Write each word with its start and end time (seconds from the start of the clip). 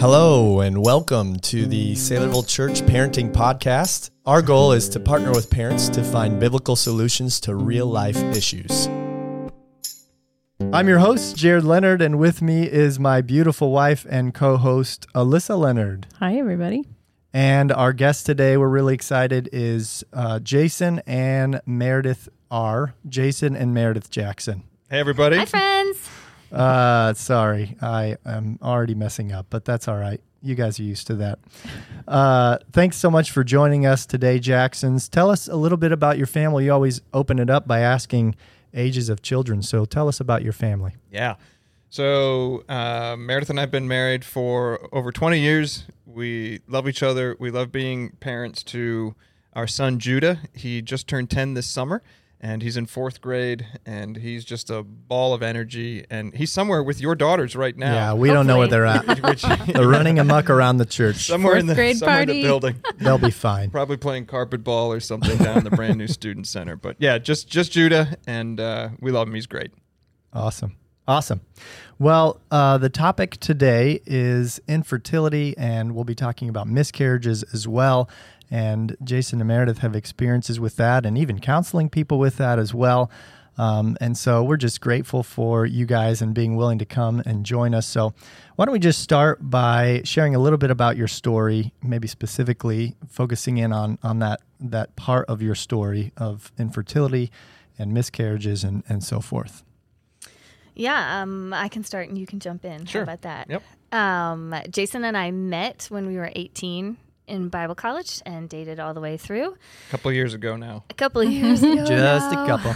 Hello, 0.00 0.60
and 0.60 0.82
welcome 0.82 1.38
to 1.40 1.66
the 1.66 1.92
Saylorville 1.92 2.48
Church 2.48 2.80
Parenting 2.80 3.30
Podcast. 3.30 4.08
Our 4.24 4.40
goal 4.40 4.72
is 4.72 4.88
to 4.88 4.98
partner 4.98 5.30
with 5.30 5.50
parents 5.50 5.90
to 5.90 6.02
find 6.02 6.40
biblical 6.40 6.74
solutions 6.74 7.38
to 7.40 7.54
real 7.54 7.84
life 7.84 8.16
issues. 8.34 8.86
I'm 10.72 10.88
your 10.88 11.00
host, 11.00 11.36
Jared 11.36 11.64
Leonard, 11.64 12.00
and 12.00 12.18
with 12.18 12.40
me 12.40 12.62
is 12.62 12.98
my 12.98 13.20
beautiful 13.20 13.72
wife 13.72 14.06
and 14.08 14.32
co 14.32 14.56
host, 14.56 15.06
Alyssa 15.14 15.58
Leonard. 15.58 16.06
Hi, 16.18 16.38
everybody. 16.38 16.82
And 17.34 17.70
our 17.70 17.92
guest 17.92 18.24
today, 18.24 18.56
we're 18.56 18.68
really 18.70 18.94
excited, 18.94 19.50
is 19.52 20.02
uh, 20.14 20.38
Jason 20.38 21.02
and 21.06 21.60
Meredith 21.66 22.26
R. 22.50 22.94
Jason 23.06 23.54
and 23.54 23.74
Meredith 23.74 24.10
Jackson. 24.10 24.62
Hey, 24.88 24.98
everybody. 24.98 25.36
Hi, 25.36 25.44
friends. 25.44 26.08
Uh, 26.52 27.14
sorry, 27.14 27.76
I 27.80 28.16
am 28.24 28.58
already 28.62 28.94
messing 28.94 29.32
up, 29.32 29.46
but 29.50 29.64
that's 29.64 29.88
all 29.88 29.96
right. 29.96 30.20
You 30.42 30.54
guys 30.54 30.80
are 30.80 30.84
used 30.84 31.06
to 31.08 31.14
that. 31.16 31.38
Uh, 32.08 32.58
thanks 32.72 32.96
so 32.96 33.10
much 33.10 33.30
for 33.30 33.44
joining 33.44 33.84
us 33.84 34.06
today, 34.06 34.38
Jacksons. 34.38 35.08
Tell 35.08 35.30
us 35.30 35.48
a 35.48 35.56
little 35.56 35.78
bit 35.78 35.92
about 35.92 36.16
your 36.16 36.26
family. 36.26 36.64
You 36.64 36.72
always 36.72 37.02
open 37.12 37.38
it 37.38 37.50
up 37.50 37.68
by 37.68 37.80
asking 37.80 38.36
ages 38.74 39.08
of 39.08 39.20
children. 39.22 39.62
So 39.62 39.84
tell 39.84 40.08
us 40.08 40.18
about 40.18 40.42
your 40.42 40.52
family. 40.52 40.94
Yeah. 41.10 41.36
So 41.90 42.64
uh, 42.68 43.16
Meredith 43.18 43.50
and 43.50 43.58
I 43.58 43.62
have 43.62 43.70
been 43.70 43.88
married 43.88 44.24
for 44.24 44.88
over 44.92 45.12
20 45.12 45.38
years. 45.40 45.84
We 46.06 46.60
love 46.66 46.88
each 46.88 47.02
other. 47.02 47.36
We 47.38 47.50
love 47.50 47.70
being 47.70 48.10
parents 48.20 48.62
to 48.64 49.14
our 49.52 49.66
son 49.66 49.98
Judah. 49.98 50.38
He 50.54 50.82
just 50.82 51.06
turned 51.06 51.30
10 51.30 51.54
this 51.54 51.66
summer 51.66 52.02
and 52.40 52.62
he's 52.62 52.76
in 52.76 52.86
fourth 52.86 53.20
grade 53.20 53.66
and 53.84 54.16
he's 54.16 54.44
just 54.44 54.70
a 54.70 54.82
ball 54.82 55.34
of 55.34 55.42
energy 55.42 56.04
and 56.10 56.34
he's 56.34 56.50
somewhere 56.50 56.82
with 56.82 57.00
your 57.00 57.14
daughters 57.14 57.54
right 57.54 57.76
now 57.76 57.92
Yeah, 57.94 58.12
we 58.14 58.28
don't 58.28 58.46
know 58.46 58.58
where 58.58 58.66
they're 58.68 58.86
at. 58.86 59.22
which 59.28 59.42
they're 59.42 59.86
running 59.88 60.18
amok 60.18 60.48
around 60.48 60.78
the 60.78 60.86
church. 60.86 61.16
somewhere 61.26 61.56
in 61.56 61.66
the, 61.66 61.74
Fourth 61.74 61.76
grade 61.76 61.96
somewhere 61.98 62.22
in 62.22 62.28
the 62.28 62.42
building 62.42 62.82
They'll 62.98 63.18
be 63.18 63.30
fine. 63.30 63.70
probably 63.70 63.96
playing 63.98 64.26
carpet 64.26 64.64
ball 64.64 64.92
or 64.92 65.00
something 65.00 65.36
down 65.38 65.58
in 65.58 65.64
the 65.64 65.70
brand 65.70 65.98
new 65.98 66.06
student 66.08 66.46
center 66.46 66.76
but 66.76 66.96
yeah 66.98 67.18
just 67.18 67.48
just 67.48 67.72
judah 67.72 68.16
and 68.26 68.58
uh, 68.60 68.88
we 69.00 69.10
love 69.10 69.28
him 69.28 69.34
he's 69.34 69.46
great 69.46 69.70
Awesome. 70.32 70.76
Awesome. 71.08 71.40
Well, 71.98 72.40
uh, 72.52 72.78
the 72.78 72.88
topic 72.88 73.32
today 73.38 74.00
is 74.06 74.60
infertility, 74.68 75.56
and 75.58 75.92
we'll 75.94 76.04
be 76.04 76.14
talking 76.14 76.48
about 76.48 76.68
miscarriages 76.68 77.42
as 77.52 77.66
well. 77.66 78.08
And 78.50 78.96
Jason 79.04 79.40
and 79.40 79.48
Meredith 79.48 79.78
have 79.78 79.94
experiences 79.94 80.58
with 80.58 80.76
that 80.76 81.06
and 81.06 81.16
even 81.16 81.38
counseling 81.38 81.88
people 81.88 82.18
with 82.18 82.36
that 82.38 82.58
as 82.58 82.74
well. 82.74 83.10
Um, 83.58 83.96
and 84.00 84.16
so 84.16 84.42
we're 84.42 84.56
just 84.56 84.80
grateful 84.80 85.22
for 85.22 85.66
you 85.66 85.84
guys 85.84 86.22
and 86.22 86.32
being 86.32 86.56
willing 86.56 86.78
to 86.78 86.86
come 86.86 87.22
and 87.26 87.44
join 87.44 87.74
us. 87.74 87.86
So, 87.86 88.14
why 88.56 88.64
don't 88.64 88.72
we 88.72 88.78
just 88.78 89.00
start 89.00 89.38
by 89.50 90.02
sharing 90.04 90.34
a 90.34 90.38
little 90.38 90.58
bit 90.58 90.70
about 90.70 90.96
your 90.96 91.08
story, 91.08 91.72
maybe 91.82 92.08
specifically 92.08 92.96
focusing 93.08 93.58
in 93.58 93.72
on, 93.72 93.98
on 94.02 94.18
that, 94.20 94.40
that 94.60 94.96
part 94.96 95.28
of 95.28 95.42
your 95.42 95.54
story 95.54 96.12
of 96.16 96.52
infertility 96.58 97.30
and 97.78 97.92
miscarriages 97.92 98.64
and, 98.64 98.82
and 98.88 99.02
so 99.02 99.20
forth. 99.20 99.62
Yeah, 100.74 101.20
um, 101.20 101.52
I 101.52 101.68
can 101.68 101.84
start 101.84 102.08
and 102.08 102.16
you 102.16 102.26
can 102.26 102.40
jump 102.40 102.64
in. 102.64 102.86
Sure. 102.86 103.00
How 103.00 103.12
about 103.12 103.22
that? 103.22 103.50
Yep. 103.50 103.62
Um, 103.92 104.54
Jason 104.70 105.04
and 105.04 105.16
I 105.16 105.30
met 105.30 105.86
when 105.90 106.06
we 106.06 106.16
were 106.16 106.30
18 106.34 106.96
in 107.30 107.48
Bible 107.48 107.74
college 107.74 108.20
and 108.26 108.48
dated 108.48 108.78
all 108.80 108.92
the 108.92 109.00
way 109.00 109.16
through. 109.16 109.56
a 109.88 109.90
couple 109.90 110.08
of 110.10 110.14
years 110.14 110.34
ago 110.34 110.56
now 110.56 110.84
A 110.90 110.94
couple 110.94 111.20
of 111.22 111.30
years 111.30 111.62
ago. 111.62 111.84
Just 111.86 112.32
a 112.32 112.46
couple. 112.46 112.74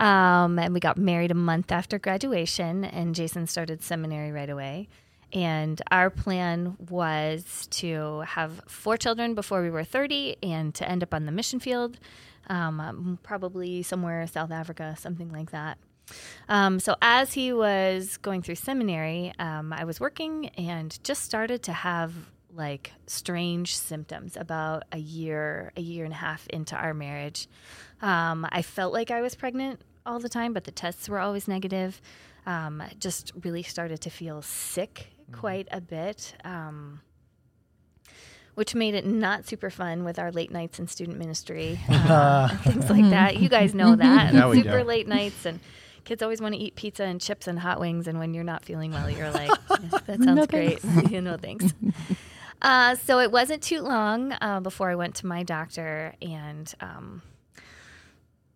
um, 0.06 0.58
and 0.58 0.72
we 0.72 0.80
got 0.80 0.96
married 0.96 1.30
a 1.30 1.34
month 1.34 1.72
after 1.72 1.98
graduation, 1.98 2.84
and 2.84 3.14
Jason 3.14 3.46
started 3.46 3.82
seminary 3.82 4.32
right 4.32 4.48
away. 4.50 4.88
And 5.32 5.80
our 5.90 6.08
plan 6.08 6.76
was 6.88 7.66
to 7.72 8.20
have 8.20 8.62
four 8.66 8.96
children 8.96 9.34
before 9.34 9.62
we 9.62 9.68
were 9.70 9.84
30 9.84 10.36
and 10.42 10.74
to 10.76 10.88
end 10.88 11.02
up 11.02 11.12
on 11.12 11.26
the 11.26 11.32
mission 11.32 11.60
field, 11.60 11.98
um, 12.48 12.80
um, 12.80 13.18
probably 13.22 13.82
somewhere 13.82 14.26
South 14.26 14.50
Africa, 14.50 14.96
something 14.98 15.30
like 15.30 15.50
that. 15.50 15.76
Um, 16.48 16.80
so 16.80 16.96
as 17.02 17.34
he 17.34 17.52
was 17.52 18.16
going 18.16 18.40
through 18.40 18.54
seminary, 18.54 19.34
um, 19.38 19.74
I 19.74 19.84
was 19.84 20.00
working 20.00 20.48
and 20.56 20.98
just 21.04 21.22
started 21.24 21.62
to 21.64 21.72
have 21.74 22.14
like 22.58 22.92
strange 23.06 23.76
symptoms 23.76 24.36
about 24.36 24.82
a 24.92 24.98
year, 24.98 25.72
a 25.76 25.80
year 25.80 26.04
and 26.04 26.12
a 26.12 26.16
half 26.16 26.46
into 26.48 26.76
our 26.76 26.92
marriage. 26.92 27.48
Um, 28.02 28.46
I 28.50 28.62
felt 28.62 28.92
like 28.92 29.10
I 29.10 29.22
was 29.22 29.34
pregnant 29.34 29.80
all 30.04 30.18
the 30.18 30.28
time, 30.28 30.52
but 30.52 30.64
the 30.64 30.70
tests 30.70 31.08
were 31.08 31.20
always 31.20 31.48
negative. 31.48 32.02
Um, 32.44 32.82
just 32.98 33.32
really 33.42 33.62
started 33.62 34.00
to 34.02 34.10
feel 34.10 34.42
sick 34.42 35.08
quite 35.32 35.68
a 35.70 35.80
bit. 35.80 36.34
Um, 36.44 37.00
which 38.54 38.74
made 38.74 38.94
it 38.94 39.06
not 39.06 39.46
super 39.46 39.70
fun 39.70 40.02
with 40.02 40.18
our 40.18 40.32
late 40.32 40.50
nights 40.50 40.80
in 40.80 40.88
student 40.88 41.16
ministry, 41.16 41.78
uh, 41.88 42.48
and 42.64 42.74
things 42.74 42.90
like 42.90 43.08
that. 43.10 43.36
You 43.36 43.48
guys 43.48 43.72
know 43.72 43.94
that. 43.96 44.32
Super 44.52 44.82
late 44.82 45.06
nights 45.06 45.46
and 45.46 45.60
kids 46.08 46.22
always 46.22 46.40
want 46.40 46.54
to 46.54 46.60
eat 46.60 46.74
pizza 46.74 47.04
and 47.04 47.20
chips 47.20 47.46
and 47.46 47.58
hot 47.58 47.78
wings 47.78 48.08
and 48.08 48.18
when 48.18 48.32
you're 48.32 48.42
not 48.42 48.64
feeling 48.64 48.90
well 48.92 49.10
you're 49.10 49.30
like 49.30 49.50
"Yes, 49.70 50.02
that 50.06 50.06
sounds 50.24 50.36
No 50.36 50.46
great 50.46 50.82
you 51.10 51.20
know 51.20 51.36
thanks 51.36 51.66
uh, 52.62 52.94
so 52.96 53.18
it 53.20 53.30
wasn't 53.32 53.62
too 53.62 53.80
long 53.80 54.32
uh, 54.40 54.60
before 54.60 54.90
i 54.90 54.94
went 54.94 55.14
to 55.14 55.26
my 55.26 55.42
doctor 55.42 56.14
and 56.22 56.74
um, 56.80 57.22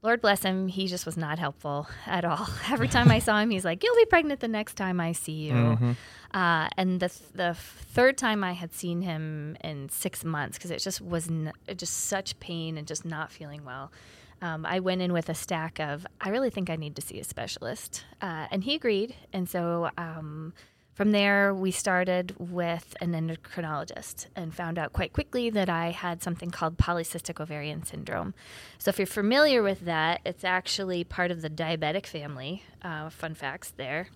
lord 0.03 0.21
bless 0.21 0.43
him 0.43 0.69
he 0.69 0.87
just 0.87 1.07
was 1.07 1.17
not 1.17 1.39
helpful 1.39 1.87
at 2.07 2.25
all 2.25 2.47
every 2.71 2.89
time 2.89 3.11
i 3.11 3.19
saw 3.19 3.39
him 3.41 3.51
he's 3.51 3.65
like 3.65 3.83
you'll 3.83 3.97
be 3.97 4.05
pregnant 4.07 4.41
the 4.41 4.49
next 4.49 4.75
time 4.75 5.01
i 5.01 5.13
see 5.13 5.33
you 5.33 5.53
Mhm. 5.53 5.97
uh, 6.35 6.69
and 6.77 6.99
the 7.01 7.13
the 7.35 7.55
third 7.55 8.17
time 8.17 8.43
I 8.43 8.53
had 8.55 8.73
seen 8.73 9.03
him 9.03 9.57
in 9.63 9.89
six 9.91 10.25
months 10.25 10.57
because 10.57 10.71
it 10.71 10.79
just 10.79 11.01
was 11.03 11.29
n- 11.29 11.53
just 11.77 12.07
such 12.07 12.39
pain 12.41 12.79
and 12.79 12.87
just 12.87 13.05
not 13.05 13.31
feeling 13.31 13.65
well. 13.67 13.93
Um, 14.41 14.65
I 14.65 14.81
went 14.81 15.03
in 15.03 15.13
with 15.13 15.29
a 15.29 15.35
stack 15.35 15.79
of 15.79 16.07
I 16.23 16.31
really 16.31 16.49
think 16.49 16.71
I 16.71 16.77
need 16.77 16.97
to 16.97 17.03
see 17.03 17.21
a 17.21 17.25
specialist, 17.25 18.07
uh, 18.23 18.47
and 18.51 18.65
he 18.65 18.75
agreed. 18.75 19.15
And 19.35 19.47
so 19.47 19.91
um, 19.99 20.55
from 20.95 21.13
there 21.13 21.55
we 21.55 21.71
started 21.71 22.35
with 22.39 22.95
an 23.01 23.13
endocrinologist 23.13 24.27
and 24.37 24.55
found 24.55 24.79
out 24.79 24.93
quite 24.93 25.13
quickly 25.13 25.51
that 25.51 25.69
I 25.69 25.91
had 25.91 26.23
something 26.23 26.51
called 26.51 26.77
polycystic 26.77 27.41
ovarian 27.41 27.85
syndrome. 27.85 28.35
So 28.79 28.91
if 28.91 28.99
you're 28.99 29.07
familiar 29.07 29.63
with 29.63 29.81
that, 29.87 30.21
it's 30.25 30.45
actually 30.45 31.05
part 31.05 31.31
of 31.31 31.43
the 31.43 31.51
diabetic 31.51 32.07
family. 32.07 32.63
Uh, 32.83 33.11
fun 33.11 33.35
facts 33.35 33.73
there 33.77 34.09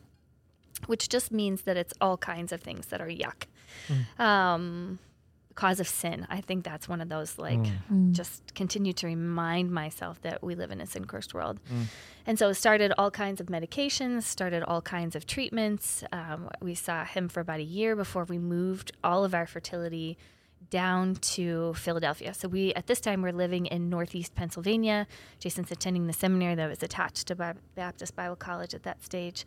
which 0.86 1.08
just 1.08 1.32
means 1.32 1.62
that 1.62 1.76
it's 1.76 1.94
all 2.00 2.16
kinds 2.18 2.52
of 2.52 2.60
things 2.60 2.86
that 2.86 3.00
are 3.00 3.08
yuck. 3.08 3.44
Um, 4.18 4.98
cause 5.56 5.80
of 5.80 5.88
sin. 5.88 6.26
I 6.30 6.40
think 6.42 6.64
that's 6.64 6.88
one 6.88 7.00
of 7.00 7.08
those 7.08 7.38
like 7.38 7.58
just 8.12 8.54
continue 8.54 8.92
to 8.92 9.06
remind 9.06 9.70
myself 9.72 10.20
that 10.20 10.42
we 10.42 10.54
live 10.54 10.70
in 10.70 10.80
a 10.80 10.86
sin 10.86 11.06
cursed 11.06 11.34
world. 11.34 11.58
And 12.26 12.38
so 12.38 12.48
it 12.50 12.54
started 12.54 12.92
all 12.98 13.10
kinds 13.10 13.40
of 13.40 13.48
medications, 13.48 14.22
started 14.24 14.62
all 14.62 14.82
kinds 14.82 15.16
of 15.16 15.26
treatments. 15.26 16.04
Um, 16.12 16.50
we 16.60 16.74
saw 16.74 17.04
him 17.04 17.28
for 17.28 17.40
about 17.40 17.60
a 17.60 17.64
year 17.64 17.96
before 17.96 18.24
we 18.24 18.38
moved 18.38 18.92
all 19.02 19.24
of 19.24 19.34
our 19.34 19.46
fertility 19.46 20.16
down 20.68 21.14
to 21.16 21.72
Philadelphia. 21.74 22.34
So 22.34 22.48
we 22.48 22.74
at 22.74 22.86
this 22.86 23.00
time 23.00 23.22
we're 23.22 23.32
living 23.32 23.66
in 23.66 23.88
Northeast 23.88 24.34
Pennsylvania. 24.34 25.06
Jason's 25.38 25.70
attending 25.72 26.06
the 26.06 26.12
seminary 26.12 26.54
that 26.54 26.68
was 26.68 26.82
attached 26.82 27.28
to 27.28 27.54
Baptist 27.74 28.14
Bible 28.14 28.36
College 28.36 28.74
at 28.74 28.82
that 28.82 29.02
stage. 29.02 29.46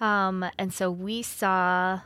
Um, 0.00 0.44
and 0.58 0.72
so 0.72 0.90
we 0.90 1.22
saw 1.22 2.00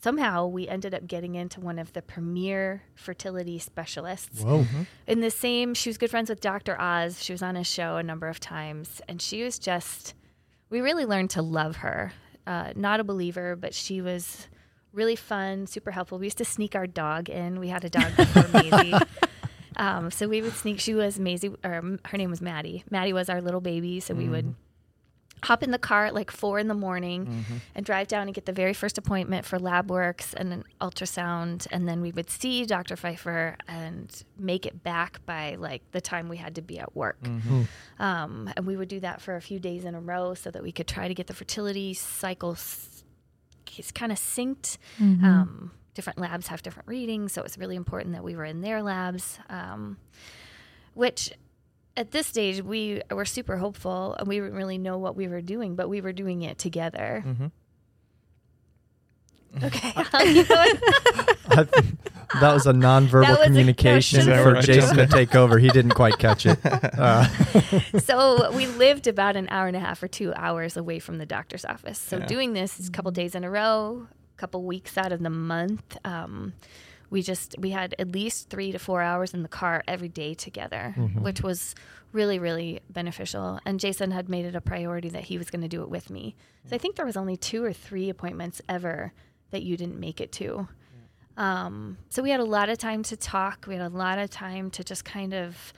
somehow 0.00 0.46
we 0.46 0.68
ended 0.68 0.94
up 0.94 1.06
getting 1.06 1.34
into 1.34 1.60
one 1.60 1.78
of 1.78 1.92
the 1.92 2.02
premier 2.02 2.82
fertility 2.94 3.58
specialists. 3.58 4.42
Whoa. 4.42 4.64
in 5.06 5.20
the 5.20 5.30
same 5.30 5.74
she 5.74 5.88
was 5.88 5.98
good 5.98 6.10
friends 6.10 6.30
with 6.30 6.40
dr 6.40 6.80
oz. 6.80 7.22
She 7.22 7.32
was 7.32 7.42
on 7.42 7.54
his 7.56 7.66
show 7.66 7.96
a 7.96 8.02
number 8.02 8.28
of 8.28 8.40
times. 8.40 9.00
And 9.08 9.20
she 9.20 9.42
was 9.42 9.58
just 9.58 10.14
we 10.70 10.80
really 10.80 11.04
learned 11.04 11.30
to 11.30 11.42
love 11.42 11.76
her. 11.76 12.12
Uh, 12.46 12.72
not 12.76 13.00
a 13.00 13.04
believer 13.04 13.56
but 13.56 13.74
she 13.74 14.00
was 14.00 14.48
really 14.92 15.16
fun 15.16 15.66
super 15.66 15.90
helpful. 15.90 16.18
We 16.18 16.26
used 16.26 16.38
to 16.38 16.44
sneak 16.44 16.74
our 16.74 16.86
dog 16.86 17.28
in. 17.28 17.60
We 17.60 17.68
had 17.68 17.84
a 17.84 17.90
dog 17.90 18.16
before 18.16 18.48
Maisie. 18.52 18.94
Um, 19.76 20.10
so 20.10 20.26
we 20.28 20.42
would 20.42 20.54
sneak 20.54 20.80
she 20.80 20.94
was 20.94 21.18
Maisie 21.18 21.54
or 21.64 21.74
um, 21.74 21.98
her 22.06 22.16
name 22.18 22.30
was 22.30 22.40
Maddie. 22.40 22.84
Maddie 22.90 23.12
was 23.12 23.28
our 23.28 23.40
little 23.40 23.60
baby 23.60 24.00
so 24.00 24.14
we 24.14 24.28
would 24.28 24.54
hop 25.44 25.62
in 25.62 25.70
the 25.70 25.78
car 25.78 26.06
at 26.06 26.14
like 26.14 26.30
four 26.30 26.58
in 26.58 26.68
the 26.68 26.74
morning 26.74 27.44
and 27.74 27.84
drive 27.86 28.08
down 28.08 28.22
and 28.28 28.34
get 28.34 28.46
the 28.46 28.52
very 28.52 28.74
first 28.74 28.98
appointment 28.98 29.44
for 29.44 29.58
lab 29.58 29.90
works 29.90 30.34
and 30.34 30.52
an 30.52 30.64
ultrasound. 30.80 31.66
And 31.70 31.88
then 31.88 32.00
we 32.00 32.12
would 32.12 32.30
see 32.30 32.64
dr 32.66 32.96
pfeiffer 32.96 33.56
and 33.68 34.24
make 34.38 34.66
it 34.66 34.82
back 34.82 35.24
by 35.26 35.56
like 35.56 35.82
the 35.92 36.00
time 36.00 36.28
we 36.28 36.36
had 36.38 36.54
to 36.56 36.62
be 36.62 36.78
at 36.78 36.94
work. 36.96 37.18
Um, 37.98 38.50
and 38.56 38.66
we 38.66 38.76
would 38.76 38.88
do 38.88 39.00
that 39.00 39.20
for 39.20 39.36
a 39.36 39.40
few 39.40 39.58
days 39.58 39.84
in 39.84 39.94
a 39.94 40.00
row 40.00 40.34
so 40.34 40.50
that 40.50 40.62
we 40.62 40.72
could 40.72 40.86
try 40.88 41.08
to 41.08 41.14
get 41.14 41.26
the 41.26 41.34
fertility 41.34 41.94
cycle 41.94 42.52
s- 42.52 43.02
kind 43.94 44.10
of 44.12 44.18
synced. 44.18 44.76
Um, 45.00 45.70
different 45.94 46.18
labs 46.20 46.46
have 46.46 46.62
different 46.62 46.88
readings 46.88 47.32
so 47.32 47.42
it's 47.42 47.58
really 47.58 47.74
important 47.74 48.14
that 48.14 48.22
we 48.22 48.36
were 48.36 48.44
in 48.44 48.60
their 48.60 48.82
labs 48.84 49.38
um, 49.50 49.96
which 50.94 51.32
at 51.98 52.10
this 52.12 52.26
stage 52.26 52.62
we 52.62 53.02
were 53.10 53.24
super 53.24 53.56
hopeful 53.58 54.14
and 54.18 54.28
we 54.28 54.36
didn't 54.38 54.54
really 54.54 54.78
know 54.78 54.98
what 54.98 55.16
we 55.16 55.28
were 55.28 55.40
doing 55.42 55.74
but 55.76 55.88
we 55.88 56.00
were 56.00 56.12
doing 56.12 56.42
it 56.42 56.58
together 56.58 57.22
Mhm. 57.26 57.50
Okay. 59.64 59.92
I'll 59.96 60.26
keep 60.26 60.46
going. 60.46 60.68
I 61.50 61.64
th- 61.64 61.84
that 62.40 62.52
was 62.52 62.66
a 62.66 62.72
nonverbal 62.72 63.28
was 63.38 63.46
communication 63.46 64.26
that 64.26 64.36
was 64.36 64.42
for 64.44 64.52
right, 64.52 64.64
Jason 64.64 64.96
to 64.98 65.06
take 65.06 65.34
over. 65.34 65.58
He 65.58 65.68
didn't 65.70 65.92
quite 65.92 66.18
catch 66.18 66.44
it. 66.46 66.58
Uh, 66.64 67.24
so 67.98 68.50
we 68.52 68.66
lived 68.66 69.06
about 69.06 69.36
an 69.36 69.48
hour 69.50 69.66
and 69.66 69.76
a 69.76 69.80
half 69.80 70.02
or 70.02 70.08
two 70.08 70.32
hours 70.34 70.76
away 70.76 70.98
from 70.98 71.18
the 71.18 71.26
doctor's 71.26 71.64
office. 71.64 71.98
So 71.98 72.18
Yeah. 72.18 72.26
doing 72.26 72.52
this 72.52 72.78
is 72.78 72.88
a 72.88 72.92
couple 72.92 73.10
days 73.10 73.34
in 73.34 73.42
a 73.44 73.50
row, 73.50 74.06
a 74.36 74.38
couple 74.38 74.62
weeks 74.64 74.98
out 74.98 75.12
of 75.12 75.22
the 75.22 75.30
month, 75.30 75.96
um, 76.04 76.52
we 77.10 77.22
just 77.22 77.54
we 77.58 77.70
had 77.70 77.94
at 77.98 78.12
least 78.12 78.50
three 78.50 78.72
to 78.72 78.78
four 78.78 79.00
hours 79.02 79.34
in 79.34 79.42
the 79.42 79.48
car 79.48 79.82
every 79.88 80.08
day 80.08 80.34
together, 80.34 80.94
which 81.20 81.42
was 81.42 81.74
really 82.12 82.38
really 82.38 82.80
beneficial. 82.90 83.58
And 83.64 83.80
Jason 83.80 84.10
had 84.10 84.28
made 84.28 84.44
it 84.44 84.54
a 84.54 84.60
priority 84.60 85.08
that 85.10 85.24
he 85.24 85.38
was 85.38 85.50
going 85.50 85.62
to 85.62 85.68
do 85.68 85.82
it 85.82 85.88
with 85.88 86.10
me. 86.10 86.36
So 86.68 86.74
I 86.76 86.78
think 86.78 86.96
there 86.96 87.06
was 87.06 87.16
only 87.16 87.36
two 87.36 87.64
or 87.64 87.72
three 87.72 88.10
appointments 88.10 88.60
ever 88.68 89.12
that 89.50 89.62
you 89.62 89.76
didn't 89.76 89.98
make 89.98 90.20
it 90.20 90.32
to. 90.32 90.68
Um, 91.38 91.98
so 92.10 92.22
we 92.22 92.30
had 92.30 92.40
a 92.40 92.44
lot 92.44 92.68
of 92.68 92.78
time 92.78 93.02
to 93.04 93.16
talk. 93.16 93.66
We 93.66 93.74
had 93.74 93.86
a 93.86 93.88
lot 93.88 94.18
of 94.18 94.28
time 94.28 94.70
to 94.72 94.82
just 94.84 95.04
kind 95.04 95.32
of 95.32 95.72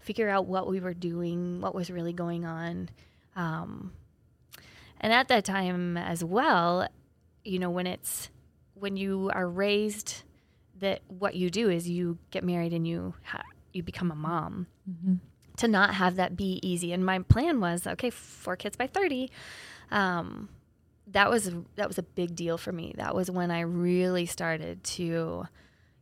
figure 0.00 0.28
out 0.28 0.46
what 0.46 0.66
we 0.68 0.80
were 0.80 0.94
doing, 0.94 1.60
what 1.60 1.74
was 1.74 1.90
really 1.90 2.14
going 2.14 2.44
on. 2.44 2.88
Um, 3.36 3.92
and 5.00 5.12
at 5.12 5.28
that 5.28 5.44
time 5.44 5.96
as 5.96 6.24
well, 6.24 6.88
you 7.44 7.58
know, 7.58 7.70
when 7.70 7.86
it's 7.86 8.30
when 8.74 8.96
you 8.96 9.30
are 9.34 9.48
raised 9.48 10.22
that 10.82 11.00
what 11.08 11.34
you 11.34 11.50
do 11.50 11.70
is 11.70 11.88
you 11.88 12.18
get 12.30 12.44
married 12.44 12.72
and 12.72 12.86
you 12.86 13.14
ha- 13.24 13.42
you 13.72 13.82
become 13.82 14.10
a 14.10 14.14
mom. 14.14 14.66
To 15.58 15.68
not 15.68 15.94
have 15.94 16.16
that 16.16 16.36
be 16.36 16.60
easy, 16.62 16.92
and 16.92 17.04
my 17.04 17.18
plan 17.20 17.60
was 17.60 17.86
okay, 17.86 18.10
four 18.10 18.56
kids 18.56 18.76
by 18.76 18.86
thirty. 18.86 19.30
Um, 19.90 20.48
that 21.08 21.28
was 21.30 21.50
that 21.76 21.88
was 21.88 21.98
a 21.98 22.02
big 22.02 22.34
deal 22.34 22.56
for 22.58 22.72
me. 22.72 22.94
That 22.96 23.14
was 23.14 23.30
when 23.30 23.50
I 23.50 23.60
really 23.60 24.26
started 24.26 24.82
to 24.98 25.46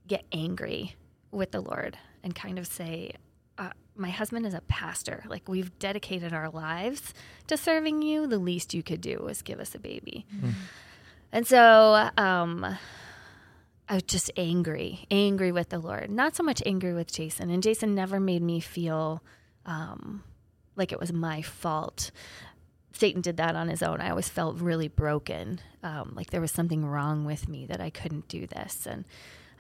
get 0.07 0.25
angry 0.33 0.95
with 1.31 1.51
the 1.53 1.61
Lord 1.61 1.99
and 2.23 2.35
kind 2.35 2.59
of 2.59 2.67
say, 2.67 3.13
uh, 3.59 3.71
"My 3.97 4.11
husband 4.11 4.47
is 4.47 4.55
a 4.55 4.61
pastor. 4.63 5.25
Like 5.29 5.49
we've 5.49 5.77
dedicated 5.79 6.33
our 6.33 6.49
lives 6.51 7.13
to 7.49 7.57
serving 7.57 8.03
you. 8.03 8.27
The 8.29 8.39
least 8.39 8.73
you 8.73 8.83
could 8.85 9.01
do 9.01 9.19
was 9.19 9.43
give 9.43 9.59
us 9.61 9.75
a 9.75 9.79
baby." 9.81 10.27
And 11.33 11.47
so 11.47 12.11
um, 12.17 12.79
I 13.91 13.95
was 13.95 14.05
just 14.05 14.31
angry, 14.37 15.05
angry 15.11 15.51
with 15.51 15.71
the 15.71 15.81
Lord. 15.81 16.13
Not 16.13 16.37
so 16.37 16.45
much 16.45 16.63
angry 16.65 16.95
with 16.95 17.13
Jason, 17.13 17.51
and 17.51 17.61
Jason 17.61 17.93
never 17.93 18.21
made 18.21 18.41
me 18.41 18.61
feel 18.61 19.21
um, 19.67 20.23
like 20.77 20.93
it 20.93 21.01
was 21.01 21.13
my 21.13 21.43
fault. 21.43 22.13
Satan 22.93 23.21
did 23.21 23.37
that 23.39 23.57
on 23.57 23.67
his 23.67 23.83
own. 23.83 24.01
I 24.01 24.11
always 24.11 24.29
felt 24.29 24.61
really 24.61 24.87
broken, 24.87 25.61
um, 25.83 26.13
like 26.15 26.31
there 26.31 26.41
was 26.41 26.53
something 26.53 26.87
wrong 26.87 27.25
with 27.25 27.49
me 27.49 27.67
that 27.67 27.81
I 27.81 27.91
couldn't 27.91 28.29
do 28.29 28.47
this. 28.47 28.87
And 28.87 29.07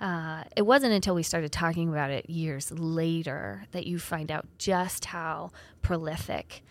uh, 0.00 0.44
it 0.54 0.62
wasn't 0.62 0.92
until 0.92 1.16
we 1.16 1.24
started 1.24 1.50
talking 1.50 1.88
about 1.88 2.10
it 2.10 2.30
years 2.30 2.70
later 2.70 3.66
that 3.72 3.88
you 3.88 3.98
find 3.98 4.30
out 4.30 4.46
just 4.58 5.06
how 5.06 5.50
prolific 5.82 6.62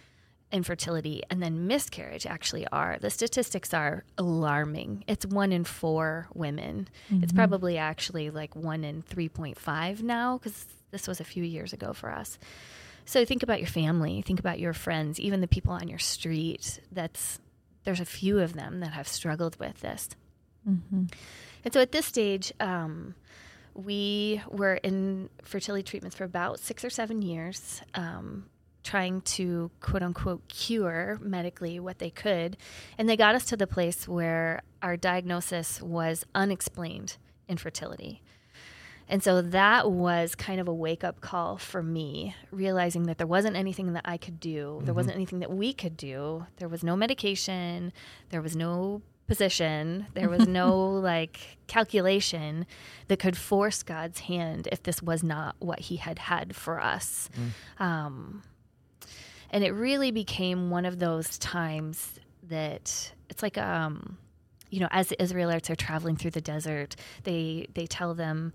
infertility 0.52 1.22
and 1.30 1.42
then 1.42 1.68
miscarriage 1.68 2.26
actually 2.26 2.66
are. 2.72 2.98
The 3.00 3.10
statistics 3.10 3.74
are 3.74 4.04
alarming. 4.18 5.04
It's 5.08 5.26
one 5.26 5.52
in 5.52 5.64
four 5.64 6.28
women. 6.34 6.88
It's 7.24 7.32
probably 7.34 7.78
actually 7.78 8.30
like 8.32 8.56
one 8.56 8.84
in 8.84 9.04
3.5 9.04 10.02
now 10.02 10.38
because 10.38 10.66
this 10.92 11.08
was 11.08 11.20
a 11.20 11.24
few 11.24 11.44
years 11.44 11.72
ago 11.74 11.94
for 11.94 12.12
us. 12.12 12.40
So 13.06 13.26
think 13.26 13.44
about 13.44 13.60
your 13.60 13.68
family, 13.68 14.22
think 14.22 14.40
about 14.40 14.60
your 14.60 14.74
friends, 14.74 15.20
even 15.20 15.42
the 15.42 15.48
people 15.48 15.74
on 15.74 15.88
your 15.88 16.00
street. 16.00 16.80
That's 16.92 17.40
there's 17.84 18.00
a 18.00 18.06
few 18.06 18.40
of 18.40 18.54
them 18.54 18.82
that 18.82 18.92
have 18.94 19.08
struggled 19.08 19.58
with 19.60 19.80
this. 19.82 20.10
And 21.64 21.74
so 21.74 21.80
at 21.82 21.92
this 21.92 22.06
stage, 22.06 22.54
um, 22.60 23.16
we 23.74 24.42
were 24.50 24.76
in 24.76 25.30
fertility 25.44 25.84
treatments 25.84 26.16
for 26.18 26.24
about 26.24 26.60
six 26.60 26.84
or 26.84 26.90
seven 26.90 27.22
years, 27.22 27.82
um, 27.96 28.46
trying 28.84 29.22
to 29.22 29.72
quote 29.82 30.04
unquote 30.04 30.48
cure 30.48 31.20
medically 31.22 31.80
what 31.80 32.00
they 32.00 32.10
could. 32.10 32.58
And 32.98 33.08
they 33.08 33.18
got 33.18 33.36
us 33.36 33.46
to 33.46 33.58
the 33.58 33.68
place 33.68 34.08
where 34.08 34.62
our 34.82 34.98
diagnosis 34.98 35.82
was 35.82 36.26
unexplained 36.34 37.18
infertility. 37.48 38.22
And 39.12 39.24
so 39.24 39.42
that 39.42 39.92
was 39.92 40.36
kind 40.36 40.62
of 40.62 40.68
a 40.68 40.74
wake 40.74 41.04
up 41.04 41.20
call 41.20 41.58
for 41.58 41.82
me, 41.82 42.36
realizing 42.52 43.04
that 43.04 43.18
there 43.18 43.26
wasn't 43.26 43.56
anything 43.56 43.94
that 43.94 44.04
I 44.06 44.18
could 44.18 44.40
do. 44.40 44.82
There 44.84 44.94
wasn't 44.94 45.16
anything 45.16 45.40
that 45.40 45.52
we 45.52 45.74
could 45.74 45.98
do. 45.98 46.46
There 46.58 46.70
was 46.70 46.84
no 46.84 46.96
medication. 46.96 47.92
There 48.30 48.42
was 48.42 48.56
no 48.56 49.02
position. 49.26 50.06
There 50.14 50.30
was 50.30 50.48
no 50.48 50.90
like 51.04 51.58
calculation 51.66 52.68
that 53.08 53.18
could 53.18 53.36
force 53.36 53.82
God's 53.82 54.20
hand 54.22 54.68
if 54.72 54.84
this 54.84 55.02
was 55.02 55.24
not 55.24 55.56
what 55.58 55.80
He 55.80 55.96
had 55.96 56.20
had 56.20 56.56
for 56.56 56.80
us. 56.80 57.32
Um, 57.80 58.44
and 59.52 59.64
it 59.64 59.72
really 59.72 60.12
became 60.12 60.70
one 60.70 60.86
of 60.86 61.00
those 61.00 61.38
times 61.38 62.20
that 62.44 63.12
it's 63.30 63.44
like, 63.44 63.58
um, 63.58 64.18
you 64.70 64.80
know, 64.80 64.88
as 64.92 65.08
the 65.08 65.22
Israelites 65.22 65.70
are 65.70 65.76
traveling 65.76 66.16
through 66.16 66.32
the 66.32 66.42
desert, 66.42 66.96
they 67.24 67.68
they 67.74 67.88
tell 67.88 68.14
them 68.14 68.54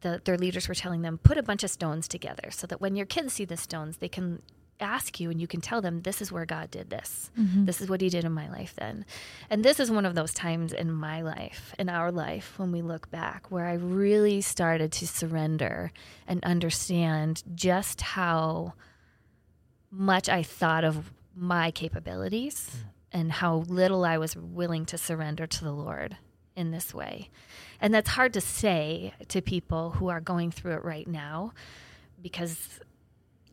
the, 0.00 0.20
their 0.24 0.38
leaders 0.38 0.68
were 0.68 0.74
telling 0.74 1.02
them 1.02 1.18
put 1.18 1.38
a 1.38 1.42
bunch 1.42 1.64
of 1.64 1.70
stones 1.70 2.08
together 2.08 2.50
so 2.50 2.66
that 2.66 2.80
when 2.80 2.96
your 2.96 3.06
kids 3.06 3.34
see 3.34 3.44
the 3.44 3.56
stones 3.56 3.98
they 3.98 4.08
can 4.08 4.42
ask 4.80 5.20
you 5.20 5.30
and 5.30 5.38
you 5.38 5.46
can 5.46 5.60
tell 5.60 5.82
them 5.82 6.00
this 6.02 6.22
is 6.22 6.32
where 6.32 6.46
god 6.46 6.70
did 6.70 6.88
this. 6.88 7.30
This 7.36 7.82
is 7.82 7.90
what 7.90 8.00
he 8.00 8.08
did 8.08 8.24
in 8.24 8.32
my 8.32 8.48
life 8.48 8.74
then 8.78 9.04
and 9.50 9.62
this 9.62 9.78
is 9.78 9.90
one 9.90 10.06
of 10.06 10.14
those 10.14 10.32
times 10.32 10.72
in 10.72 10.90
my 10.90 11.20
life 11.20 11.74
in 11.78 11.90
our 11.90 12.10
life 12.10 12.54
when 12.58 12.72
we 12.72 12.80
look 12.80 13.10
back 13.10 13.50
where 13.50 13.66
i 13.66 13.74
really 13.74 14.40
started 14.40 14.90
to 14.92 15.06
surrender 15.06 15.92
and 16.26 16.42
understand 16.44 17.42
just 17.54 18.00
how 18.00 18.72
much 19.90 20.28
i 20.28 20.42
thought 20.42 20.84
of 20.84 21.12
my 21.34 21.70
capabilities 21.70 22.70
mm. 22.76 22.88
and 23.12 23.32
how 23.32 23.56
little 23.68 24.04
i 24.04 24.16
was 24.18 24.36
willing 24.36 24.84
to 24.84 24.98
surrender 24.98 25.46
to 25.46 25.64
the 25.64 25.72
lord 25.72 26.16
in 26.56 26.70
this 26.70 26.92
way 26.92 27.30
and 27.80 27.94
that's 27.94 28.10
hard 28.10 28.32
to 28.32 28.40
say 28.40 29.14
to 29.28 29.40
people 29.40 29.92
who 29.92 30.08
are 30.08 30.20
going 30.20 30.50
through 30.50 30.72
it 30.72 30.84
right 30.84 31.08
now 31.08 31.52
because 32.20 32.80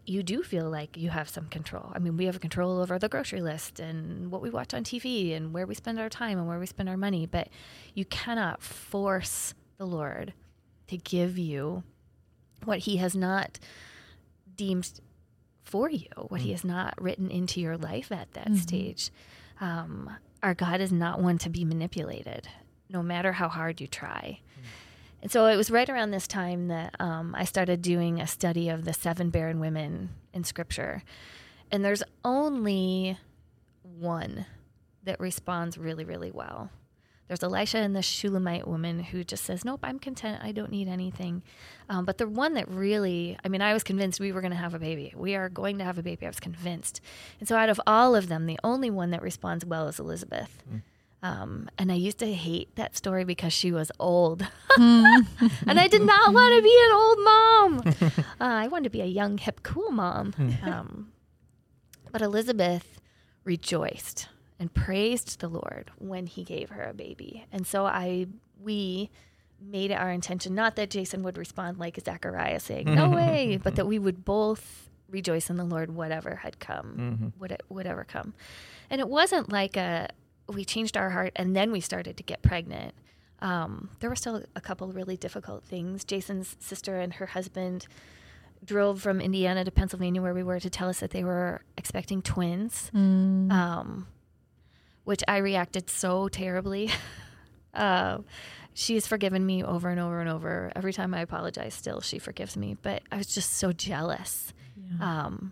you 0.08 0.24
do 0.24 0.42
feel 0.42 0.70
like 0.70 0.96
you 0.96 1.10
have 1.10 1.28
some 1.28 1.48
control. 1.48 1.92
I 1.94 2.00
mean, 2.00 2.16
we 2.16 2.26
have 2.26 2.40
control 2.40 2.80
over 2.80 2.98
the 2.98 3.10
grocery 3.10 3.42
list 3.42 3.82
and 3.82 4.32
what 4.32 4.42
we 4.42 4.50
watch 4.50 4.74
on 4.74 4.86
TV 4.86 5.36
and 5.36 5.54
where 5.54 5.68
we 5.68 5.76
spend 5.76 6.00
our 6.00 6.08
time 6.08 6.38
and 6.38 6.48
where 6.48 6.60
we 6.60 6.66
spend 6.66 6.88
our 6.88 6.96
money, 6.96 7.26
but 7.26 7.50
you 7.94 8.06
cannot 8.06 8.64
force 8.64 9.54
the 9.78 9.86
Lord 9.86 10.34
to 10.88 10.98
give 10.98 11.38
you 11.38 11.84
what 12.64 12.80
He 12.80 12.98
has 12.98 13.16
not 13.16 13.60
deemed 14.56 15.02
for 15.68 15.90
you, 15.90 16.10
what 16.30 16.42
He 16.42 16.52
has 16.52 16.64
not 16.64 16.94
written 17.00 17.30
into 17.30 17.62
your 17.62 17.78
life 17.78 18.12
at 18.12 18.34
that 18.34 18.56
stage. 18.56 19.12
Um, 19.60 20.10
our 20.42 20.54
God 20.54 20.82
is 20.82 20.92
not 20.92 21.22
one 21.22 21.38
to 21.40 21.50
be 21.50 21.66
manipulated, 21.66 22.48
no 22.90 23.04
matter 23.04 23.34
how 23.34 23.50
hard 23.50 23.82
you 23.82 23.88
try. 23.88 24.40
And 25.22 25.32
so 25.32 25.48
it 25.48 25.56
was 25.56 25.72
right 25.72 25.90
around 25.90 26.12
this 26.12 26.28
time 26.28 26.68
that 26.68 26.96
um, 27.00 27.34
I 27.36 27.44
started 27.44 27.82
doing 27.82 28.22
a 28.22 28.28
study 28.28 28.70
of 28.70 28.86
the 28.86 28.94
seven 28.94 29.30
barren 29.30 29.60
women 29.60 30.10
in 30.34 30.44
Scripture. 30.44 31.04
And 31.72 31.84
there's 31.84 32.04
only 32.24 33.18
one 33.82 34.46
that 35.04 35.20
responds 35.20 35.78
really, 35.78 36.06
really 36.06 36.32
well. 36.32 36.70
There's 37.28 37.44
Elisha 37.44 37.80
and 37.80 37.96
the 37.96 38.02
Shulamite 38.02 38.68
woman 38.68 39.00
who 39.00 39.24
just 39.24 39.44
says, 39.44 39.66
Nope, 39.66 39.82
I'm 39.84 40.00
content. 40.00 40.42
I 40.44 40.52
don't 40.52 40.72
need 40.72 40.88
anything. 40.88 41.44
Um, 41.90 42.06
but 42.06 42.18
the 42.18 42.28
one 42.28 42.54
that 42.54 42.70
really, 42.70 43.38
I 43.44 43.50
mean, 43.50 43.62
I 43.62 43.74
was 43.74 43.84
convinced 43.84 44.20
we 44.20 44.32
were 44.32 44.42
going 44.42 44.52
to 44.52 44.58
have 44.58 44.74
a 44.74 44.80
baby. 44.80 45.14
We 45.16 45.36
are 45.36 45.50
going 45.50 45.78
to 45.80 45.84
have 45.84 45.98
a 45.98 46.04
baby. 46.04 46.26
I 46.26 46.30
was 46.30 46.40
convinced. 46.40 47.02
And 47.40 47.48
so 47.48 47.56
out 47.58 47.70
of 47.70 47.82
all 47.86 48.16
of 48.16 48.30
them, 48.30 48.46
the 48.46 48.60
only 48.64 48.90
one 48.90 49.12
that 49.12 49.22
responds 49.22 49.66
well 49.66 49.88
is 49.88 50.00
Elizabeth. 50.00 50.64
Um, 51.24 51.70
and 51.78 51.92
I 51.92 51.96
used 51.96 52.20
to 52.20 52.32
hate 52.32 52.76
that 52.76 52.96
story 52.96 53.26
because 53.26 53.52
she 53.52 53.72
was 53.72 53.92
old. 54.00 54.42
and 54.78 55.80
I 55.80 55.88
did 55.88 56.04
not 56.04 56.34
want 56.34 56.56
to 56.56 56.62
be 56.62 56.86
an 56.86 56.94
old 56.94 57.20
mom. 57.24 57.94
Uh, 58.40 58.44
I 58.44 58.68
wanted 58.68 58.84
to 58.84 58.90
be 58.92 59.02
a 59.02 59.06
young, 59.06 59.40
hip, 59.40 59.62
cool 59.64 59.90
mom. 59.92 60.34
Um, 60.62 61.12
but 62.12 62.22
Elizabeth 62.22 63.02
rejoiced 63.44 64.28
and 64.60 64.74
praised 64.74 65.40
the 65.40 65.48
Lord 65.48 65.92
when 65.98 66.26
he 66.26 66.44
gave 66.44 66.70
her 66.70 66.84
a 66.84 66.94
baby. 66.94 67.46
And 67.52 67.66
so 67.68 67.86
I, 67.86 68.28
we 68.60 69.10
made 69.62 69.92
it 69.92 69.96
our 69.96 70.12
intention, 70.12 70.56
not 70.56 70.76
that 70.76 70.90
Jason 70.90 71.24
would 71.24 71.38
respond 71.38 71.80
like 71.80 72.00
Zachariah 72.04 72.60
saying, 72.60 72.94
no 72.94 73.10
way, 73.10 73.60
but 73.62 73.76
that 73.76 73.88
we 73.88 74.00
would 74.00 74.24
both 74.26 74.90
rejoice 75.10 75.50
in 75.50 75.58
the 75.58 75.64
Lord, 75.64 75.96
whatever 75.96 76.36
had 76.36 76.60
come, 76.60 77.34
would 77.40 77.62
whatever 77.68 78.04
come. 78.04 78.34
And 78.90 79.00
it 79.02 79.08
wasn't 79.10 79.52
like 79.52 79.78
a, 79.78 80.10
we 80.48 80.64
changed 80.66 80.96
our 80.98 81.10
heart 81.12 81.34
and 81.36 81.56
then 81.56 81.72
we 81.72 81.80
started 81.82 82.18
to 82.18 82.24
get 82.24 82.42
pregnant. 82.42 82.94
Um, 83.40 83.90
there 84.00 84.10
were 84.10 84.16
still 84.16 84.44
a 84.56 84.62
couple 84.62 84.88
really 84.92 85.18
difficult 85.18 85.64
things. 85.64 86.04
Jason's 86.04 86.56
sister 86.60 87.00
and 87.00 87.14
her 87.14 87.28
husband 87.28 87.88
drove 88.66 89.02
from 89.02 89.22
Indiana 89.22 89.64
to 89.64 89.72
Pennsylvania, 89.72 90.22
where 90.22 90.34
we 90.34 90.42
were, 90.42 90.60
to 90.60 90.70
tell 90.70 90.90
us 90.90 91.00
that 91.00 91.12
they 91.12 91.24
were 91.24 91.62
expecting 91.78 92.22
twins, 92.24 92.90
um, 93.52 94.08
which 95.08 95.24
I 95.26 95.38
reacted 95.38 95.90
so 95.90 96.28
terribly. 96.28 96.92
Uh, 97.74 98.22
she's 98.74 99.06
forgiven 99.06 99.46
me 99.46 99.64
over 99.64 99.90
and 99.90 100.00
over 100.00 100.20
and 100.20 100.28
over. 100.28 100.72
Every 100.76 100.92
time 100.92 101.14
I 101.14 101.20
apologize, 101.20 101.76
still 101.76 102.02
she 102.02 102.18
forgives 102.18 102.58
me. 102.58 102.76
But 102.82 103.04
I 103.12 103.18
was 103.18 103.28
just 103.28 103.54
so 103.58 103.72
jealous. 103.72 104.52
Yeah. 104.76 105.26
Um, 105.26 105.52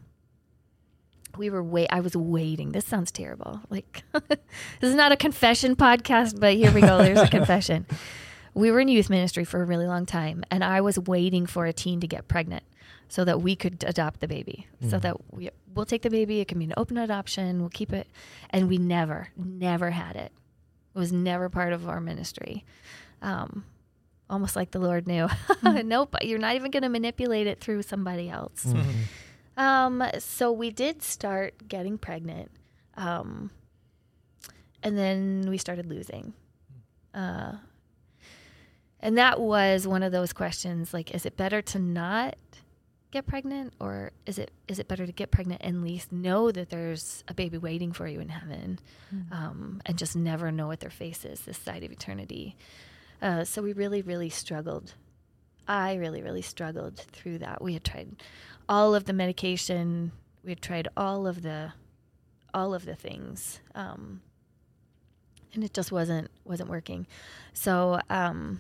we 1.38 1.52
were 1.52 1.62
wait. 1.62 1.90
I 1.92 2.00
was 2.00 2.16
waiting. 2.18 2.72
This 2.72 2.84
sounds 2.86 3.12
terrible. 3.12 3.62
Like 3.70 4.02
this 4.12 4.40
is 4.82 4.96
not 4.96 5.12
a 5.12 5.16
confession 5.16 5.76
podcast, 5.76 6.40
but 6.40 6.56
here 6.56 6.72
we 6.72 6.82
go. 6.82 6.98
There's 6.98 7.20
a 7.20 7.28
confession. 7.40 7.86
We 8.56 8.72
were 8.72 8.80
in 8.80 8.88
youth 8.88 9.12
ministry 9.12 9.44
for 9.44 9.62
a 9.62 9.66
really 9.66 9.86
long 9.86 10.08
time, 10.08 10.44
and 10.50 10.64
I 10.64 10.82
was 10.82 10.98
waiting 10.98 11.46
for 11.46 11.68
a 11.68 11.74
teen 11.74 12.00
to 12.00 12.08
get 12.08 12.28
pregnant 12.28 12.64
so 13.08 13.24
that 13.24 13.40
we 13.40 13.56
could 13.56 13.84
adopt 13.86 14.20
the 14.20 14.28
baby. 14.28 14.66
So 14.90 14.98
that 14.98 15.32
we 15.32 15.52
we'll 15.76 15.86
take 15.86 16.02
the 16.02 16.10
baby. 16.10 16.40
It 16.40 16.48
can 16.48 16.60
be 16.60 16.66
an 16.66 16.74
open 16.78 16.98
adoption. 16.98 17.60
We'll 17.60 17.70
keep 17.70 17.94
it, 17.94 18.08
and 18.50 18.68
we 18.68 18.78
never, 18.78 19.30
never 19.36 19.92
had 19.92 20.16
it. 20.16 20.32
It 20.96 21.00
was 21.00 21.12
never 21.12 21.50
part 21.50 21.74
of 21.74 21.88
our 21.88 22.00
ministry. 22.00 22.66
Um, 23.22 23.66
almost 24.30 24.56
like 24.56 24.72
the 24.72 24.80
Lord 24.80 25.08
knew. 25.08 25.28
nope, 25.64 26.16
you're 26.22 26.40
not 26.40 26.56
even 26.56 26.72
going 26.72 26.84
to 26.84 26.90
manipulate 26.90 27.48
it 27.48 27.60
through 27.60 27.84
somebody 27.84 28.30
else. 28.30 28.66
Um, 29.58 30.04
so 30.20 30.52
we 30.52 30.70
did 30.70 31.02
start 31.02 31.68
getting 31.68 31.98
pregnant. 31.98 32.52
Um, 32.98 33.52
and 34.84 34.98
then 34.98 35.46
we 35.50 35.58
started 35.58 35.86
losing. 35.86 36.34
Uh, 37.14 37.54
and 39.00 39.18
that 39.18 39.40
was 39.40 39.88
one 39.88 40.04
of 40.04 40.12
those 40.12 40.34
questions 40.34 40.94
like, 40.94 41.14
is 41.14 41.26
it 41.26 41.38
better 41.38 41.62
to 41.62 41.80
not 41.80 42.36
get 43.16 43.26
pregnant 43.26 43.72
or 43.80 44.12
is 44.26 44.38
it 44.38 44.52
is 44.68 44.78
it 44.78 44.90
better 44.90 45.06
to 45.06 45.12
get 45.14 45.32
pregnant 45.32 45.62
and 45.64 45.78
at 45.78 45.82
least 45.82 46.12
know 46.12 46.52
that 46.52 46.70
there's 46.70 47.24
a 47.30 47.34
baby 47.34 47.58
waiting 47.58 47.94
for 47.94 48.06
you 48.06 48.20
in 48.20 48.28
heaven 48.28 48.78
um, 49.32 49.82
and 49.86 49.98
just 49.98 50.18
never 50.18 50.52
know 50.52 50.68
what 50.68 50.82
their 50.82 50.90
face 50.90 51.24
is 51.24 51.40
this 51.42 51.58
side 51.58 51.82
of 51.86 51.94
eternity? 51.94 52.58
Uh, 53.22 53.46
so 53.46 53.62
we 53.62 53.72
really 53.72 54.02
really 54.02 54.30
struggled. 54.30 54.96
I 55.66 55.96
really 55.96 56.22
really 56.22 56.42
struggled 56.42 56.98
through 56.98 57.38
that. 57.38 57.62
We 57.62 57.72
had 57.72 57.86
tried 57.86 58.18
all 58.68 58.94
of 58.94 59.06
the 59.06 59.14
medication. 59.14 60.12
We 60.44 60.52
had 60.52 60.62
tried 60.62 60.90
all 60.98 61.26
of 61.26 61.42
the 61.42 61.72
all 62.54 62.74
of 62.74 62.84
the 62.84 62.96
things 62.96 63.62
um, 63.76 64.22
and 65.54 65.64
it 65.64 65.74
just 65.74 65.90
wasn't 65.90 66.30
wasn't 66.44 66.70
working. 66.70 67.08
So 67.54 68.02
um, 68.10 68.60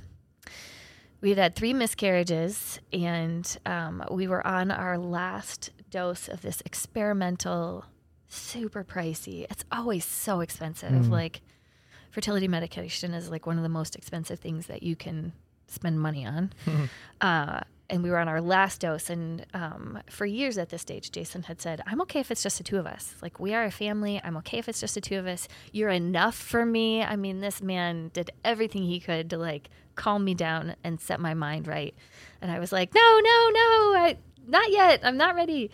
we 1.25 1.31
had 1.31 1.39
had 1.39 1.55
three 1.55 1.73
miscarriages 1.73 2.79
and 2.93 3.57
um, 3.65 4.03
we 4.11 4.27
were 4.27 4.45
on 4.45 4.69
our 4.69 4.95
last 4.95 5.71
dose 5.89 6.27
of 6.27 6.43
this 6.43 6.61
experimental 6.67 7.83
super 8.27 8.83
pricey 8.83 9.47
it's 9.49 9.65
always 9.71 10.05
so 10.05 10.41
expensive. 10.41 11.09
Like 11.09 11.41
fertility 12.11 12.47
medication 12.47 13.15
is 13.15 13.31
like 13.31 13.47
one 13.47 13.57
of 13.57 13.63
the 13.63 13.69
most 13.69 13.95
expensive 13.95 14.39
things 14.39 14.67
that 14.67 14.83
you 14.83 14.95
can 14.95 15.33
spend 15.67 15.99
money 15.99 16.27
on. 16.27 16.53
Uh, 17.21 17.61
and 17.89 18.03
we 18.03 18.09
were 18.09 18.17
on 18.17 18.27
our 18.27 18.41
last 18.41 18.81
dose 18.81 19.09
and 19.09 19.45
um, 19.53 19.99
for 20.09 20.25
years 20.25 20.57
at 20.57 20.69
this 20.69 20.81
stage 20.81 21.11
jason 21.11 21.43
had 21.43 21.61
said 21.61 21.81
i'm 21.85 22.01
okay 22.01 22.19
if 22.19 22.29
it's 22.29 22.43
just 22.43 22.57
the 22.57 22.63
two 22.63 22.77
of 22.77 22.85
us. 22.85 23.15
Like 23.21 23.39
we 23.39 23.53
are 23.53 23.63
a 23.63 23.71
family. 23.71 24.19
I'm 24.23 24.37
okay 24.37 24.59
if 24.59 24.67
it's 24.67 24.81
just 24.81 24.95
the 24.95 25.01
two 25.01 25.17
of 25.17 25.25
us. 25.25 25.47
You're 25.71 25.89
enough 25.89 26.35
for 26.35 26.65
me. 26.65 27.01
I 27.03 27.15
mean 27.15 27.39
this 27.39 27.61
man 27.61 28.11
did 28.13 28.31
everything 28.43 28.83
he 28.83 28.99
could 28.99 29.29
to 29.31 29.37
like 29.37 29.69
calm 29.95 30.23
me 30.23 30.33
down 30.33 30.75
and 30.83 30.99
set 30.99 31.19
my 31.19 31.33
mind 31.33 31.67
right. 31.67 31.95
And 32.41 32.51
i 32.51 32.59
was 32.59 32.71
like 32.71 32.93
no 32.93 33.01
no 33.01 33.49
no 33.53 33.95
I, 33.97 34.17
not 34.47 34.71
yet 34.71 35.01
i'm 35.03 35.17
not 35.17 35.35
ready. 35.35 35.71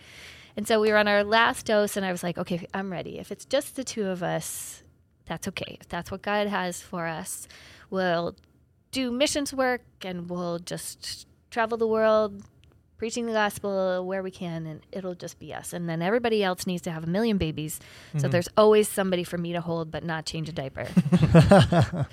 And 0.54 0.68
so 0.68 0.80
we 0.82 0.90
were 0.90 0.98
on 0.98 1.08
our 1.08 1.24
last 1.24 1.66
dose 1.66 1.96
and 1.96 2.04
i 2.06 2.12
was 2.12 2.22
like 2.22 2.38
okay 2.38 2.66
i'm 2.74 2.90
ready. 2.90 3.18
If 3.18 3.30
it's 3.32 3.44
just 3.44 3.76
the 3.76 3.84
two 3.84 4.06
of 4.06 4.22
us 4.22 4.82
that's 5.26 5.46
okay. 5.48 5.78
If 5.80 5.88
that's 5.88 6.10
what 6.10 6.22
god 6.22 6.48
has 6.48 6.80
for 6.80 7.06
us 7.06 7.48
we'll 7.90 8.36
do 8.90 9.10
missions 9.10 9.52
work 9.52 9.82
and 10.02 10.28
we'll 10.28 10.58
just 10.58 11.26
travel 11.50 11.78
the 11.78 11.86
world 11.86 12.42
preaching 13.02 13.26
the 13.26 13.32
gospel 13.32 14.06
where 14.06 14.22
we 14.22 14.30
can 14.30 14.64
and 14.64 14.86
it'll 14.92 15.16
just 15.16 15.40
be 15.40 15.52
us. 15.52 15.72
And 15.72 15.88
then 15.88 16.00
everybody 16.02 16.44
else 16.44 16.68
needs 16.68 16.82
to 16.82 16.92
have 16.92 17.02
a 17.02 17.08
million 17.08 17.36
babies. 17.36 17.80
So 18.16 18.28
there's 18.28 18.48
always 18.56 18.88
somebody 18.88 19.24
for 19.24 19.36
me 19.36 19.52
to 19.54 19.60
hold 19.60 19.90
but 19.90 20.04
not 20.04 20.24
change 20.24 20.48
a 20.48 20.52
diaper. 20.52 20.84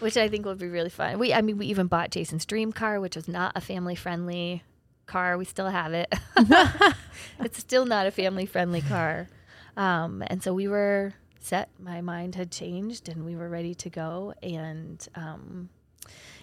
Which 0.00 0.16
i 0.16 0.28
think 0.28 0.44
would 0.44 0.58
be 0.58 0.66
really 0.66 0.90
fun. 0.90 1.20
We 1.20 1.32
i 1.32 1.40
mean 1.40 1.56
we 1.56 1.66
even 1.66 1.86
bought 1.86 2.10
jason's 2.10 2.44
dream 2.44 2.72
car 2.72 2.98
which 2.98 3.14
was 3.14 3.28
not 3.28 3.52
a 3.54 3.60
family 3.60 3.94
friendly 3.94 4.64
car. 5.06 5.38
We 5.38 5.44
still 5.44 5.68
have 5.68 5.92
it. 5.92 6.12
It's 7.38 7.58
still 7.58 7.86
not 7.86 8.08
a 8.08 8.10
family 8.10 8.46
friendly 8.46 8.80
car. 8.80 9.28
Um, 9.76 10.24
and 10.26 10.42
so 10.42 10.52
we 10.52 10.66
were 10.66 11.14
set. 11.38 11.68
My 11.78 12.00
mind 12.00 12.34
had 12.34 12.50
changed 12.50 13.08
and 13.08 13.24
we 13.24 13.36
were 13.36 13.48
ready 13.48 13.76
to 13.76 13.88
go. 13.88 14.34
And 14.42 15.06
um, 15.14 15.68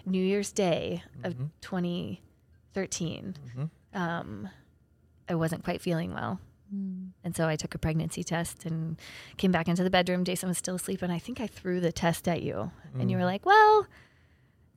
new 0.06 0.24
year's 0.24 0.54
day 0.54 1.04
of 1.26 1.36
2013 1.60 3.36
um, 3.94 4.50
i 5.30 5.36
wasn't 5.36 5.64
quite 5.64 5.82
feeling 5.82 6.14
well 6.14 6.40
and 7.24 7.36
so 7.36 7.48
I 7.48 7.58
took 7.58 7.76
a 7.76 7.78
pregnancy 7.78 8.24
test 8.24 8.66
and 8.66 8.98
came 9.38 9.52
back 9.52 9.68
into 9.68 9.84
the 9.84 9.90
bedroom. 9.90 10.24
Jason 10.24 10.48
was 10.48 10.58
still 10.58 10.76
asleep, 10.76 11.02
and 11.02 11.12
I 11.12 11.20
think 11.20 11.42
I 11.42 11.48
threw 11.48 11.82
the 11.82 11.92
test 11.92 12.28
at 12.28 12.44
you. 12.44 12.72
And 12.98 13.12
you 13.12 13.18
were 13.18 13.26
like, 13.26 13.46
well, 13.46 13.88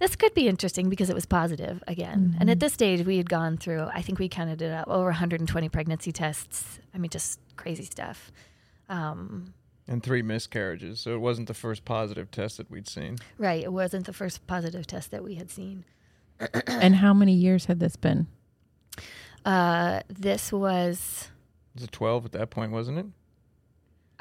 this 0.00 0.16
could 0.16 0.34
be 0.34 0.48
interesting 0.48 0.88
because 0.88 1.08
it 1.08 1.14
was 1.14 1.24
positive 1.24 1.84
again. 1.86 2.36
And 2.40 2.50
at 2.50 2.58
this 2.58 2.72
stage, 2.72 3.06
we 3.06 3.16
had 3.16 3.30
gone 3.30 3.56
through, 3.56 3.82
I 3.94 4.02
think 4.02 4.18
we 4.18 4.28
counted 4.28 4.60
it 4.60 4.72
up, 4.72 4.88
over 4.88 5.04
120 5.04 5.68
pregnancy 5.68 6.10
tests. 6.10 6.80
I 6.92 6.98
mean, 6.98 7.10
just 7.10 7.38
crazy 7.56 7.84
stuff. 7.84 8.32
Um, 8.88 9.54
and 9.86 10.02
three 10.02 10.22
miscarriages. 10.22 10.98
So 10.98 11.14
it 11.14 11.20
wasn't 11.20 11.46
the 11.46 11.54
first 11.54 11.84
positive 11.84 12.30
test 12.30 12.56
that 12.56 12.70
we'd 12.70 12.88
seen. 12.88 13.18
right. 13.38 13.62
It 13.62 13.72
wasn't 13.72 14.06
the 14.06 14.12
first 14.12 14.46
positive 14.48 14.86
test 14.86 15.12
that 15.12 15.22
we 15.22 15.36
had 15.36 15.50
seen. 15.50 15.84
and 16.66 16.96
how 16.96 17.14
many 17.14 17.34
years 17.34 17.66
had 17.66 17.78
this 17.78 17.94
been? 17.94 18.26
Uh, 19.44 20.00
this 20.08 20.52
was, 20.52 21.28
It 21.74 21.80
was 21.80 21.84
a 21.84 21.88
12 21.90 22.24
at 22.26 22.32
that 22.32 22.50
point, 22.50 22.72
wasn't 22.72 22.98
it? 22.98 23.06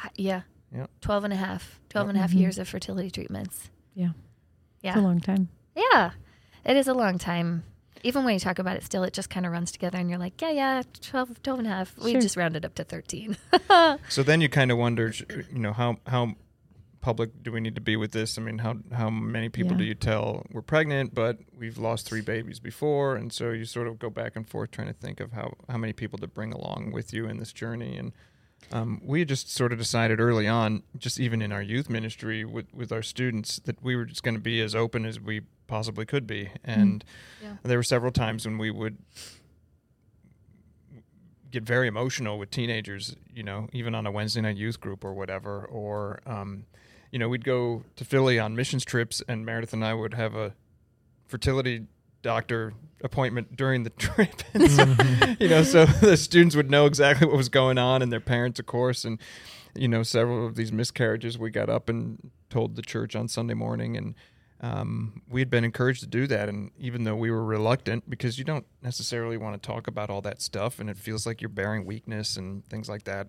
uh, 0.03 0.09
yeah, 0.15 0.41
Yep. 0.75 0.89
12 1.01 1.23
and 1.25 1.33
a 1.33 1.37
half, 1.37 1.79
12 1.89 2.09
and 2.09 2.17
a 2.17 2.21
half 2.21 2.31
Mhm. 2.31 2.39
years 2.39 2.57
of 2.57 2.67
fertility 2.67 3.09
treatments. 3.11 3.69
Yeah. 3.95 4.09
Yeah. 4.81 4.91
It's 4.91 4.97
a 4.99 5.01
long 5.01 5.19
time. 5.21 5.49
Yeah, 5.75 6.11
it 6.65 6.75
is 6.75 6.87
a 6.87 6.93
long 6.93 7.17
time. 7.17 7.63
Even 8.05 8.25
when 8.25 8.33
you 8.33 8.39
talk 8.39 8.59
about 8.59 8.75
it 8.75 8.83
still, 8.83 9.03
it 9.03 9.13
just 9.13 9.29
kind 9.29 9.45
of 9.45 9.51
runs 9.53 9.71
together 9.71 9.97
and 9.97 10.09
you're 10.09 10.19
like, 10.19 10.41
yeah, 10.41 10.49
yeah, 10.51 10.81
12, 11.01 11.41
12 11.41 11.59
and 11.59 11.67
a 11.67 11.71
half. 11.71 11.97
We 11.97 12.13
just 12.15 12.35
rounded 12.35 12.65
up 12.65 12.75
to 12.75 12.83
13. 12.83 13.37
So 14.09 14.23
then 14.23 14.41
you 14.41 14.49
kind 14.49 14.71
of 14.71 14.77
wonder, 14.77 15.13
you 15.51 15.59
know, 15.59 15.71
how 15.73 15.97
how 16.07 16.35
public 17.03 17.43
do 17.43 17.51
we 17.51 17.59
need 17.59 17.75
to 17.75 17.81
be 17.81 17.95
with 17.97 18.11
this? 18.13 18.37
I 18.37 18.41
mean, 18.41 18.59
how 18.59 18.77
how 18.93 19.09
many 19.09 19.49
people 19.49 19.73
Yeah. 19.73 19.79
do 19.79 19.83
you 19.83 19.93
tell 19.95 20.45
we're 20.53 20.61
pregnant, 20.63 21.13
but 21.13 21.37
we've 21.55 21.77
lost 21.77 22.07
three 22.07 22.21
babies 22.21 22.59
before, 22.59 23.15
and 23.17 23.31
so 23.31 23.51
you 23.51 23.65
sort 23.65 23.87
of 23.87 23.99
go 23.99 24.09
back 24.09 24.35
and 24.37 24.47
forth 24.49 24.71
trying 24.71 24.87
to 24.87 24.93
think 24.93 25.19
of 25.19 25.33
how 25.33 25.53
how 25.69 25.77
many 25.77 25.93
people 25.93 26.17
to 26.19 26.27
bring 26.27 26.53
along 26.53 26.91
with 26.93 27.13
you 27.13 27.27
in 27.27 27.37
this 27.37 27.51
journey. 27.53 27.97
And 27.97 28.13
um, 28.71 29.01
we 29.03 29.25
just 29.25 29.49
sort 29.51 29.73
of 29.73 29.79
decided 29.79 30.21
early 30.21 30.47
on, 30.47 30.83
just 30.97 31.19
even 31.19 31.41
in 31.41 31.51
our 31.51 31.61
youth 31.61 31.89
ministry 31.89 32.45
with 32.45 32.73
with 32.73 32.91
our 32.93 33.03
students, 33.03 33.59
that 33.65 33.83
we 33.83 33.95
were 33.97 34.05
just 34.05 34.23
going 34.23 34.35
to 34.35 34.41
be 34.41 34.61
as 34.61 34.73
open 34.73 35.05
as 35.05 35.19
we 35.19 35.41
possibly 35.67 36.05
could 36.05 36.25
be. 36.25 36.49
And 36.63 37.03
Yeah. 37.41 37.57
there 37.63 37.77
were 37.77 37.83
several 37.83 38.13
times 38.13 38.45
when 38.45 38.57
we 38.57 38.71
would 38.71 38.97
get 41.51 41.63
very 41.63 41.87
emotional 41.87 42.39
with 42.39 42.49
teenagers, 42.49 43.15
you 43.31 43.43
know, 43.43 43.67
even 43.73 43.93
on 43.93 44.07
a 44.07 44.11
Wednesday 44.11 44.41
night 44.41 44.57
youth 44.57 44.79
group 44.79 45.03
or 45.05 45.13
whatever. 45.13 45.65
Or, 45.65 46.19
um, 46.25 46.65
you 47.13 47.19
know, 47.19 47.29
we'd 47.29 47.45
go 47.45 47.83
to 47.95 48.03
Philly 48.03 48.39
on 48.39 48.55
missions 48.55 48.83
trips, 48.83 49.21
and 49.27 49.45
Meredith 49.45 49.71
and 49.71 49.85
I 49.85 49.93
would 49.93 50.15
have 50.15 50.33
a 50.35 50.55
fertility 51.27 51.85
doctor 52.23 52.73
appointment 53.03 53.55
during 53.55 53.83
the 53.83 53.89
trip. 53.91 54.41
So, 54.67 54.95
you 55.39 55.47
know, 55.47 55.61
so 55.61 55.85
the 56.01 56.17
students 56.17 56.55
would 56.55 56.71
know 56.71 56.87
exactly 56.87 57.27
what 57.27 57.37
was 57.37 57.49
going 57.49 57.77
on, 57.77 58.01
and 58.01 58.11
their 58.11 58.19
parents, 58.19 58.59
of 58.59 58.65
course. 58.65 59.05
And, 59.05 59.19
you 59.75 59.87
know, 59.87 60.01
several 60.01 60.47
of 60.47 60.55
these 60.55 60.71
miscarriages, 60.71 61.37
we 61.37 61.51
got 61.51 61.69
up 61.69 61.87
and 61.87 62.31
told 62.49 62.75
the 62.75 62.81
church 62.81 63.15
on 63.15 63.27
Sunday 63.27 63.53
morning, 63.53 63.95
and 63.95 64.15
um, 64.61 65.21
we 65.29 65.39
had 65.39 65.51
been 65.51 65.63
encouraged 65.63 65.99
to 65.99 66.07
do 66.07 66.25
that. 66.25 66.49
And 66.49 66.71
even 66.79 67.03
though 67.03 67.15
we 67.15 67.29
were 67.29 67.45
reluctant, 67.45 68.09
because 68.09 68.39
you 68.39 68.43
don't 68.43 68.65
necessarily 68.81 69.37
want 69.37 69.61
to 69.61 69.67
talk 69.67 69.85
about 69.85 70.09
all 70.09 70.21
that 70.21 70.41
stuff, 70.41 70.79
and 70.79 70.89
it 70.89 70.97
feels 70.97 71.27
like 71.27 71.41
you're 71.43 71.49
bearing 71.49 71.85
weakness 71.85 72.37
and 72.37 72.65
things 72.65 72.89
like 72.89 73.03
that, 73.03 73.27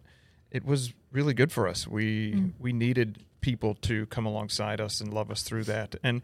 it 0.50 0.64
was 0.64 0.94
really 1.12 1.34
good 1.34 1.52
for 1.52 1.68
us. 1.68 1.86
We 1.86 2.52
we 2.58 2.72
needed 2.72 3.18
people 3.44 3.74
to 3.74 4.06
come 4.06 4.24
alongside 4.24 4.80
us 4.80 5.02
and 5.02 5.12
love 5.12 5.30
us 5.30 5.42
through 5.42 5.64
that. 5.64 5.94
And 6.02 6.22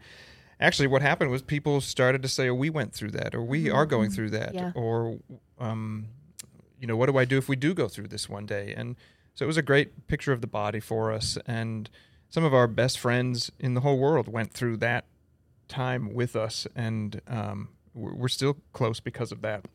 actually, 0.59 0.87
what 0.87 1.03
happened 1.03 1.29
was 1.29 1.43
people 1.43 1.79
started 1.79 2.23
to 2.23 2.27
say, 2.27 2.49
"Oh, 2.49 2.55
we 2.55 2.71
went 2.71 2.93
through 2.93 3.11
that," 3.11 3.35
or 3.35 3.43
"We 3.43 3.69
are 3.69 3.85
going 3.85 4.09
through 4.09 4.31
that," 4.31 4.55
Yeah. 4.55 4.71
or 4.73 5.19
um, 5.59 6.07
you 6.79 6.87
know, 6.87 6.97
what 6.97 7.05
do 7.05 7.17
I 7.19 7.25
do 7.25 7.37
if 7.37 7.47
we 7.47 7.55
do 7.55 7.75
go 7.75 7.87
through 7.87 8.07
this 8.07 8.27
one 8.27 8.47
day? 8.47 8.73
And 8.75 8.95
so 9.35 9.45
it 9.45 9.47
was 9.47 9.57
a 9.57 9.61
great 9.61 10.07
picture 10.07 10.33
of 10.33 10.41
the 10.41 10.47
body 10.47 10.79
for 10.79 11.11
us. 11.11 11.37
And 11.45 11.89
some 12.29 12.43
of 12.43 12.53
our 12.55 12.67
best 12.67 12.97
friends 12.97 13.51
in 13.59 13.75
the 13.75 13.81
whole 13.81 13.99
world 13.99 14.27
went 14.27 14.51
through 14.51 14.77
that 14.77 15.05
time 15.67 16.13
with 16.15 16.35
us, 16.35 16.65
and 16.75 17.21
um, 17.27 17.69
we're 17.93 18.15
we're 18.15 18.27
still 18.29 18.57
close 18.73 18.99
because 18.99 19.31
of 19.31 19.41
that. 19.41 19.65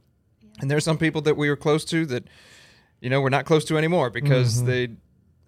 And 0.61 0.69
there's 0.71 0.85
some 0.85 0.99
people 0.99 1.23
that 1.23 1.37
we 1.37 1.49
were 1.49 1.57
close 1.57 1.85
to 1.87 2.07
that, 2.07 2.25
you 3.01 3.09
know, 3.11 3.21
we're 3.21 3.29
not 3.39 3.45
close 3.45 3.65
to 3.67 3.77
anymore 3.79 4.09
because 4.11 4.65
they, 4.65 4.89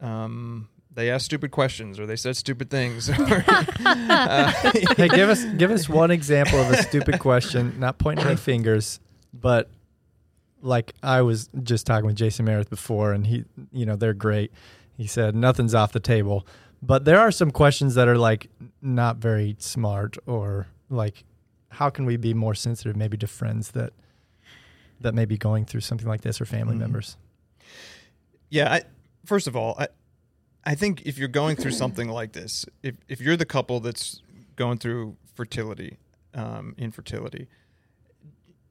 um, 0.03 0.69
they 0.99 1.11
asked 1.13 1.27
stupid 1.27 1.53
questions 1.53 2.01
or 2.01 2.07
they 2.07 2.17
said 2.17 2.37
stupid 2.37 2.71
things. 2.71 3.09
Or, 3.09 3.15
uh, 3.87 4.51
hey, 4.97 5.07
give 5.09 5.29
us 5.31 5.45
give 5.45 5.71
us 5.71 5.89
one 5.89 6.11
example 6.11 6.59
of 6.61 6.71
a 6.73 6.83
stupid 6.83 7.19
question. 7.21 7.79
Not 7.79 7.99
pointing 7.99 8.27
any 8.27 8.35
fingers, 8.35 8.99
but 9.33 9.71
like 10.61 10.93
I 11.01 11.23
was 11.23 11.49
just 11.63 11.87
talking 11.87 12.07
with 12.07 12.17
Jason 12.17 12.45
Meredith 12.47 12.69
before, 12.69 13.13
and 13.13 13.29
he, 13.29 13.45
you 13.73 13.87
know, 13.87 13.95
they're 13.95 14.13
great. 14.13 14.53
He 14.97 15.07
said 15.07 15.37
nothing's 15.37 15.73
off 15.73 15.93
the 15.93 16.01
table, 16.01 16.45
but 16.83 17.05
there 17.05 17.21
are 17.21 17.31
some 17.31 17.53
questions 17.53 17.95
that 17.95 18.09
are 18.09 18.19
like 18.19 18.51
not 18.83 19.19
very 19.19 19.55
smart 19.61 20.17
or 20.27 20.67
like 20.91 21.23
how 21.69 21.91
can 21.91 22.07
we 22.07 22.17
be 22.17 22.35
more 22.35 22.57
sensitive 22.57 22.97
maybe 22.97 23.17
to 23.19 23.29
friends 23.29 23.71
that 23.71 23.93
that 25.01 25.15
may 25.15 25.27
be 25.27 25.39
going 25.39 25.65
through 25.65 25.83
something 25.83 26.09
like 26.09 26.23
this 26.23 26.41
or 26.41 26.45
family 26.45 26.75
Mhm. 26.75 26.81
members. 26.81 27.17
yeah, 28.51 28.73
I, 28.73 28.83
first 29.25 29.47
of 29.47 29.55
all, 29.55 29.77
I, 29.79 29.87
I 30.71 30.75
think 30.75 31.03
if 31.07 31.17
you're 31.19 31.29
going 31.43 31.57
through 31.57 31.71
something 31.73 32.09
like 32.09 32.33
this, 32.33 32.67
if, 32.83 32.95
if 33.09 33.21
you're 33.21 33.37
the 33.37 33.47
couple 33.47 33.81
that's 33.81 34.21
going 34.57 34.79
through 34.79 35.17
fertility, 35.35 35.97
um, 36.35 36.75
infertility, 36.77 37.49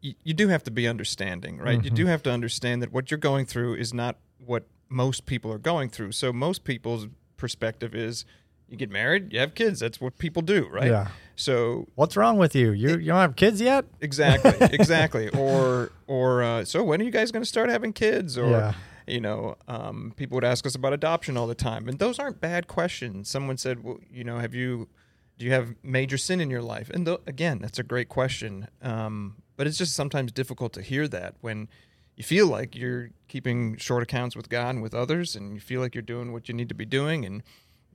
you, 0.02 0.14
you 0.24 0.34
do 0.34 0.48
have 0.50 0.64
to 0.64 0.72
be 0.72 0.88
understanding, 0.88 1.58
right? 1.58 1.84
You 1.84 1.90
Mhm. 1.92 1.96
do 1.96 2.06
have 2.06 2.22
to 2.24 2.32
understand 2.32 2.82
that 2.84 2.92
what 2.92 3.10
you're 3.10 3.18
going 3.32 3.46
through 3.46 3.76
is 3.76 3.94
not 3.94 4.18
what 4.46 4.64
most 4.90 5.26
people 5.26 5.52
are 5.52 5.58
going 5.58 5.90
through. 5.90 6.12
So 6.12 6.32
most 6.32 6.64
people's 6.64 7.08
perspective 7.36 7.96
is 7.96 8.26
you 8.70 8.78
get 8.78 8.92
married, 8.92 9.34
you 9.34 9.40
have 9.40 9.56
kids. 9.56 9.80
That's 9.80 10.00
what 10.00 10.18
people 10.18 10.42
do, 10.42 10.68
right? 10.70 10.92
Yeah. 10.92 11.08
So 11.36 11.88
What's 11.96 12.16
wrong 12.16 12.38
with 12.38 12.54
you? 12.56 12.72
You 12.72 12.90
you 12.98 13.08
don't 13.08 13.18
have 13.28 13.36
kids 13.36 13.60
yet? 13.62 13.86
exactly, 14.02 14.54
exactly. 14.72 15.30
Or 15.30 15.92
or 16.06 16.44
uh, 16.44 16.66
so 16.66 16.84
when 16.84 17.02
are 17.02 17.06
you 17.06 17.12
guys 17.12 17.32
going 17.32 17.44
to 17.44 17.50
start 17.50 17.70
having 17.70 17.94
kids? 17.94 18.38
Or 18.38 18.50
yeah. 18.52 18.74
You 19.08 19.22
know, 19.22 19.56
um, 19.68 20.14
people 20.16 20.36
would 20.36 20.44
ask 20.44 20.66
us 20.66 20.76
about 20.76 20.94
adoption 20.94 21.38
all 21.38 21.48
the 21.48 21.56
time, 21.56 21.88
and 21.88 22.00
those 22.00 22.20
aren't 22.20 22.42
bad 22.42 22.68
questions. 22.68 23.30
Someone 23.30 23.58
said, 23.58 23.84
well, 23.84 24.00
you 24.12 24.24
know, 24.24 24.40
have 24.40 24.54
you, 24.54 24.90
do 25.38 25.46
you 25.46 25.52
have 25.52 25.76
major 25.84 26.18
sin 26.18 26.42
in 26.42 26.50
your 26.50 26.62
life? 26.62 26.90
And 26.90 27.06
th- 27.06 27.22
again, 27.26 27.60
that's 27.60 27.80
a 27.80 27.84
great 27.84 28.10
question, 28.10 28.68
um, 28.82 29.38
but 29.56 29.66
it's 29.66 29.78
just 29.78 29.94
sometimes 29.94 30.32
difficult 30.32 30.74
to 30.74 30.82
hear 30.82 31.08
that 31.08 31.36
when 31.42 31.70
you 32.16 32.24
feel 32.24 32.48
like 32.48 32.76
you're 32.76 33.12
keeping 33.28 33.78
short 33.78 34.04
accounts 34.04 34.36
with 34.36 34.50
God 34.50 34.72
and 34.72 34.84
with 34.84 34.94
others, 34.94 35.36
and 35.36 35.54
you 35.54 35.60
feel 35.60 35.82
like 35.82 35.96
you're 35.96 36.02
doing 36.02 36.34
what 36.34 36.50
you 36.50 36.54
need 36.54 36.70
to 36.70 36.76
be 36.76 36.86
doing, 36.86 37.26
and 37.26 37.44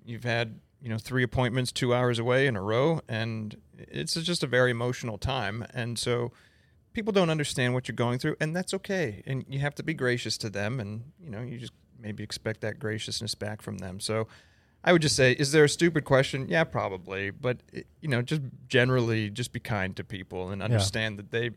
you've 0.04 0.24
had 0.24 0.60
you 0.80 0.88
know 0.88 0.98
three 0.98 1.22
appointments 1.22 1.72
two 1.72 1.92
hours 1.94 2.18
away 2.18 2.46
in 2.46 2.56
a 2.56 2.62
row, 2.62 3.00
and 3.08 3.56
it's 3.76 4.14
just 4.14 4.42
a 4.42 4.46
very 4.46 4.70
emotional 4.70 5.18
time, 5.18 5.66
and 5.74 5.98
so 5.98 6.32
people 6.92 7.12
don't 7.12 7.30
understand 7.30 7.74
what 7.74 7.88
you're 7.88 7.94
going 7.96 8.18
through 8.18 8.36
and 8.40 8.54
that's 8.54 8.74
okay 8.74 9.22
and 9.26 9.44
you 9.48 9.58
have 9.60 9.74
to 9.74 9.82
be 9.82 9.94
gracious 9.94 10.36
to 10.38 10.50
them 10.50 10.80
and 10.80 11.02
you 11.22 11.30
know 11.30 11.40
you 11.40 11.58
just 11.58 11.72
maybe 12.00 12.22
expect 12.22 12.60
that 12.60 12.78
graciousness 12.78 13.34
back 13.34 13.62
from 13.62 13.78
them. 13.78 14.00
So 14.00 14.26
i 14.84 14.92
would 14.92 15.00
just 15.02 15.14
say 15.14 15.32
is 15.32 15.52
there 15.52 15.64
a 15.64 15.68
stupid 15.68 16.04
question? 16.04 16.46
Yeah 16.48 16.64
probably 16.64 17.30
but 17.30 17.58
you 18.00 18.08
know 18.08 18.22
just 18.22 18.42
generally 18.68 19.30
just 19.30 19.52
be 19.52 19.60
kind 19.60 19.94
to 19.96 20.04
people 20.04 20.50
and 20.50 20.62
understand 20.62 21.18
that 21.18 21.30
they 21.30 21.50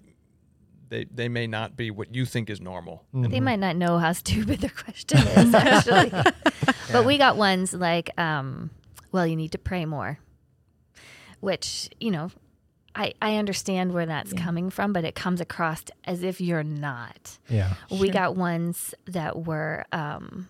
they 0.90 1.06
they 1.06 1.28
may 1.28 1.48
not 1.48 1.76
be 1.76 1.90
what 1.90 2.14
you 2.14 2.26
think 2.26 2.50
is 2.50 2.62
normal. 2.62 3.04
Mhm. 3.14 3.32
They 3.32 3.40
might 3.40 3.60
not 3.60 3.76
know 3.76 3.98
how 3.98 4.14
stupid 4.14 4.62
the 4.62 4.70
question 4.70 5.18
is, 5.18 5.54
actually. 5.56 6.12
But 6.92 7.06
we 7.06 7.18
got 7.18 7.38
ones 7.38 7.74
like, 7.74 8.12
um, 8.20 8.70
well, 9.12 9.26
you 9.26 9.36
need 9.36 9.52
to 9.54 9.58
pray 9.58 9.86
more, 9.86 10.20
which, 11.40 11.90
you 12.00 12.12
know, 12.12 12.30
I, 12.96 13.14
I 13.22 13.36
understand 13.36 13.94
where 13.94 14.06
that's 14.06 14.34
Yeah. 14.34 14.42
coming 14.44 14.70
from, 14.70 14.94
but 14.94 15.04
it 15.04 15.16
comes 15.16 15.42
across 15.42 15.84
as 16.06 16.24
if 16.24 16.40
you're 16.40 16.64
not. 16.64 17.38
Yeah. 17.50 17.74
We 17.92 17.98
Sure. 18.08 18.14
got 18.14 18.36
ones 18.38 18.94
that 19.06 19.46
were, 19.46 19.86
um, 19.92 20.48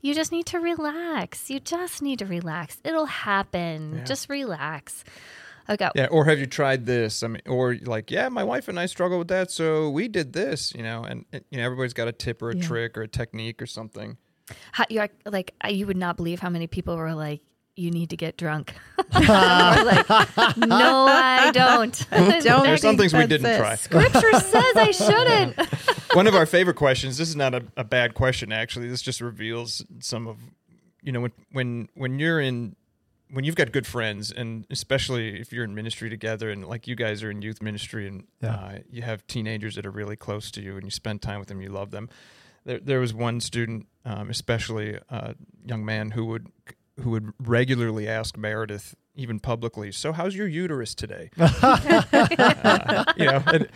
you 0.00 0.14
just 0.14 0.32
need 0.32 0.46
to 0.46 0.58
relax. 0.60 1.50
You 1.50 1.60
just 1.60 2.00
need 2.00 2.18
to 2.20 2.26
relax. 2.26 2.78
It'll 2.84 3.04
happen. 3.06 3.96
Yeah. 3.98 4.04
Just 4.04 4.28
relax. 4.30 5.04
I 5.68 5.76
got 5.76 5.92
yeah 5.94 6.08
or 6.10 6.26
have 6.26 6.38
you 6.38 6.44
tried 6.44 6.84
this 6.84 7.22
i 7.22 7.26
mean 7.26 7.40
or 7.46 7.74
like 7.84 8.10
yeah 8.10 8.28
my 8.28 8.44
wife 8.44 8.68
and 8.68 8.78
i 8.78 8.84
struggle 8.84 9.16
with 9.18 9.28
that 9.28 9.50
so 9.50 9.88
we 9.88 10.08
did 10.08 10.34
this 10.34 10.74
you 10.74 10.82
know 10.82 11.04
and, 11.04 11.24
and, 11.32 11.42
you 11.50 11.56
know 11.56 11.64
everybody's 11.64 11.94
got 11.94 12.06
a 12.06 12.12
tip 12.12 12.42
or 12.42 12.50
a 12.50 12.54
Yeah. 12.56 12.62
trick 12.66 12.98
or 12.98 13.02
a 13.02 13.08
technique 13.08 13.62
or 13.62 13.66
something 13.66 14.18
how, 14.72 14.84
you're 14.90 15.08
like 15.24 15.54
you 15.70 15.86
would 15.86 15.96
not 15.96 16.18
believe 16.18 16.40
how 16.40 16.50
many 16.50 16.66
people 16.66 16.98
were 16.98 17.14
like 17.14 17.40
you 17.76 17.90
need 17.90 18.10
to 18.10 18.16
get 18.16 18.36
drunk 18.36 18.74
like 19.14 20.08
no 20.56 21.06
i 21.08 21.50
don't 21.52 22.06
Don't 22.42 22.64
There's 22.64 22.80
some 22.82 22.96
things 22.96 23.12
we 23.12 23.26
didn't 23.26 23.46
it. 23.46 23.58
try. 23.58 23.74
scripture 23.76 24.32
says 24.32 24.76
i 24.76 24.90
shouldn't 24.90 25.58
one 26.14 26.26
of 26.26 26.34
our 26.34 26.46
favorite 26.46 26.76
questions 26.76 27.18
this 27.18 27.28
is 27.28 27.36
not 27.36 27.54
a, 27.54 27.64
a 27.76 27.84
bad 27.84 28.14
question 28.14 28.52
actually 28.52 28.88
this 28.88 29.02
just 29.02 29.20
reveals 29.20 29.84
some 30.00 30.26
of 30.28 30.38
you 31.02 31.12
know 31.12 31.20
when 31.20 31.32
when 31.52 31.88
when 31.94 32.18
you're 32.18 32.40
in 32.40 32.76
when 33.30 33.42
you've 33.44 33.56
got 33.56 33.72
good 33.72 33.86
friends 33.86 34.30
and 34.30 34.64
especially 34.70 35.40
if 35.40 35.52
you're 35.52 35.64
in 35.64 35.74
ministry 35.74 36.08
together 36.08 36.50
and 36.50 36.64
like 36.66 36.86
you 36.86 36.94
guys 36.94 37.22
are 37.24 37.30
in 37.30 37.42
youth 37.42 37.60
ministry 37.60 38.06
and 38.06 38.24
Yeah. 38.40 38.54
uh, 38.54 38.78
you 38.90 39.02
have 39.02 39.26
teenagers 39.26 39.74
that 39.74 39.84
are 39.86 39.90
really 39.90 40.14
close 40.16 40.50
to 40.52 40.62
you 40.62 40.76
and 40.76 40.84
you 40.84 40.90
spend 40.90 41.22
time 41.22 41.40
with 41.40 41.48
them 41.48 41.60
you 41.60 41.70
love 41.70 41.90
them 41.90 42.08
there, 42.64 42.78
there 42.78 43.00
was 43.00 43.12
one 43.12 43.40
student 43.40 43.86
um, 44.04 44.30
especially 44.30 44.98
a 45.10 45.34
young 45.66 45.84
man 45.84 46.12
who 46.12 46.26
would 46.26 46.46
who 47.02 47.10
would 47.10 47.32
regularly 47.40 48.06
ask 48.08 48.36
meredith 48.36 48.94
even 49.16 49.38
publicly 49.38 49.92
so 49.92 50.12
how's 50.12 50.34
your 50.34 50.48
uterus 50.48 50.92
today 50.94 51.30
uh, 51.38 53.04
you 53.16 53.24
know, 53.26 53.42
and 53.46 53.68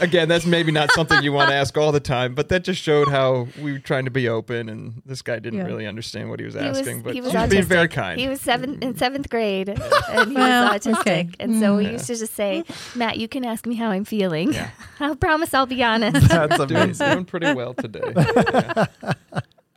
again, 0.00 0.28
that's 0.28 0.44
maybe 0.44 0.72
not 0.72 0.90
something 0.92 1.22
you 1.22 1.32
want 1.32 1.48
to 1.50 1.54
ask 1.54 1.76
all 1.78 1.92
the 1.92 2.00
time, 2.00 2.34
but 2.34 2.48
that 2.48 2.64
just 2.64 2.80
showed 2.82 3.08
how 3.08 3.46
we 3.60 3.72
were 3.72 3.78
trying 3.78 4.04
to 4.04 4.10
be 4.10 4.28
open, 4.28 4.68
and 4.68 5.00
this 5.06 5.22
guy 5.22 5.38
didn't 5.38 5.60
Yeah. 5.60 5.66
really 5.66 5.86
understand 5.86 6.28
what 6.30 6.40
he 6.40 6.44
was 6.46 6.54
he 6.54 6.60
was, 6.66 6.78
asking, 6.80 7.02
but 7.02 7.14
he 7.14 7.20
was 7.20 7.32
was 7.32 7.48
being 7.48 7.62
very 7.64 7.88
kind. 7.88 8.20
He 8.20 8.28
was 8.28 8.40
seven 8.40 8.78
in 8.82 8.96
seventh 8.96 9.30
grade, 9.30 9.68
and 9.68 10.28
he 10.30 10.34
Well, 10.34 10.72
was 10.72 10.80
autistic. 10.86 10.98
okay. 11.00 11.28
And 11.40 11.60
so 11.60 11.76
we 11.76 11.86
Mm. 11.86 11.92
used 11.92 12.06
to 12.08 12.16
just 12.16 12.34
say, 12.34 12.64
"Matt, 12.96 13.18
you 13.18 13.28
can 13.28 13.44
ask 13.44 13.66
me 13.66 13.76
how 13.76 13.90
I'm 13.90 14.04
feeling. 14.04 14.52
Yeah. 14.52 14.70
I 15.00 15.14
promise 15.14 15.54
I'll 15.54 15.66
be 15.66 15.82
honest." 15.82 16.28
That's 16.28 16.56
doing, 16.66 16.70
amazing. 16.82 17.08
doing 17.12 17.24
pretty 17.24 17.52
well 17.54 17.74
today. 17.74 18.12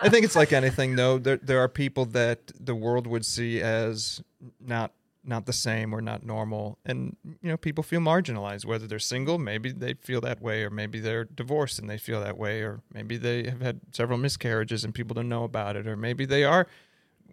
I 0.06 0.10
think 0.10 0.24
it's 0.24 0.36
like 0.36 0.54
anything, 0.54 0.96
though. 0.96 1.18
There, 1.18 1.38
there 1.38 1.60
are 1.60 1.68
people 1.68 2.06
that 2.06 2.52
the 2.60 2.76
world 2.76 3.08
would 3.08 3.26
see 3.26 3.60
as 3.60 4.22
not 4.60 4.92
not 5.28 5.48
the 5.48 5.54
same 5.54 5.92
or 5.94 6.02
not 6.02 6.24
normal, 6.24 6.78
and 6.86 7.18
you 7.42 7.50
know, 7.50 7.58
people 7.58 7.84
feel 7.84 8.00
marginalized. 8.02 8.66
Whether 8.66 8.86
they're 8.86 9.00
single, 9.00 9.40
maybe 9.40 9.72
they 9.72 9.96
feel 9.96 10.22
that 10.22 10.42
way, 10.42 10.64
or 10.64 10.70
maybe 10.70 11.00
they're 11.00 11.24
divorced 11.24 11.80
and 11.80 11.90
they 11.90 11.98
feel 11.98 12.22
that 12.22 12.38
way, 12.38 12.62
or 12.62 12.82
maybe 12.94 13.18
they 13.18 13.50
have 13.50 13.62
had 13.62 13.82
several 13.94 14.20
miscarriages 14.20 14.84
and 14.84 14.94
people 14.94 15.16
don't 15.16 15.28
know 15.28 15.44
about 15.44 15.76
it, 15.76 15.88
or 15.88 15.96
maybe 15.96 16.26
they 16.26 16.44
are 16.44 16.68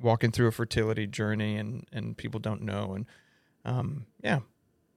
walking 0.01 0.31
through 0.31 0.47
a 0.47 0.53
fertility 0.53 1.07
journey 1.07 1.57
and 1.57 1.87
and 1.93 2.17
people 2.17 2.41
don't 2.41 2.63
know. 2.63 2.95
And 2.95 3.07
um, 3.67 4.07
yeah, 4.25 4.41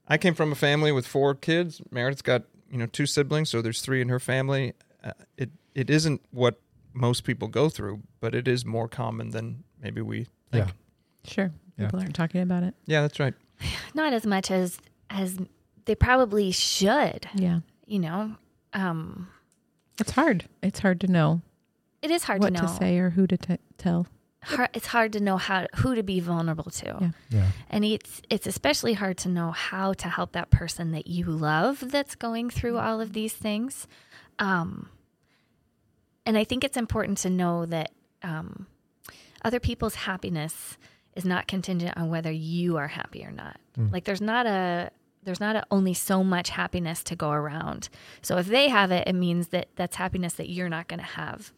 I 0.08 0.16
came 0.16 0.34
from 0.34 0.50
a 0.50 0.56
family 0.56 0.92
with 0.92 1.06
four 1.06 1.34
kids. 1.34 1.82
Meredith's 1.90 2.22
got 2.22 2.44
you 2.70 2.78
know 2.78 2.86
two 2.86 3.04
siblings, 3.04 3.50
so 3.50 3.60
there's 3.60 3.82
three 3.82 4.00
in 4.00 4.08
her 4.08 4.20
family. 4.20 4.72
Uh, 5.04 5.12
it 5.36 5.50
it 5.74 5.90
isn't 5.90 6.22
what 6.30 6.58
most 6.96 7.24
people 7.24 7.48
go 7.48 7.68
through, 7.68 8.00
but 8.20 8.34
it 8.34 8.48
is 8.48 8.64
more 8.64 8.88
common 8.88 9.30
than 9.30 9.62
maybe 9.80 10.00
we 10.00 10.24
think. 10.50 10.66
Yeah. 10.66 10.72
Sure. 11.24 11.52
Yeah. 11.78 11.86
People 11.86 12.00
aren't 12.00 12.14
talking 12.14 12.40
about 12.40 12.62
it. 12.62 12.74
Yeah, 12.86 13.02
that's 13.02 13.20
right. 13.20 13.34
Not 13.94 14.12
as 14.12 14.26
much 14.26 14.50
as 14.50 14.78
as 15.10 15.38
they 15.84 15.94
probably 15.94 16.50
should. 16.50 17.28
Yeah. 17.34 17.60
You 17.86 17.98
know, 18.00 18.36
um, 18.72 19.28
It's 20.00 20.10
hard. 20.12 20.44
It's 20.62 20.80
hard 20.80 21.00
to 21.02 21.06
know 21.06 21.42
it 22.02 22.10
is 22.10 22.24
hard 22.24 22.40
what 22.42 22.54
to 22.54 22.62
know. 22.62 22.68
to 22.68 22.74
say 22.74 22.98
or 22.98 23.10
who 23.10 23.26
to 23.26 23.36
t- 23.36 23.58
tell. 23.78 24.06
Har- 24.42 24.68
it's 24.74 24.86
hard 24.88 25.12
to 25.14 25.20
know 25.20 25.36
how 25.38 25.66
who 25.76 25.94
to 25.96 26.02
be 26.02 26.20
vulnerable 26.20 26.70
to. 26.70 26.96
Yeah. 27.00 27.10
Yeah. 27.30 27.46
And 27.70 27.84
it's 27.84 28.22
it's 28.30 28.46
especially 28.46 28.92
hard 28.94 29.18
to 29.18 29.28
know 29.28 29.50
how 29.50 29.92
to 29.94 30.08
help 30.08 30.32
that 30.32 30.50
person 30.50 30.92
that 30.92 31.06
you 31.08 31.24
love 31.26 31.90
that's 31.90 32.14
going 32.14 32.50
through 32.50 32.78
all 32.78 33.00
of 33.00 33.12
these 33.12 33.32
things. 33.34 33.86
Um, 34.38 34.88
and 36.26 36.36
I 36.36 36.44
think 36.44 36.64
it's 36.64 36.76
important 36.76 37.18
to 37.18 37.30
know 37.30 37.64
that 37.66 37.92
um, 38.22 38.66
other 39.44 39.60
people's 39.60 39.94
happiness 39.94 40.76
is 41.14 41.24
not 41.24 41.46
contingent 41.46 41.96
on 41.96 42.10
whether 42.10 42.30
you 42.30 42.76
are 42.76 42.88
happy 42.88 43.24
or 43.24 43.30
not. 43.30 43.58
Mm. 43.78 43.92
Like 43.92 44.04
there's 44.04 44.20
not 44.20 44.46
a 44.46 44.90
there's 45.22 45.40
not 45.40 45.56
a, 45.56 45.66
only 45.70 45.94
so 45.94 46.22
much 46.22 46.50
happiness 46.50 47.02
to 47.02 47.16
go 47.16 47.30
around. 47.30 47.88
So 48.22 48.38
if 48.38 48.46
they 48.46 48.68
have 48.68 48.92
it, 48.92 49.08
it 49.08 49.14
means 49.14 49.48
that 49.48 49.68
that's 49.74 49.96
happiness 49.96 50.34
that 50.34 50.48
you're 50.48 50.68
not 50.68 50.86
going 50.86 51.00
to 51.00 51.06
have. 51.06 51.52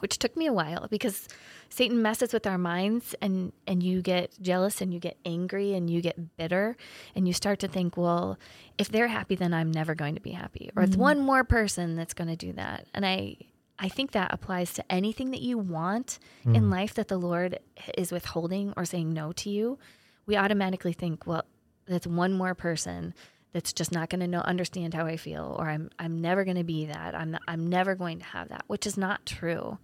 Which 0.00 0.18
took 0.18 0.36
me 0.36 0.46
a 0.46 0.52
while 0.52 0.86
because 0.88 1.26
Satan 1.68 2.00
messes 2.00 2.32
with 2.32 2.46
our 2.46 2.56
minds 2.56 3.16
and 3.20 3.52
and 3.66 3.82
you 3.82 4.00
get 4.00 4.32
jealous 4.40 4.80
and 4.80 4.94
you 4.94 5.00
get 5.00 5.16
angry 5.24 5.74
and 5.74 5.90
you 5.90 6.00
get 6.00 6.36
bitter 6.36 6.76
and 7.16 7.26
you 7.26 7.34
start 7.34 7.58
to 7.60 7.68
think, 7.68 7.96
well, 7.96 8.38
if 8.78 8.90
they're 8.90 9.08
happy 9.08 9.34
then 9.34 9.52
I'm 9.52 9.72
never 9.72 9.94
going 9.94 10.14
to 10.14 10.20
be 10.20 10.32
happy. 10.32 10.70
Or 10.76 10.82
it's 10.82 10.96
one 10.96 11.18
more 11.18 11.42
person 11.42 11.96
that's 11.96 12.14
going 12.14 12.28
to 12.28 12.36
do 12.36 12.52
that. 12.52 12.86
And 12.94 13.04
I 13.04 13.38
I 13.78 13.88
think 13.88 14.12
that 14.12 14.32
applies 14.32 14.74
to 14.74 14.92
anything 14.92 15.30
that 15.30 15.40
you 15.40 15.56
want 15.58 16.18
in 16.44 16.68
life 16.70 16.94
that 16.94 17.08
the 17.08 17.18
Lord 17.18 17.58
is 17.96 18.10
withholding 18.10 18.74
or 18.76 18.84
saying 18.84 19.12
no 19.12 19.32
to 19.32 19.50
you. 19.50 19.78
We 20.26 20.36
automatically 20.36 20.92
think, 20.92 21.26
well, 21.26 21.44
that's 21.86 22.06
one 22.06 22.32
more 22.32 22.54
person 22.54 23.14
that's 23.52 23.72
just 23.72 23.92
not 23.92 24.10
going 24.10 24.20
to 24.20 24.26
know 24.26 24.40
understand 24.40 24.94
how 24.94 25.06
I 25.06 25.16
feel 25.16 25.56
or 25.58 25.68
I'm 25.68 25.90
I'm 25.98 26.20
never 26.20 26.44
going 26.44 26.56
to 26.56 26.64
be 26.64 26.86
that. 26.86 27.14
I'm 27.14 27.38
I'm 27.46 27.68
never 27.68 27.94
going 27.94 28.18
to 28.18 28.24
have 28.24 28.48
that, 28.48 28.64
which 28.66 28.86
is 28.86 28.96
not 28.96 29.24
true. 29.24 29.78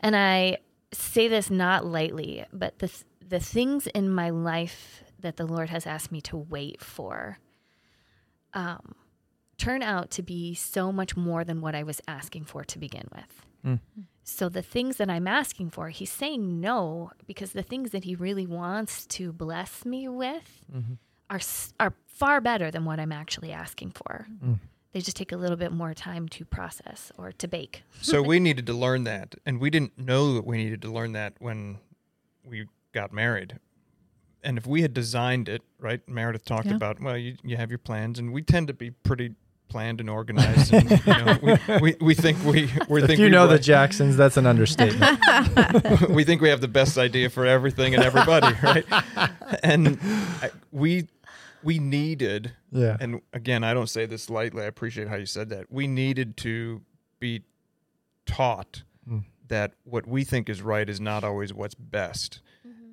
And 0.00 0.16
I 0.16 0.58
say 0.92 1.28
this 1.28 1.50
not 1.50 1.86
lightly, 1.86 2.46
but 2.52 2.78
the 2.78 2.90
the 3.26 3.40
things 3.40 3.86
in 3.86 4.10
my 4.10 4.30
life 4.30 5.04
that 5.20 5.36
the 5.36 5.46
Lord 5.46 5.70
has 5.70 5.86
asked 5.86 6.10
me 6.10 6.20
to 6.22 6.36
wait 6.36 6.82
for 6.82 7.38
um, 8.54 8.94
turn 9.60 9.82
out 9.82 10.10
to 10.12 10.22
be 10.22 10.54
so 10.54 10.90
much 10.92 11.16
more 11.16 11.44
than 11.44 11.60
what 11.60 11.74
I 11.74 11.82
was 11.82 12.00
asking 12.08 12.44
for 12.44 12.64
to 12.64 12.78
begin 12.78 13.08
with. 13.14 13.46
Mm. 13.64 13.80
So 14.24 14.48
the 14.48 14.62
things 14.62 14.96
that 14.96 15.10
I'm 15.10 15.26
asking 15.26 15.70
for, 15.70 15.88
he's 15.90 16.10
saying 16.12 16.60
no 16.60 17.10
because 17.26 17.52
the 17.52 17.62
things 17.62 17.90
that 17.90 18.04
he 18.04 18.14
really 18.14 18.46
wants 18.46 19.06
to 19.06 19.32
bless 19.32 19.84
me 19.84 20.08
with 20.08 20.64
Mm-hmm. 20.74 20.94
are 21.28 21.40
are 21.78 21.94
far 22.06 22.40
better 22.40 22.70
than 22.70 22.84
what 22.84 22.98
I'm 23.00 23.12
actually 23.12 23.52
asking 23.52 23.90
for. 23.92 24.26
Mm. 24.44 24.58
They 24.92 25.00
just 25.00 25.16
take 25.16 25.32
a 25.32 25.36
little 25.36 25.56
bit 25.56 25.72
more 25.72 25.94
time 25.94 26.28
to 26.30 26.44
process 26.44 27.12
or 27.18 27.32
to 27.32 27.46
bake. 27.48 27.82
So 28.00 28.22
we 28.22 28.40
needed 28.48 28.66
to 28.66 28.72
learn 28.74 29.04
that, 29.04 29.34
and 29.46 29.60
we 29.60 29.68
didn't 29.70 29.96
know 29.98 30.34
that 30.34 30.44
we 30.46 30.56
needed 30.56 30.80
to 30.82 30.90
learn 30.90 31.12
that 31.12 31.34
when 31.38 31.78
we 32.44 32.66
got 32.92 33.12
married. 33.12 33.58
And 34.42 34.56
if 34.58 34.66
we 34.66 34.82
had 34.82 34.94
designed 34.94 35.48
it, 35.48 35.62
right? 35.78 36.00
Meredith 36.08 36.44
talked 36.44 36.66
Yeah. 36.66 36.76
about, 36.76 37.00
well, 37.00 37.16
you, 37.16 37.36
you 37.44 37.56
have 37.56 37.70
your 37.70 37.78
plans, 37.78 38.18
and 38.18 38.32
we 38.32 38.42
tend 38.42 38.66
to 38.68 38.74
be 38.74 38.90
pretty 38.90 39.34
planned 39.70 40.00
and 40.00 40.10
organized. 40.10 40.74
And, 40.74 40.90
you 40.90 40.98
know, 41.06 41.38
we, 41.42 41.78
we, 41.80 41.96
we 42.00 42.14
think 42.14 42.44
we 42.44 42.70
we 42.88 43.00
If 43.00 43.06
think 43.06 43.18
you 43.18 43.26
we 43.26 43.30
know 43.30 43.46
the 43.46 43.58
Jacksons, 43.58 44.16
that's 44.16 44.36
an 44.36 44.46
understatement. 44.46 45.18
we 46.10 46.24
think 46.24 46.42
we 46.42 46.50
have 46.50 46.60
the 46.60 46.68
best 46.68 46.98
idea 46.98 47.30
for 47.30 47.46
everything 47.46 47.94
and 47.94 48.02
everybody, 48.04 48.54
right? 48.62 48.84
And 49.62 49.98
I, 50.42 50.50
we 50.72 51.08
we 51.62 51.78
needed 51.78 52.52
yeah. 52.72 52.96
and 53.00 53.20
again, 53.32 53.64
I 53.64 53.72
don't 53.72 53.88
say 53.88 54.04
this 54.06 54.28
lightly. 54.28 54.62
I 54.62 54.66
appreciate 54.66 55.08
how 55.08 55.16
you 55.16 55.26
said 55.26 55.48
that. 55.50 55.70
We 55.70 55.86
needed 55.86 56.36
to 56.38 56.82
be 57.18 57.42
taught 58.26 58.82
Mm. 59.08 59.24
that 59.48 59.72
what 59.84 60.06
we 60.06 60.24
think 60.24 60.50
is 60.50 60.60
right 60.60 60.86
is 60.88 61.00
not 61.00 61.24
always 61.24 61.54
what's 61.54 61.74
best. 61.74 62.40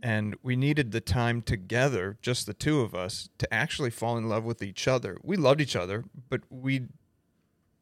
And 0.04 0.36
we 0.44 0.56
needed 0.56 0.92
the 0.92 1.02
time 1.02 1.42
together, 1.42 2.18
just 2.22 2.46
the 2.46 2.54
two 2.54 2.82
of 2.82 2.94
us, 2.94 3.30
to 3.40 3.52
actually 3.54 3.90
fall 3.90 4.18
in 4.18 4.30
love 4.30 4.44
with 4.44 4.62
each 4.62 4.88
other. 4.88 5.18
We 5.24 5.38
loved 5.38 5.62
each 5.62 5.76
other, 5.76 6.04
but 6.30 6.42
we, 6.50 6.88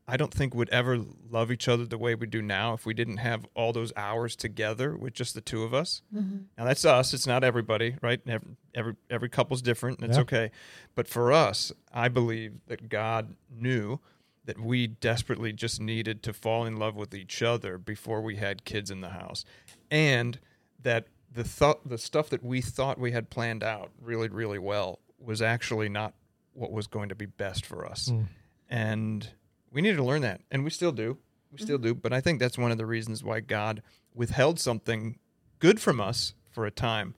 I 0.08 0.18
don't 0.18 0.34
think, 0.34 0.54
would 0.56 0.70
ever 0.70 0.98
love 1.30 1.52
each 1.52 1.68
other 1.68 1.86
the 1.86 1.98
way 1.98 2.16
we 2.16 2.28
do 2.28 2.42
now 2.42 2.74
if 2.74 2.86
we 2.86 2.94
didn't 2.94 3.18
have 3.18 3.46
all 3.56 3.74
those 3.74 3.92
hours 3.98 4.36
together 4.36 4.96
with 4.96 5.14
just 5.14 5.34
the 5.34 5.42
two 5.42 5.64
of 5.64 5.74
us. 5.74 6.02
Mm-hmm. 6.16 6.38
Now 6.58 6.66
that's 6.66 6.86
us. 6.86 7.14
It's 7.14 7.28
not 7.28 7.44
everybody, 7.44 7.96
right? 8.02 8.22
Every 8.28 8.56
every, 8.74 8.96
every 9.10 9.30
couple's 9.30 9.62
different. 9.62 10.00
And 10.00 10.10
it's 10.10 10.18
Yeah. 10.18 10.22
okay. 10.22 10.52
But 10.96 11.08
for 11.08 11.32
us, 11.34 11.72
I 11.94 12.08
believe 12.08 12.54
that 12.68 12.88
God 12.90 13.36
knew 13.50 14.00
that 14.46 14.60
we 14.60 14.86
desperately 14.86 15.52
just 15.52 15.82
needed 15.82 16.22
to 16.24 16.32
fall 16.34 16.66
in 16.66 16.78
love 16.78 16.96
with 16.96 17.16
each 17.16 17.42
other 17.42 17.78
before 17.80 18.22
we 18.22 18.36
had 18.36 18.64
kids 18.64 18.92
in 18.92 19.02
the 19.02 19.10
house, 19.10 19.44
and 19.90 20.40
that 20.84 21.08
the 21.36 21.44
thought 21.44 21.88
the 21.88 21.98
stuff 21.98 22.30
that 22.30 22.44
we 22.44 22.62
thought 22.62 22.98
we 23.00 23.12
had 23.12 23.30
planned 23.30 23.64
out 23.64 23.92
really 24.02 24.30
really 24.30 24.58
well 24.60 25.00
was 25.20 25.42
actually 25.42 25.90
not 25.90 26.14
what 26.54 26.72
was 26.72 26.88
going 26.88 27.10
to 27.10 27.16
be 27.16 27.26
best 27.26 27.66
for 27.66 27.86
us, 27.86 28.10
Mm. 28.10 28.28
and 28.70 29.30
we 29.72 29.82
needed 29.82 29.98
to 29.98 30.04
learn 30.04 30.22
that, 30.22 30.42
and 30.50 30.64
we 30.64 30.70
still 30.70 30.92
do. 30.94 31.18
We 31.52 31.58
still 31.60 31.78
do, 31.78 31.94
but 31.94 32.12
I 32.14 32.22
think 32.22 32.40
that's 32.40 32.58
one 32.58 32.72
of 32.72 32.78
the 32.78 32.86
reasons 32.86 33.24
why 33.24 33.40
God 33.42 33.82
withheld 34.14 34.60
something 34.60 35.20
good 35.60 35.80
from 35.82 36.00
us 36.02 36.34
for 36.50 36.66
a 36.66 36.72
time 36.72 37.16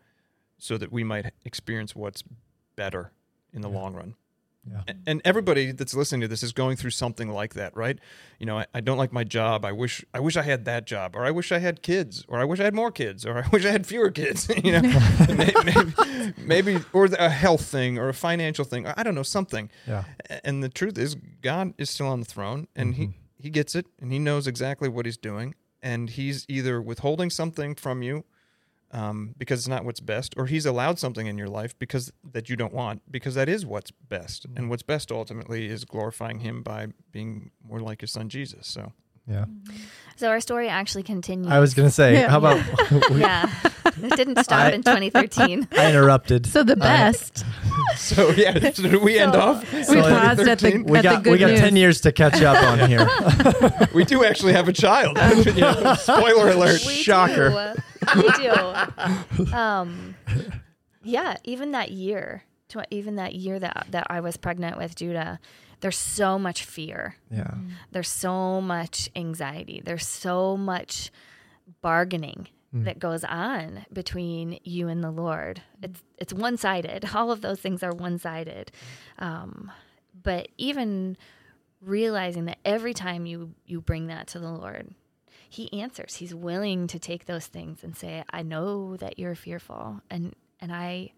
so 0.60 0.78
that 0.78 0.92
we 0.92 1.04
might 1.04 1.32
experience 1.46 1.96
what's 1.96 2.24
better 2.76 3.12
in 3.54 3.62
the 3.62 3.70
Yeah. 3.70 3.76
long 3.78 3.94
run. 3.96 4.16
Yeah. 4.70 4.94
And 5.06 5.22
everybody 5.24 5.72
that's 5.72 5.94
listening 5.94 6.22
to 6.22 6.28
this 6.28 6.44
is 6.44 6.52
going 6.52 6.76
through 6.78 6.90
something 6.92 7.30
like 7.30 7.54
that, 7.54 7.76
right? 7.76 7.98
You 8.40 8.46
know, 8.46 8.60
I, 8.60 8.66
I 8.74 8.82
don't 8.82 8.98
like 8.98 9.14
my 9.14 9.24
job. 9.24 9.64
I 9.66 9.72
wish 9.72 10.04
I 10.14 10.20
wish 10.20 10.36
I 10.38 10.42
had 10.44 10.66
that 10.66 10.86
job, 10.86 11.16
or 11.16 11.24
I 11.26 11.32
wish 11.32 11.52
I 11.52 11.60
had 11.60 11.82
kids, 11.82 12.26
or 12.28 12.40
I 12.40 12.44
wish 12.44 12.60
I 12.60 12.64
had 12.66 12.74
more 12.76 12.92
kids, 12.92 13.26
or 13.26 13.38
I 13.38 13.48
wish 13.52 13.66
I 13.66 13.72
had 13.72 13.86
fewer 13.88 14.12
kids. 14.12 14.50
you 14.64 14.74
know, 14.74 14.82
maybe, 15.30 15.54
maybe, 15.66 16.34
maybe, 16.38 16.80
or 16.94 17.06
a 17.06 17.30
health 17.30 17.66
thing, 17.66 17.98
or 17.98 18.10
a 18.10 18.14
financial 18.14 18.66
thing. 18.66 18.86
I 18.88 19.04
don't 19.04 19.16
know 19.16 19.24
something. 19.24 19.70
Yeah. 19.88 20.04
And 20.44 20.64
the 20.64 20.70
truth 20.70 20.98
is, 20.98 21.16
God 21.42 21.74
is 21.78 21.90
still 21.90 22.08
on 22.08 22.20
the 22.20 22.26
throne, 22.26 22.68
and 22.76 22.94
Mhm. 22.94 22.98
he 22.98 23.10
he 23.40 23.50
gets 23.52 23.76
it, 23.76 23.86
and 24.02 24.12
he 24.12 24.20
knows 24.20 24.48
exactly 24.48 24.90
what 24.90 25.06
he's 25.06 25.18
doing, 25.18 25.54
and 25.82 26.10
he's 26.10 26.46
either 26.50 26.82
withholding 26.82 27.30
something 27.30 27.76
from 27.76 28.02
you 28.02 28.26
um, 28.92 29.34
because 29.38 29.60
it's 29.60 29.68
not 29.68 29.86
what's 29.86 30.00
best, 30.00 30.34
or 30.38 30.46
he's 30.46 30.66
allowed 30.66 31.00
something 31.00 31.28
in 31.28 31.38
your 31.38 31.50
life 31.50 31.78
because 31.78 32.12
that 32.32 32.50
you 32.50 32.56
don't 32.56 32.74
want, 32.74 33.02
because 33.12 33.36
that 33.36 33.50
is 33.50 33.66
what's 33.66 33.92
best, 33.92 34.46
and 34.56 34.70
what's 34.70 34.84
best 34.84 35.12
ultimately 35.12 35.68
is 35.68 35.86
glorifying 35.86 36.40
him 36.40 36.64
by 36.64 36.88
being 37.12 37.52
more 37.64 37.80
like 37.80 38.02
his 38.02 38.12
son 38.12 38.30
Jesus. 38.30 38.68
So 38.68 38.94
Yeah. 39.28 39.46
So 40.16 40.30
our 40.30 40.40
story 40.40 40.68
actually 40.68 41.04
continues. 41.04 41.48
I 41.52 41.60
was 41.60 41.74
going 41.76 41.88
to 41.88 41.94
say, 41.94 42.14
Yeah. 42.14 42.30
how 42.30 42.40
about 42.40 42.60
we, 43.12 43.20
yeah, 43.20 43.48
it 43.86 44.16
didn't 44.16 44.44
stop 44.44 44.60
I- 44.60 44.72
in 44.72 44.82
2013. 44.82 45.68
I 45.78 45.90
interrupted. 45.92 46.48
So 46.48 46.64
the 46.64 46.76
best. 46.76 47.46
so 47.98 48.30
yeah, 48.32 48.72
so 48.72 48.90
do 48.90 49.00
we 49.00 49.20
end 49.20 49.34
So- 49.34 49.40
off. 49.42 49.72
we 49.74 49.84
So- 49.84 50.02
paused 50.02 50.40
at 50.48 50.58
the, 50.60 50.82
we 50.84 50.98
at 50.98 51.02
the 51.04 51.10
got 51.10 51.24
good 51.24 51.32
we 51.34 51.38
got 51.38 51.52
news. 51.52 51.60
10 51.60 51.76
years 51.76 52.02
to 52.02 52.12
catch 52.12 52.42
up 52.42 52.58
on 52.64 52.90
here. 52.90 53.08
we 53.94 54.06
do 54.06 54.24
actually 54.24 54.54
have 54.54 54.68
a 54.68 54.74
child. 54.74 55.18
You 55.46 55.96
spoiler 55.98 56.50
alert. 56.50 56.84
We 56.88 56.94
Shocker. 56.94 57.76
Do. 58.16 58.22
We 58.22 58.32
do. 58.32 59.54
Um, 59.54 60.16
yeah, 61.04 61.38
even 61.44 61.72
that 61.74 61.92
year, 61.92 62.44
tw- 62.70 62.88
even 62.90 63.16
that 63.18 63.36
year 63.36 63.60
that 63.60 63.86
that 63.92 64.08
I 64.10 64.22
was 64.22 64.36
pregnant 64.38 64.78
with 64.78 64.96
Judah, 64.96 65.40
there's 65.82 65.98
so 65.98 66.40
much 66.40 66.64
fear. 66.64 67.16
Yeah. 67.30 67.54
There's 67.92 68.10
so 68.10 68.62
much 68.62 69.10
anxiety. 69.16 69.82
There's 69.84 70.08
so 70.08 70.58
much 70.58 71.12
bargaining 71.82 72.48
Mm. 72.74 72.84
that 72.84 73.00
goes 73.00 73.24
on 73.24 73.86
between 73.94 74.60
you 74.66 74.90
and 74.90 75.02
the 75.02 75.10
Lord. 75.12 75.62
It's 75.82 76.04
it's 76.18 76.34
one 76.34 76.58
sided. 76.58 77.06
All 77.16 77.32
of 77.32 77.40
those 77.42 77.62
things 77.62 77.82
are 77.82 77.94
one 77.94 78.20
sided. 78.20 78.72
Um, 79.20 79.72
but 80.22 80.50
even 80.58 81.16
realizing 81.82 82.44
that 82.46 82.58
every 82.66 82.94
time 82.94 83.26
you 83.26 83.54
you 83.66 83.80
bring 83.80 84.08
that 84.08 84.28
to 84.28 84.40
the 84.40 84.52
Lord, 84.52 84.94
He 85.50 85.72
answers. 85.82 86.16
He's 86.16 86.36
willing 86.36 86.88
to 86.88 87.00
take 87.00 87.26
those 87.26 87.48
things 87.48 87.86
and 87.86 87.96
say, 87.96 88.26
"I 88.32 88.42
know 88.42 88.98
that 88.98 89.18
you're 89.18 89.36
fearful, 89.36 90.02
and 90.10 90.36
and 90.60 90.74
I." 90.74 91.14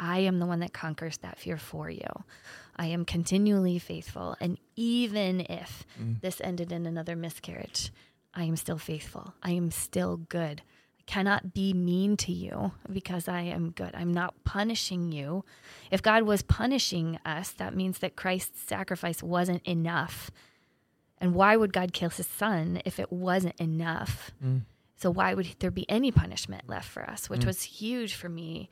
I 0.00 0.20
am 0.20 0.38
the 0.38 0.46
one 0.46 0.60
that 0.60 0.72
conquers 0.72 1.18
that 1.18 1.38
fear 1.38 1.58
for 1.58 1.90
you. 1.90 2.08
I 2.74 2.86
am 2.86 3.04
continually 3.04 3.78
faithful. 3.78 4.34
And 4.40 4.58
even 4.74 5.40
if 5.40 5.84
this 6.22 6.40
ended 6.42 6.72
in 6.72 6.86
another 6.86 7.14
miscarriage, 7.14 7.92
I 8.32 8.44
am 8.44 8.56
still 8.56 8.78
faithful. 8.78 9.34
I 9.42 9.50
am 9.50 9.70
still 9.70 10.16
good. 10.16 10.62
I 10.98 11.02
cannot 11.04 11.52
be 11.52 11.74
mean 11.74 12.16
to 12.18 12.32
you 12.32 12.72
because 12.90 13.28
I 13.28 13.42
am 13.42 13.72
good. 13.72 13.90
I'm 13.94 14.14
not 14.14 14.42
punishing 14.44 15.12
you. 15.12 15.44
If 15.90 16.00
God 16.02 16.22
was 16.22 16.40
punishing 16.40 17.18
us, 17.26 17.50
that 17.52 17.76
means 17.76 17.98
that 17.98 18.16
Christ's 18.16 18.62
sacrifice 18.62 19.22
wasn't 19.22 19.66
enough. 19.66 20.30
And 21.18 21.34
why 21.34 21.56
would 21.56 21.74
God 21.74 21.92
kill 21.92 22.08
his 22.08 22.26
son 22.26 22.80
if 22.86 22.98
it 22.98 23.12
wasn't 23.12 23.60
enough? 23.60 24.30
Mm. 24.42 24.62
So 24.96 25.10
why 25.10 25.34
would 25.34 25.48
there 25.58 25.70
be 25.70 25.88
any 25.90 26.10
punishment 26.10 26.68
left 26.68 26.88
for 26.88 27.02
us, 27.08 27.28
which 27.28 27.44
was 27.44 27.62
huge 27.62 28.14
for 28.14 28.28
me 28.28 28.68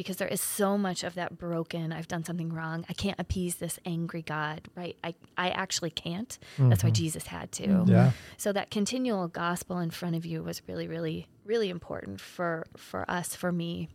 because 0.00 0.16
there 0.16 0.28
is 0.28 0.40
so 0.40 0.78
much 0.78 1.04
of 1.04 1.14
that 1.16 1.36
broken, 1.36 1.92
I've 1.92 2.08
done 2.08 2.24
something 2.24 2.54
wrong. 2.54 2.86
I 2.88 2.94
can't 2.94 3.20
appease 3.20 3.56
this 3.56 3.78
angry 3.84 4.22
God, 4.22 4.62
right? 4.74 4.96
I, 5.04 5.14
I 5.36 5.50
actually 5.50 5.90
can't. 5.90 6.38
That's 6.58 6.82
why 6.82 6.88
Jesus 6.88 7.26
had 7.26 7.52
to. 7.52 7.66
Mm-hmm. 7.66 7.92
Yeah. 7.92 8.12
So 8.38 8.50
that 8.54 8.70
continual 8.70 9.28
gospel 9.28 9.78
in 9.78 9.90
front 9.90 10.16
of 10.16 10.24
you 10.24 10.42
was 10.42 10.62
really, 10.66 10.88
really, 10.88 11.26
really 11.44 11.68
important 11.68 12.18
for 12.18 12.66
for 12.78 13.04
us, 13.10 13.36
for 13.36 13.52
me. 13.52 13.90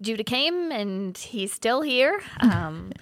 Judah 0.00 0.22
came 0.22 0.70
and 0.70 1.18
he's 1.18 1.52
still 1.52 1.82
here. 1.82 2.22
Um, 2.40 2.92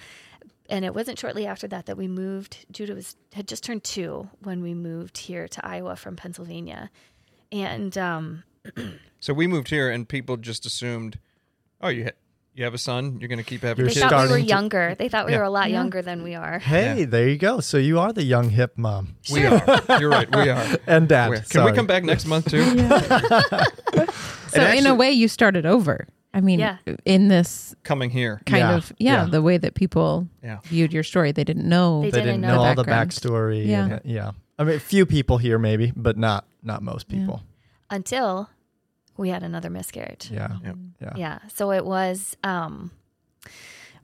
and 0.70 0.86
it 0.86 0.94
wasn't 0.94 1.18
shortly 1.18 1.46
after 1.46 1.68
that 1.68 1.84
that 1.84 1.98
we 1.98 2.08
moved. 2.08 2.64
Judah 2.70 2.94
was 2.94 3.16
had 3.34 3.46
just 3.46 3.62
turned 3.62 3.84
two 3.84 4.30
when 4.42 4.62
we 4.62 4.72
moved 4.72 5.18
here 5.18 5.46
to 5.48 5.66
Iowa 5.66 5.96
from 5.96 6.16
Pennsylvania, 6.16 6.90
and 7.52 7.98
um, 7.98 8.44
So 9.20 9.32
we 9.32 9.46
moved 9.46 9.68
here, 9.68 9.90
and 9.90 10.08
people 10.08 10.36
just 10.36 10.66
assumed, 10.66 11.18
oh, 11.84 11.88
you 11.88 12.04
ha- 12.04 12.10
you 12.56 12.62
have 12.64 12.72
a 12.74 12.78
son, 12.78 13.18
you're 13.20 13.28
going 13.28 13.38
to 13.38 13.44
keep 13.44 13.62
having 13.62 13.84
You're 13.84 13.88
they 13.88 14.00
kids. 14.00 14.06
thought 14.10 14.26
we 14.26 14.32
were 14.32 14.38
to- 14.38 14.44
younger. 14.44 14.94
They 14.96 15.08
thought 15.08 15.26
we 15.26 15.32
Yeah. 15.32 15.38
were 15.38 15.44
a 15.44 15.50
lot 15.50 15.70
Yeah. 15.70 15.78
younger 15.80 16.02
than 16.02 16.22
we 16.22 16.34
are. 16.36 16.60
Hey, 16.60 17.00
Yeah. 17.00 17.06
there 17.06 17.28
you 17.28 17.36
go. 17.36 17.58
So 17.60 17.78
you 17.78 17.98
are 17.98 18.12
the 18.12 18.22
young 18.24 18.50
hip 18.50 18.74
mom 18.76 19.16
We 19.32 19.44
are. 19.46 19.60
You're 20.00 20.10
right. 20.10 20.28
We 20.34 20.48
are. 20.50 20.64
and 20.86 21.08
dad. 21.08 21.30
We 21.30 21.36
are. 21.36 21.40
Can 21.40 21.46
Sorry. 21.46 21.70
we 21.72 21.76
come 21.76 21.86
back 21.88 22.04
next 22.04 22.26
month 22.26 22.50
too? 22.50 22.64
So 24.54 24.60
in 24.60 24.66
actually- 24.68 24.90
a 24.90 24.94
way, 24.94 25.10
you 25.10 25.26
started 25.28 25.66
over. 25.66 26.06
I 26.32 26.40
mean, 26.40 26.60
Yeah. 26.60 26.76
in 27.04 27.28
this 27.28 27.74
Coming 27.82 28.10
here. 28.10 28.40
kind 28.46 28.60
Yeah. 28.60 28.76
of 28.76 28.92
yeah, 28.98 29.12
Yeah. 29.24 29.24
the 29.30 29.42
way 29.42 29.56
that 29.58 29.74
people 29.74 30.28
Yeah. 30.44 30.58
viewed 30.64 30.92
your 30.92 31.02
story, 31.02 31.32
they 31.32 31.42
didn't 31.44 31.68
know. 31.68 32.02
They 32.02 32.10
They 32.10 32.20
didn't 32.20 32.26
didn't 32.26 32.40
know 32.42 32.48
know 32.56 32.62
the 32.62 32.68
all 32.68 32.74
the 32.76 32.84
background. 32.84 33.10
backstory. 33.10 33.66
Yeah. 33.66 33.84
and- 33.86 34.00
yeah. 34.04 34.30
I 34.58 34.64
mean, 34.64 34.76
a 34.76 34.80
few 34.80 35.06
people 35.06 35.38
here 35.38 35.58
maybe, 35.58 35.92
but 35.96 36.16
not 36.16 36.44
not 36.62 36.82
most 36.82 37.06
Yeah. 37.08 37.18
people. 37.18 37.42
Until 37.90 38.48
we 39.16 39.28
had 39.28 39.42
another 39.42 39.70
miscarriage. 39.70 40.30
Yeah. 40.30 40.56
Yep. 40.64 40.76
Yeah. 41.00 41.12
Yeah. 41.16 41.38
So 41.54 41.70
it 41.72 41.84
was 41.84 42.36
um 42.44 42.90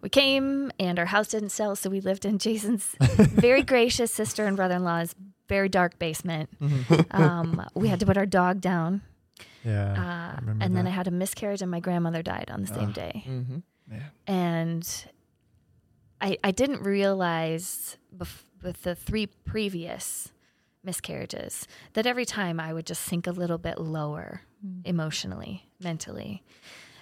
we 0.03 0.09
came 0.09 0.71
and 0.81 0.99
our 0.99 1.07
house 1.07 1.29
didn't 1.29 1.51
sell, 1.51 1.77
so 1.77 1.91
we 1.91 2.01
lived 2.01 2.25
in 2.25 2.39
Jason's 2.39 2.97
very 3.01 3.63
gracious 3.63 4.11
sister 4.13 4.47
and 4.47 4.57
brother 4.57 4.77
in 4.77 4.85
law's 4.85 5.15
very 5.49 5.69
dark 5.69 5.99
basement. 5.99 6.49
Mm-hmm. 6.61 7.21
Um, 7.23 7.67
we 7.75 7.89
had 7.89 8.01
to 8.01 8.07
put 8.07 8.17
our 8.17 8.25
dog 8.27 8.61
down 8.61 9.03
Yeah. 9.65 9.93
Uh, 9.93 10.41
remember 10.41 10.65
and 10.65 10.77
then. 10.77 10.87
I 10.87 10.91
had 10.91 11.07
a 11.07 11.11
miscarriage, 11.11 11.61
and 11.61 11.71
my 11.71 11.81
grandmother 11.81 12.23
died 12.23 12.51
on 12.51 12.63
the 12.63 12.69
same 12.69 12.91
Ugh. 12.91 12.95
day. 12.95 13.25
Mm-hmm. 13.27 13.59
Man. 13.89 14.05
And 14.27 15.05
I, 16.21 16.39
I 16.45 16.51
didn't 16.53 16.83
realize 16.83 17.97
bef- 18.17 18.45
with 18.63 18.83
the 18.83 18.95
three 18.95 19.27
previous 19.27 20.31
miscarriages 20.85 21.67
that 21.95 22.07
every 22.07 22.25
time 22.25 22.59
I 22.61 22.73
would 22.73 22.87
just 22.87 23.03
sink 23.03 23.27
a 23.27 23.33
little 23.33 23.59
bit 23.59 23.79
lower 23.79 24.43
Mm. 24.65 24.83
emotionally, 24.85 25.71
mentally, 25.81 26.43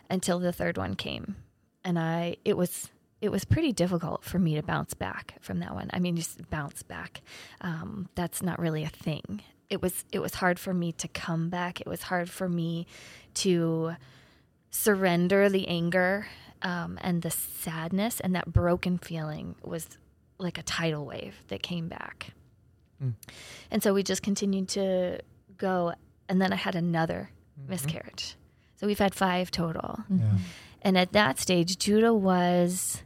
until 0.09 0.38
the 0.38 0.53
third 0.53 0.79
one 0.79 0.94
came, 0.94 1.37
and 1.85 1.99
I 1.99 2.37
it 2.44 2.57
was 2.57 2.90
it 3.21 3.31
was 3.31 3.44
pretty 3.44 3.73
difficult 3.73 4.25
for 4.25 4.38
me 4.38 4.55
to 4.55 4.62
bounce 4.62 4.94
back 4.94 5.35
from 5.40 5.59
that 5.59 5.75
one. 5.75 5.90
I 5.92 5.99
mean, 5.99 6.14
just 6.14 6.49
bounce 6.51 6.83
back. 6.85 7.21
Um, 7.61 8.09
that's 8.14 8.42
not 8.42 8.61
really 8.61 8.85
a 8.85 8.88
thing. 8.88 9.42
It 9.68 9.83
was 9.83 10.05
it 10.12 10.21
was 10.21 10.35
hard 10.35 10.59
for 10.59 10.73
me 10.73 10.92
to 10.92 11.09
come 11.09 11.49
back. 11.49 11.81
It 11.81 11.88
was 11.88 12.03
hard 12.03 12.31
for 12.31 12.49
me 12.49 12.87
to 13.35 13.97
surrender 14.71 15.49
the 15.49 15.66
anger 15.66 16.27
um, 16.62 16.99
and 17.01 17.23
the 17.23 17.31
sadness 17.31 18.21
and 18.21 18.35
that 18.35 18.53
broken 18.53 18.99
feeling 18.99 19.57
was 19.64 19.99
like 20.38 20.59
a 20.59 20.62
tidal 20.62 21.05
wave 21.05 21.42
that 21.49 21.62
came 21.62 21.88
back. 21.88 22.35
Mm. 23.03 23.14
And 23.71 23.83
so 23.83 23.92
we 23.94 24.03
just 24.03 24.23
continued 24.23 24.68
to 24.71 25.21
go. 25.57 25.94
And 26.29 26.40
then 26.40 26.53
I 26.53 26.57
had 26.57 26.75
another 26.75 27.31
miscarriage. 27.66 28.37
So 28.77 28.87
we've 28.87 28.99
had 28.99 29.14
five 29.14 29.51
total. 29.51 30.01
Yeah. 30.09 30.38
And 30.83 30.97
at 30.97 31.12
that 31.12 31.38
stage, 31.38 31.79
Judah 31.79 32.14
was 32.14 33.03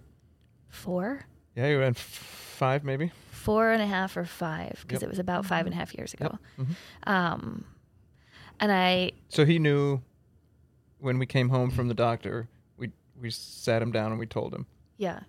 four, 0.69 1.27
Yeah, 1.57 1.69
you 1.69 1.79
went 1.79 1.97
f- 1.97 2.03
five 2.03 2.85
maybe. 2.85 3.13
four 3.31 3.71
and 3.71 3.83
a 3.83 3.87
half 3.87 4.17
or 4.17 4.25
five, 4.25 4.79
because 4.87 5.01
Yep. 5.03 5.09
it 5.09 5.09
was 5.11 5.19
about 5.19 5.47
five 5.47 5.67
and 5.67 5.75
a 5.75 5.77
half 5.79 5.95
years 5.95 6.13
ago. 6.15 6.39
Mhm. 6.59 6.75
Um, 7.07 7.65
and 8.61 8.71
I, 8.73 9.13
So 9.29 9.45
he 9.45 9.59
knew 9.59 10.03
when 10.99 11.19
we 11.19 11.27
came 11.27 11.49
home 11.49 11.71
from 11.71 11.89
the 11.89 11.95
doctor. 11.95 12.49
We 12.77 12.91
we 13.21 13.31
sat 13.31 13.83
him 13.83 13.91
down 13.93 14.11
and 14.13 14.19
we 14.21 14.27
told 14.27 14.53
him. 14.55 14.67
yeah, 14.99 15.21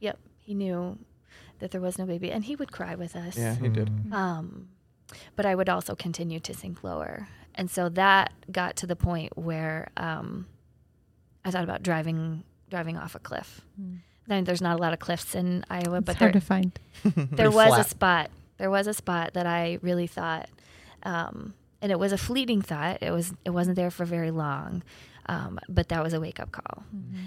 yep, 0.00 0.18
he 0.38 0.54
knew 0.54 0.98
that 1.58 1.72
there 1.72 1.80
was 1.80 1.98
no 1.98 2.06
baby, 2.06 2.30
and 2.32 2.44
he 2.44 2.56
would 2.56 2.72
cry 2.72 2.94
with 2.94 3.14
us. 3.16 3.36
Yeah, 3.36 3.54
he 3.56 3.68
did. 3.68 3.88
Mm. 3.90 4.12
Um, 4.12 4.68
but 5.36 5.44
I 5.44 5.54
would 5.54 5.68
also 5.68 5.94
continue 5.94 6.40
to 6.40 6.54
sink 6.54 6.82
lower. 6.84 7.28
And 7.60 7.70
so 7.70 7.90
that 7.90 8.32
got 8.50 8.76
to 8.76 8.86
the 8.86 8.96
point 8.96 9.36
where 9.36 9.90
um, 9.98 10.46
I 11.44 11.50
thought 11.50 11.62
about 11.62 11.82
driving 11.82 12.42
driving 12.70 12.96
off 12.96 13.14
a 13.14 13.18
cliff. 13.18 13.60
Mm. 13.78 13.98
Then 14.26 14.44
there's 14.44 14.62
not 14.62 14.78
a 14.78 14.82
lot 14.82 14.94
of 14.94 14.98
cliffs 14.98 15.34
in 15.34 15.66
Iowa, 15.68 15.98
It's 15.98 16.06
but 16.06 16.16
hard 16.16 16.32
there, 16.32 16.40
to 16.40 16.46
find. 16.46 16.78
there 17.04 17.50
was 17.50 17.68
flat. 17.68 17.86
a 17.86 17.88
spot. 17.88 18.30
There 18.56 18.70
was 18.70 18.86
a 18.86 18.94
spot 18.94 19.34
that 19.34 19.44
I 19.44 19.78
really 19.82 20.06
thought, 20.06 20.48
um, 21.02 21.52
and 21.82 21.92
it 21.92 21.98
was 21.98 22.12
a 22.12 22.18
fleeting 22.18 22.62
thought. 22.62 23.02
It 23.02 23.10
was 23.10 23.34
it 23.44 23.50
wasn't 23.50 23.76
there 23.76 23.90
for 23.90 24.06
very 24.06 24.30
long, 24.30 24.82
um, 25.26 25.58
but 25.68 25.90
that 25.90 26.02
was 26.02 26.14
a 26.14 26.20
wake 26.20 26.40
up 26.40 26.52
call. 26.52 26.84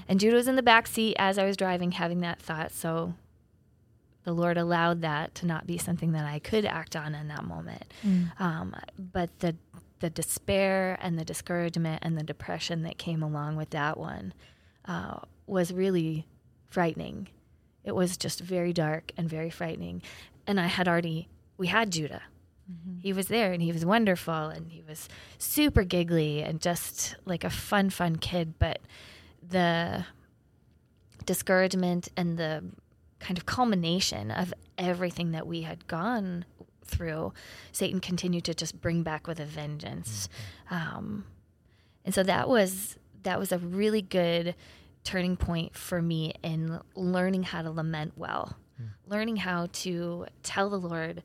And 0.07 0.19
Judah 0.19 0.37
was 0.37 0.47
in 0.47 0.55
the 0.55 0.63
back 0.63 0.87
seat 0.87 1.15
as 1.19 1.37
I 1.37 1.45
was 1.45 1.55
driving, 1.55 1.91
having 1.91 2.21
that 2.21 2.41
thought. 2.41 2.71
So 2.71 3.13
the 4.23 4.33
Lord 4.33 4.57
allowed 4.57 5.01
that 5.01 5.35
to 5.35 5.45
not 5.45 5.67
be 5.67 5.77
something 5.77 6.13
that 6.13 6.25
I 6.25 6.39
could 6.39 6.65
act 6.65 6.95
on 6.95 7.13
in 7.13 7.27
that 7.27 7.43
moment. 7.43 7.93
Mm. 8.03 8.41
Um, 8.41 8.75
but 8.97 9.29
the 9.39 9.55
the 9.99 10.09
despair 10.09 10.97
and 11.01 11.17
the 11.17 11.25
discouragement 11.25 11.99
and 12.01 12.17
the 12.17 12.23
depression 12.23 12.83
that 12.83 12.97
came 12.97 13.23
along 13.23 13.55
with 13.55 13.69
that 13.71 13.97
one 13.97 14.33
uh, 14.85 15.19
was 15.47 15.73
really 15.73 16.27
frightening. 16.69 17.29
It 17.83 17.95
was 17.95 18.17
just 18.17 18.39
very 18.39 18.73
dark 18.73 19.11
and 19.17 19.29
very 19.29 19.49
frightening. 19.49 20.01
And 20.47 20.59
I 20.59 20.67
had 20.67 20.87
already 20.87 21.29
we 21.57 21.67
had 21.67 21.91
Judah. 21.91 22.23
He 22.99 23.11
was 23.11 23.27
there 23.27 23.51
and 23.51 23.61
he 23.61 23.71
was 23.73 23.85
wonderful 23.85 24.33
and 24.33 24.71
he 24.71 24.81
was 24.87 25.09
super 25.37 25.83
giggly 25.83 26.41
and 26.41 26.61
just 26.61 27.15
like 27.25 27.43
a 27.43 27.49
fun, 27.49 27.89
fun 27.89 28.15
kid. 28.15 28.53
But 28.57 28.79
the 29.47 30.05
discouragement 31.25 32.07
and 32.15 32.37
the 32.37 32.63
kind 33.19 33.37
of 33.37 33.45
culmination 33.45 34.31
of 34.31 34.53
everything 34.77 35.31
that 35.31 35.45
we 35.45 35.61
had 35.61 35.87
gone 35.87 36.45
through, 36.85 37.33
Satan 37.71 37.99
continued 37.99 38.43
to 38.45 38.53
just 38.53 38.81
bring 38.81 39.03
back 39.03 39.27
with 39.27 39.39
a 39.39 39.45
vengeance. 39.45 40.29
Um, 40.69 41.25
and 42.05 42.13
so 42.13 42.23
that 42.23 42.49
was 42.49 42.97
that 43.23 43.39
was 43.39 43.51
a 43.51 43.57
really 43.57 44.01
good 44.01 44.55
turning 45.03 45.37
point 45.37 45.75
for 45.75 46.01
me 46.01 46.33
in 46.43 46.79
learning 46.95 47.43
how 47.43 47.61
to 47.61 47.71
lament 47.71 48.13
well, 48.17 48.57
learning 49.07 49.37
how 49.37 49.67
to 49.71 50.25
tell 50.43 50.69
the 50.69 50.79
Lord, 50.79 51.23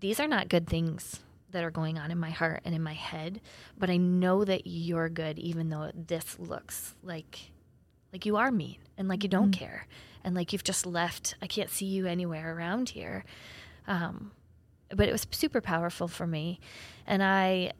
these 0.00 0.18
are 0.20 0.28
not 0.28 0.48
good 0.48 0.66
things 0.66 1.20
that 1.50 1.64
are 1.64 1.70
going 1.70 1.98
on 1.98 2.10
in 2.10 2.18
my 2.18 2.30
heart 2.30 2.62
and 2.64 2.74
in 2.74 2.82
my 2.82 2.94
head, 2.94 3.40
but 3.78 3.90
I 3.90 3.98
know 3.98 4.44
that 4.44 4.66
you're 4.66 5.08
good, 5.08 5.38
even 5.38 5.68
though 5.68 5.90
this 5.94 6.38
looks 6.38 6.94
like 7.02 7.52
like 8.12 8.26
you 8.26 8.36
are 8.36 8.50
mean 8.50 8.76
and 8.98 9.08
like 9.08 9.22
you 9.22 9.28
don't 9.28 9.52
care 9.52 9.86
and 10.22 10.34
like 10.34 10.52
you've 10.52 10.64
just 10.64 10.86
left. 10.86 11.34
I 11.40 11.46
can't 11.46 11.70
see 11.70 11.86
you 11.86 12.06
anywhere 12.06 12.54
around 12.54 12.90
here. 12.90 13.24
Um, 13.86 14.32
but 14.94 15.08
it 15.08 15.12
was 15.12 15.26
super 15.30 15.60
powerful 15.60 16.08
for 16.08 16.26
me, 16.26 16.60
and 17.06 17.22
I 17.22 17.72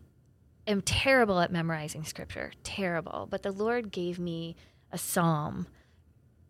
am 0.66 0.82
terrible 0.82 1.40
at 1.40 1.50
memorizing 1.52 2.04
scripture, 2.04 2.52
terrible. 2.62 3.26
But 3.30 3.42
the 3.42 3.52
Lord 3.52 3.90
gave 3.90 4.18
me 4.18 4.56
a 4.90 4.98
psalm 4.98 5.66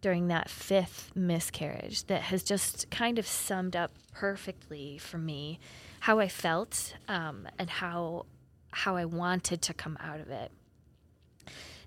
during 0.00 0.28
that 0.28 0.50
fifth 0.50 1.12
miscarriage 1.14 2.06
that 2.06 2.22
has 2.22 2.42
just 2.42 2.90
kind 2.90 3.18
of 3.18 3.26
summed 3.26 3.76
up 3.76 3.92
perfectly 4.12 4.98
for 4.98 5.16
me 5.16 5.60
how 6.00 6.18
I 6.18 6.28
felt 6.28 6.94
um, 7.08 7.46
and 7.58 7.70
how 7.70 8.26
how 8.72 8.96
I 8.96 9.04
wanted 9.04 9.62
to 9.62 9.74
come 9.74 9.96
out 10.00 10.20
of 10.20 10.30
it. 10.30 10.50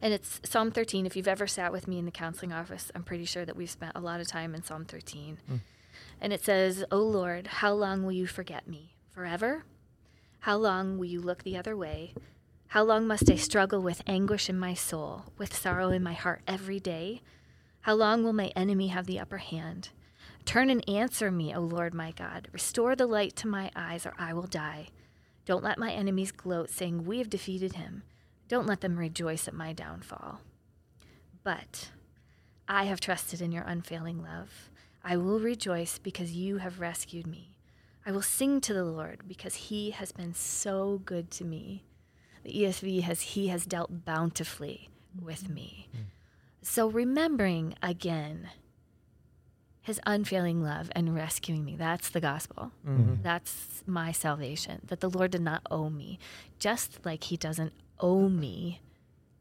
And 0.01 0.13
it's 0.13 0.39
Psalm 0.43 0.69
13. 0.71 1.05
If 1.07 1.15
you've 1.15 1.27
ever 1.27 1.47
sat 1.47 1.71
with 1.71 1.87
me 1.87 1.97
in 1.97 2.05
the 2.05 2.11
counseling 2.11 2.53
office, 2.53 2.91
I'm 2.93 3.03
pretty 3.03 3.25
sure 3.25 3.43
that 3.43 3.55
we've 3.55 3.69
spent 3.69 3.93
a 3.95 3.99
lot 3.99 4.21
of 4.21 4.27
time 4.27 4.53
in 4.53 4.63
Psalm 4.63 4.85
13. 4.85 5.37
And 6.21 6.33
it 6.33 6.43
says, 6.43 6.83
O 6.91 6.97
Lord, 6.97 7.47
how 7.47 7.73
long 7.73 8.03
will 8.03 8.11
you 8.11 8.27
forget 8.27 8.67
me? 8.67 8.95
Forever? 9.11 9.65
How 10.39 10.57
long 10.57 10.97
will 10.97 11.05
you 11.05 11.21
look 11.21 11.43
the 11.43 11.57
other 11.57 11.75
way? 11.75 12.13
How 12.67 12.83
long 12.83 13.07
must 13.07 13.29
I 13.29 13.35
struggle 13.35 13.81
with 13.81 14.03
anguish 14.05 14.49
in 14.49 14.59
my 14.59 14.73
soul, 14.73 15.25
with 15.37 15.55
sorrow 15.55 15.89
in 15.89 16.03
my 16.03 16.13
heart 16.13 16.41
every 16.47 16.79
day? 16.79 17.21
How 17.81 17.93
long 17.93 18.23
will 18.23 18.33
my 18.33 18.47
enemy 18.55 18.87
have 18.87 19.05
the 19.05 19.19
upper 19.19 19.37
hand? 19.37 19.89
Turn 20.45 20.69
and 20.69 20.87
answer 20.89 21.31
me, 21.31 21.53
O 21.55 21.61
Lord 21.61 21.93
my 21.93 22.11
God. 22.11 22.47
Restore 22.51 22.95
the 22.95 23.07
light 23.07 23.35
to 23.37 23.47
my 23.47 23.71
eyes, 23.75 24.05
or 24.05 24.13
I 24.19 24.33
will 24.33 24.47
die. 24.47 24.87
Don't 25.45 25.63
let 25.63 25.77
my 25.77 25.91
enemies 25.91 26.31
gloat, 26.31 26.69
saying, 26.69 27.05
We 27.05 27.19
have 27.19 27.29
defeated 27.29 27.73
him. 27.73 28.03
Don't 28.47 28.67
let 28.67 28.81
them 28.81 28.97
rejoice 28.97 29.47
at 29.47 29.53
my 29.53 29.73
downfall. 29.73 30.41
But 31.43 31.89
I 32.67 32.85
have 32.85 32.99
trusted 32.99 33.41
in 33.41 33.51
your 33.51 33.63
unfailing 33.63 34.21
love. 34.21 34.69
I 35.07 35.17
will 35.17 35.39
rejoice 35.39 35.99
because 35.99 36.31
you 36.33 36.57
have 36.57 36.79
rescued 36.79 37.27
me. 37.27 37.57
I 38.05 38.11
will 38.11 38.21
sing 38.23 38.59
to 38.61 38.73
the 38.73 38.83
Lord 38.83 39.21
because 39.27 39.55
he 39.55 39.91
has 39.91 40.11
been 40.11 40.33
so 40.33 41.01
good 41.05 41.29
to 41.31 41.45
me. 41.45 41.83
The 42.43 42.51
ESV 42.63 43.01
has 43.03 43.21
He 43.21 43.47
has 43.49 43.65
dealt 43.65 44.03
bountifully 44.05 44.89
with 45.19 45.47
me. 45.49 45.89
So 46.61 46.87
remembering 46.89 47.75
again 47.83 48.49
his 49.81 50.01
unfailing 50.07 50.63
love 50.63 50.89
and 50.95 51.13
rescuing 51.13 51.63
me. 51.63 51.75
That's 51.75 52.09
the 52.09 52.19
gospel. 52.19 52.71
Mhm. 52.87 53.21
That's 53.21 53.83
my 53.85 54.11
salvation. 54.11 54.81
That 54.87 54.99
the 54.99 55.09
Lord 55.11 55.29
did 55.29 55.41
not 55.43 55.61
owe 55.69 55.91
me, 55.91 56.17
just 56.57 57.05
like 57.05 57.25
He 57.25 57.37
doesn't 57.37 57.71
owe 57.99 58.27
me 58.27 58.81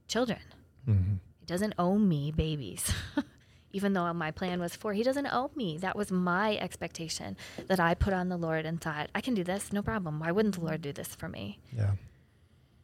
children. 0.06 0.40
Mhm. 0.86 1.20
He 1.40 1.46
doesn't 1.46 1.72
owe 1.78 1.96
me 1.98 2.30
babies. 2.30 2.92
Even 3.74 3.92
though 3.92 4.10
my 4.14 4.30
plan 4.30 4.60
was 4.60 4.74
for, 4.74 4.92
He 4.94 5.02
doesn't 5.02 5.26
owe 5.26 5.50
me. 5.54 5.76
That 5.78 5.96
was 5.96 6.10
my 6.10 6.56
expectation 6.56 7.36
that 7.66 7.78
I 7.80 7.94
put 7.94 8.12
on 8.14 8.28
the 8.28 8.36
Lord 8.36 8.64
and 8.64 8.80
thought, 8.80 9.10
I 9.14 9.20
can 9.20 9.34
do 9.34 9.44
this, 9.44 9.72
no 9.72 9.82
problem. 9.82 10.20
Why 10.20 10.30
wouldn't 10.30 10.54
the 10.54 10.64
Lord 10.64 10.80
do 10.80 10.92
this 10.92 11.14
for 11.14 11.28
me? 11.28 11.58
Yeah. 11.76 11.92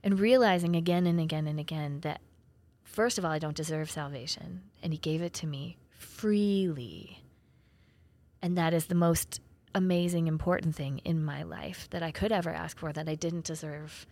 and 0.03 0.19
realizing 0.19 0.75
again 0.77 1.07
and 1.07 1.21
again 1.21 1.47
and 1.47 1.61
again 1.61 2.01
that 2.01 2.21
first 2.83 3.19
of 3.19 3.25
all 3.25 3.31
I 3.31 3.39
don't 3.39 3.57
deserve 3.57 3.91
salvation 3.91 4.63
and 4.83 4.93
he 4.93 4.99
gave 4.99 5.21
it 5.23 5.33
to 5.35 5.47
me 5.47 5.77
freely. 5.91 7.23
And 8.43 8.57
that 8.59 8.73
is 8.75 8.87
the 8.87 8.95
most 8.95 9.41
amazing 9.75 10.27
important 10.27 10.75
thing 10.75 10.99
in 11.05 11.23
my 11.23 11.43
life 11.43 11.87
that 11.91 12.03
I 12.03 12.11
could 12.11 12.33
ever 12.33 12.51
ask 12.51 12.79
for 12.79 12.93
that 12.93 13.09
I 13.09 13.15
didn't 13.15 13.45
deserve 13.45 14.07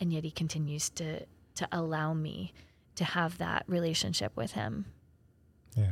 and 0.00 0.12
yet 0.12 0.24
he 0.24 0.30
continues 0.30 0.88
to 0.90 1.26
to 1.56 1.68
allow 1.70 2.14
me 2.14 2.52
to 2.94 3.04
have 3.04 3.36
that 3.38 3.64
relationship 3.66 4.32
with 4.36 4.52
him. 4.52 4.86
Yeah. 5.76 5.90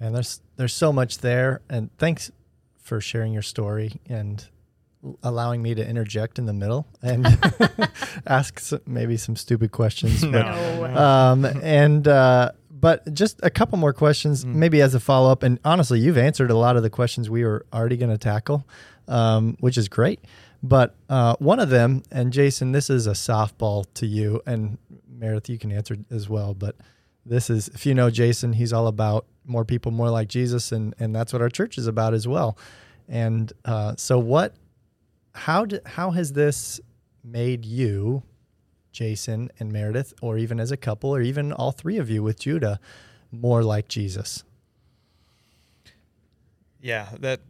Man, 0.00 0.12
there's 0.12 0.40
there's 0.56 0.72
so 0.74 0.92
much 0.92 1.18
there 1.18 1.60
and 1.68 1.90
thanks 1.98 2.30
for 2.78 3.00
sharing 3.00 3.32
your 3.32 3.42
story 3.42 4.00
and 4.08 4.44
allowing 5.22 5.62
me 5.62 5.74
to 5.74 5.86
interject 5.86 6.38
in 6.38 6.46
the 6.46 6.52
middle 6.52 6.86
and 7.02 7.26
ask 8.26 8.58
some, 8.60 8.80
maybe 8.86 9.16
some 9.16 9.36
stupid 9.36 9.72
questions. 9.72 10.22
but- 10.22 10.30
No. 10.32 10.84
um, 10.96 11.44
and 11.62 12.06
uh, 12.08 12.52
but 12.70 13.12
just 13.12 13.38
a 13.42 13.50
couple 13.50 13.76
more 13.78 13.92
questions, 13.92 14.44
Mm. 14.44 14.54
maybe 14.54 14.80
as 14.80 14.94
a 14.94 15.00
follow 15.00 15.30
up. 15.30 15.42
And 15.42 15.58
honestly, 15.66 16.00
you've 16.00 16.16
answered 16.18 16.50
a 16.50 16.56
lot 16.56 16.76
of 16.76 16.82
the 16.82 16.88
questions 16.90 17.28
we 17.28 17.44
were 17.44 17.66
already 17.74 17.98
going 17.98 18.10
to 18.10 18.16
tackle, 18.18 18.66
um, 19.06 19.56
which 19.60 19.76
is 19.76 19.88
great. 19.88 20.20
But 20.62 20.94
uh, 21.10 21.36
one 21.38 21.60
of 21.60 21.68
them, 21.68 22.02
and 22.10 22.32
Jason, 22.32 22.72
this 22.72 22.88
is 22.88 23.06
a 23.06 23.12
softball 23.12 23.84
to 23.94 24.06
you, 24.06 24.40
and 24.46 24.78
Meredith, 25.10 25.48
you 25.50 25.58
can 25.58 25.72
answer 25.72 25.96
as 26.10 26.28
well. 26.28 26.54
But 26.54 26.74
this 27.26 27.50
is, 27.50 27.68
if 27.68 27.84
you 27.84 27.94
know 27.94 28.08
Jason, 28.10 28.54
he's 28.54 28.72
all 28.72 28.86
about 28.86 29.26
more 29.50 29.64
people, 29.64 29.92
more 29.92 30.10
like 30.10 30.28
Jesus, 30.28 30.72
and 30.72 30.94
and 30.98 31.14
that's 31.14 31.32
what 31.32 31.42
our 31.42 31.50
church 31.50 31.76
is 31.76 31.86
about 31.86 32.14
as 32.14 32.26
well. 32.26 32.56
And 33.08 33.52
uh, 33.64 33.94
so, 33.96 34.18
what, 34.18 34.54
how 35.34 35.64
did, 35.64 35.82
how 35.84 36.12
has 36.12 36.32
this 36.32 36.80
made 37.24 37.64
you, 37.64 38.22
Jason 38.92 39.50
and 39.58 39.72
Meredith, 39.72 40.14
or 40.22 40.38
even 40.38 40.60
as 40.60 40.70
a 40.70 40.76
couple, 40.76 41.14
or 41.14 41.20
even 41.20 41.52
all 41.52 41.72
three 41.72 41.98
of 41.98 42.08
you 42.08 42.22
with 42.22 42.38
Judah, 42.38 42.78
more 43.32 43.64
like 43.64 43.88
Jesus? 43.88 44.44
Yeah, 46.80 47.08
that 47.18 47.40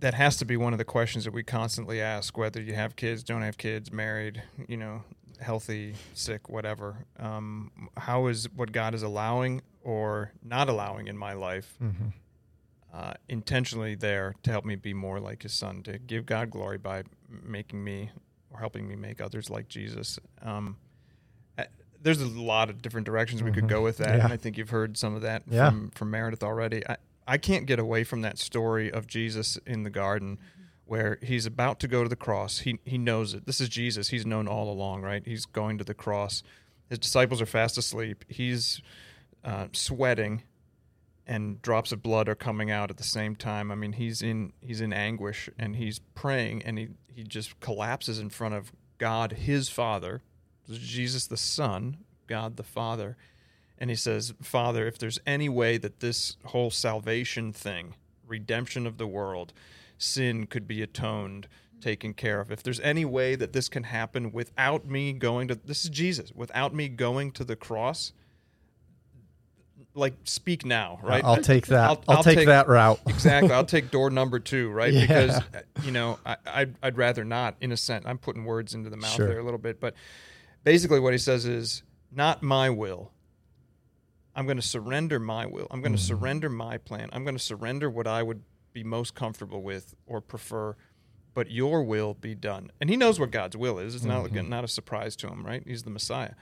that 0.00 0.14
has 0.14 0.36
to 0.36 0.44
be 0.44 0.56
one 0.56 0.72
of 0.72 0.78
the 0.78 0.84
questions 0.84 1.24
that 1.24 1.34
we 1.34 1.42
constantly 1.42 2.00
ask, 2.00 2.38
whether 2.38 2.62
you 2.62 2.74
have 2.74 2.94
kids, 2.94 3.24
don't 3.24 3.42
have 3.42 3.58
kids, 3.58 3.92
married, 3.92 4.40
you 4.68 4.76
know, 4.76 5.02
healthy, 5.40 5.94
sick, 6.14 6.48
whatever. 6.48 7.04
Um, 7.18 7.72
how 7.96 8.28
is 8.28 8.48
what 8.54 8.70
God 8.70 8.94
is 8.94 9.02
allowing 9.02 9.62
or 9.82 10.32
not 10.42 10.68
allowing 10.68 11.06
in 11.08 11.16
my 11.16 11.32
life 11.32 11.76
Mm-hmm. 11.82 12.08
uh, 12.92 13.14
intentionally 13.28 13.94
there 13.94 14.34
to 14.42 14.50
help 14.50 14.64
me 14.64 14.74
be 14.76 14.94
more 14.94 15.20
like 15.20 15.42
His 15.42 15.52
Son, 15.52 15.82
to 15.84 15.98
give 15.98 16.26
God 16.26 16.50
glory 16.50 16.78
by 16.78 17.02
making 17.28 17.82
me 17.84 18.10
or 18.50 18.58
helping 18.60 18.88
me 18.88 18.96
make 18.96 19.20
others 19.20 19.50
like 19.50 19.68
Jesus. 19.68 20.18
Um, 20.42 20.76
uh, 21.58 21.64
there's 22.02 22.20
a 22.22 22.26
lot 22.26 22.70
of 22.70 22.80
different 22.80 23.04
directions 23.06 23.42
we 23.42 23.52
could 23.52 23.64
Mhm. 23.64 23.68
go 23.68 23.82
with 23.82 23.98
that, 23.98 24.16
Yeah. 24.16 24.24
and 24.24 24.32
I 24.32 24.36
think 24.38 24.56
you've 24.56 24.70
heard 24.70 24.96
some 24.96 25.14
of 25.14 25.22
that 25.22 25.42
Yeah. 25.48 25.68
from 25.68 25.90
from 25.90 26.10
Meredith 26.10 26.42
already. 26.42 26.86
I, 26.88 26.96
I 27.26 27.36
can't 27.38 27.66
get 27.66 27.78
away 27.78 28.04
from 28.04 28.22
that 28.22 28.38
story 28.38 28.90
of 28.90 29.06
Jesus 29.06 29.58
in 29.66 29.82
the 29.82 29.90
garden 29.90 30.38
where 30.86 31.18
he's 31.20 31.44
about 31.44 31.78
to 31.80 31.88
go 31.88 32.02
to 32.02 32.08
the 32.08 32.16
cross. 32.16 32.60
He 32.60 32.78
he 32.86 32.96
knows 32.96 33.34
it. 33.34 33.44
This 33.44 33.60
is 33.60 33.68
Jesus. 33.68 34.08
He's 34.08 34.24
known 34.24 34.48
all 34.48 34.70
along, 34.72 35.02
right? 35.02 35.22
He's 35.26 35.44
going 35.44 35.76
to 35.76 35.84
the 35.84 35.92
cross. 35.94 36.42
His 36.88 36.98
disciples 36.98 37.42
are 37.42 37.46
fast 37.46 37.76
asleep. 37.76 38.24
He's 38.28 38.80
uh, 39.44 39.68
sweating, 39.72 40.42
and 41.26 41.60
drops 41.60 41.92
of 41.92 42.02
blood 42.02 42.28
are 42.28 42.34
coming 42.34 42.70
out 42.70 42.90
at 42.90 42.96
the 42.96 43.02
same 43.04 43.36
time. 43.36 43.70
I 43.70 43.74
mean, 43.74 43.92
he's 43.92 44.22
in 44.22 44.52
he's 44.60 44.80
in 44.80 44.92
anguish 44.92 45.50
and 45.58 45.76
he's 45.76 46.00
praying, 46.14 46.62
and 46.64 46.78
he 46.78 46.88
he 47.06 47.24
just 47.24 47.58
collapses 47.60 48.18
in 48.18 48.30
front 48.30 48.54
of 48.54 48.72
God, 48.98 49.32
his 49.32 49.68
Father, 49.68 50.22
Jesus 50.70 51.26
the 51.26 51.36
Son, 51.36 51.98
God 52.26 52.56
the 52.56 52.62
Father, 52.62 53.16
and 53.78 53.90
he 53.90 53.96
says, 53.96 54.34
Father, 54.42 54.86
if 54.86 54.98
there's 54.98 55.20
any 55.24 55.48
way 55.48 55.78
that 55.78 56.00
this 56.00 56.36
whole 56.46 56.70
salvation 56.70 57.52
thing, 57.52 57.94
redemption 58.26 58.86
of 58.86 58.98
the 58.98 59.06
world, 59.06 59.52
sin 59.96 60.46
could 60.46 60.66
be 60.66 60.82
atoned, 60.82 61.48
taken 61.80 62.12
care 62.12 62.40
of, 62.40 62.50
if 62.50 62.62
there's 62.62 62.80
any 62.80 63.04
way 63.04 63.36
that 63.36 63.52
this 63.52 63.68
can 63.68 63.84
happen 63.84 64.32
without 64.32 64.84
me 64.84 65.12
going 65.12 65.48
to, 65.48 65.54
this 65.54 65.84
is 65.84 65.90
Jesus, 65.90 66.32
without 66.34 66.74
me 66.74 66.88
going 66.88 67.30
to 67.32 67.44
the 67.44 67.56
cross, 67.56 68.12
like 69.98 70.14
speak 70.24 70.64
now, 70.64 70.98
right? 71.02 71.22
I'll 71.24 71.36
take 71.42 71.66
that. 71.66 71.90
I'll- 71.90 72.04
I'll, 72.08 72.16
I'll 72.18 72.22
take, 72.22 72.38
take- 72.38 72.46
that 72.46 72.68
route. 72.68 73.00
exactly. 73.06 73.52
I'll 73.52 73.64
take 73.76 73.90
door 73.90 74.10
number 74.10 74.38
two, 74.38 74.70
right? 74.70 74.92
Yeah. 74.92 75.00
Because 75.02 75.30
uh, 75.38 75.60
you 75.82 75.90
know, 75.90 76.18
I, 76.24 76.36
I'd, 76.46 76.74
I'd 76.82 76.96
rather 76.96 77.24
not. 77.24 77.56
In 77.60 77.72
a 77.72 77.76
sense, 77.76 78.04
I'm 78.06 78.18
putting 78.18 78.44
words 78.44 78.74
into 78.74 78.88
the 78.90 78.96
mouth 78.96 79.10
Sure. 79.12 79.28
there 79.28 79.38
a 79.40 79.44
little 79.44 79.58
bit, 79.58 79.80
but 79.80 79.94
basically, 80.64 81.00
what 81.00 81.12
he 81.12 81.18
says 81.18 81.44
is, 81.46 81.82
"Not 82.12 82.42
my 82.42 82.70
will. 82.70 83.12
I'm 84.34 84.46
going 84.46 84.56
to 84.58 84.62
surrender 84.66 85.18
my 85.18 85.46
will. 85.46 85.66
I'm 85.70 85.80
going 85.82 85.92
to 85.96 85.98
Mhm. 85.98 86.06
surrender 86.06 86.48
my 86.48 86.78
plan. 86.78 87.08
I'm 87.12 87.24
going 87.24 87.36
to 87.36 87.42
surrender 87.42 87.90
what 87.90 88.06
I 88.06 88.22
would 88.22 88.42
be 88.72 88.84
most 88.84 89.14
comfortable 89.14 89.62
with 89.62 89.94
or 90.06 90.20
prefer." 90.20 90.76
But 91.34 91.50
your 91.52 91.84
will 91.84 92.14
be 92.14 92.34
done, 92.34 92.72
and 92.80 92.90
he 92.90 92.96
knows 92.96 93.20
what 93.20 93.30
God's 93.30 93.56
will 93.56 93.78
is. 93.78 93.94
It's 93.94 94.04
not 94.04 94.24
Mhm. 94.30 94.48
not 94.48 94.64
a 94.64 94.68
surprise 94.68 95.14
to 95.16 95.28
him, 95.28 95.46
right? 95.46 95.62
He's 95.64 95.84
the 95.84 95.90
Messiah, 95.90 96.32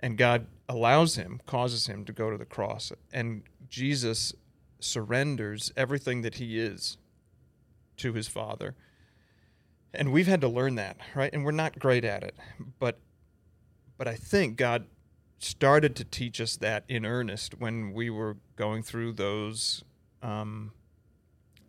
and 0.00 0.16
God 0.16 0.46
allows 0.68 1.16
him, 1.16 1.40
causes 1.46 1.86
him 1.86 2.04
to 2.04 2.12
go 2.12 2.30
to 2.30 2.36
the 2.36 2.44
cross, 2.44 2.92
and 3.12 3.42
Jesus 3.68 4.34
surrenders 4.80 5.72
everything 5.76 6.22
that 6.22 6.36
he 6.36 6.58
is 6.58 6.98
to 7.96 8.12
his 8.12 8.28
father. 8.28 8.74
And 9.92 10.12
we've 10.12 10.26
had 10.26 10.40
to 10.42 10.48
learn 10.48 10.76
that, 10.76 10.98
right? 11.14 11.32
And 11.32 11.44
we're 11.44 11.50
not 11.50 11.78
great 11.78 12.04
at 12.04 12.22
it. 12.22 12.36
But 12.78 12.98
but 13.96 14.06
I 14.06 14.14
think 14.14 14.56
God 14.56 14.86
started 15.38 15.96
to 15.96 16.04
teach 16.04 16.40
us 16.40 16.56
that 16.56 16.84
in 16.88 17.04
earnest 17.04 17.58
when 17.58 17.92
we 17.92 18.10
were 18.10 18.36
going 18.56 18.82
through 18.82 19.12
those 19.12 19.82
um, 20.22 20.72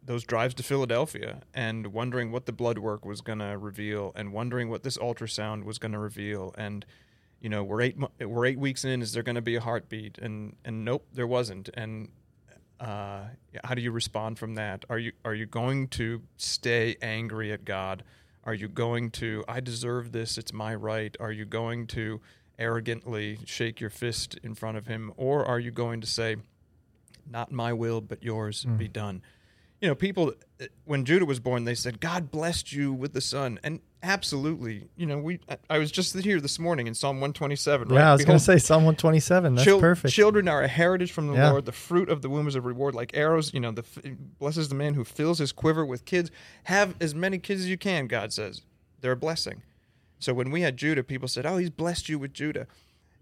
those 0.04 0.24
drives 0.24 0.56
to 0.56 0.64
Philadelphia 0.64 1.42
and 1.54 1.88
wondering 1.88 2.32
what 2.32 2.46
the 2.46 2.52
blood 2.52 2.80
work 2.80 3.06
was 3.06 3.22
going 3.22 3.40
to 3.40 3.58
reveal 3.58 4.12
and 4.16 4.34
wondering 4.34 4.70
what 4.70 4.84
this 4.84 4.98
ultrasound 4.98 5.64
was 5.64 5.78
going 5.78 5.92
to 5.92 6.00
reveal 6.00 6.54
and 6.58 6.86
you 7.42 7.50
know 7.50 7.64
we're 7.64 7.82
eight 7.82 7.98
we're 8.20 8.46
eight 8.46 8.60
weeks 8.60 8.84
in 8.86 9.02
is 9.02 9.14
there 9.14 9.24
going 9.24 9.36
to 9.36 9.42
be 9.42 9.56
a 9.56 9.62
heartbeat? 9.62 10.18
And 10.18 10.56
and 10.66 10.84
nope 10.86 11.06
there 11.14 11.28
wasn't. 11.28 11.70
And 11.74 12.10
uh, 12.80 13.24
how 13.64 13.76
do 13.76 13.82
you 13.82 13.92
respond 13.92 14.40
from 14.40 14.56
that? 14.56 14.86
Are 14.90 15.00
you 15.00 15.12
are 15.26 15.34
you 15.34 15.46
going 15.46 15.88
to 15.90 16.22
stay 16.38 16.96
angry 17.02 17.52
at 17.52 17.66
God? 17.66 18.04
Are 18.44 18.54
you 18.54 18.68
going 18.68 19.12
to 19.12 19.44
I 19.48 19.60
deserve 19.60 20.12
this 20.12 20.38
it's 20.38 20.54
my 20.54 20.74
right 20.76 21.16
are 21.20 21.32
you 21.32 21.46
going 21.46 21.88
to 21.88 22.22
arrogantly 22.58 23.40
shake 23.46 23.80
your 23.80 23.90
fist 23.90 24.38
in 24.44 24.54
front 24.56 24.78
of 24.78 24.88
him? 24.88 25.12
Or 25.18 25.46
are 25.46 25.60
you 25.60 25.72
going 25.72 26.02
to 26.02 26.08
say 26.08 26.38
not 27.30 27.52
my 27.52 27.74
will 27.74 28.02
but 28.02 28.24
yours 28.24 28.66
Mm. 28.66 28.78
be 28.78 28.88
done 28.88 29.22
you 29.82 29.88
know 29.88 29.96
people 29.96 30.34
uh, 30.62 30.66
when 30.86 31.06
judah 31.06 31.26
was 31.26 31.40
born 31.40 31.64
they 31.64 31.76
said 31.76 32.00
god 32.00 32.32
blessed 32.32 32.72
you 32.74 32.92
with 32.94 33.14
the 33.14 33.22
son 33.22 33.60
and 33.64 33.80
absolutely 34.04 34.88
you 34.98 35.06
know 35.06 35.18
we 35.18 35.40
I- 35.50 35.58
i 35.70 35.78
was 35.78 35.92
just 35.92 36.18
here 36.20 36.40
this 36.42 36.60
morning 36.60 36.88
in 36.88 36.94
psalm 36.94 37.18
127 37.18 37.88
right 37.90 37.96
Yeah, 37.96 38.10
I 38.10 38.14
was 38.14 38.26
going 38.26 38.38
to 38.40 38.44
say 38.44 38.58
Psalm 38.58 38.84
127. 38.84 39.56
That's 39.56 39.64
chil- 39.66 39.80
perfect. 39.80 40.14
children 40.14 40.48
are 40.48 40.62
a 40.62 40.68
heritage 40.68 41.12
from 41.12 41.28
the 41.28 41.34
Yeah. 41.34 41.52
lord 41.52 41.66
the 41.66 41.72
fruit 41.72 42.10
of 42.10 42.22
the 42.22 42.30
womb 42.30 42.48
is 42.48 42.56
a 42.56 42.62
reward 42.62 42.96
like 42.96 43.12
arrows 43.16 43.54
you 43.54 43.60
know 43.60 43.72
the 43.72 43.84
f- 43.84 44.04
blesses 44.40 44.70
the 44.70 44.76
man 44.76 44.94
who 44.96 45.04
fills 45.04 45.40
his 45.40 45.52
quiver 45.52 45.86
with 45.86 46.06
kids 46.06 46.32
have 46.66 46.96
as 47.02 47.14
many 47.16 47.38
kids 47.40 47.62
as 47.62 47.68
you 47.70 47.78
can 47.78 48.08
god 48.08 48.32
says 48.34 48.62
they're 49.02 49.14
a 49.14 49.18
blessing 49.18 49.62
so 50.20 50.34
when 50.34 50.52
we 50.52 50.62
had 50.62 50.76
judah 50.78 51.04
people 51.04 51.28
said 51.28 51.46
oh 51.46 51.58
he's 51.58 51.70
blessed 51.70 52.10
you 52.10 52.18
with 52.20 52.34
judah 52.34 52.68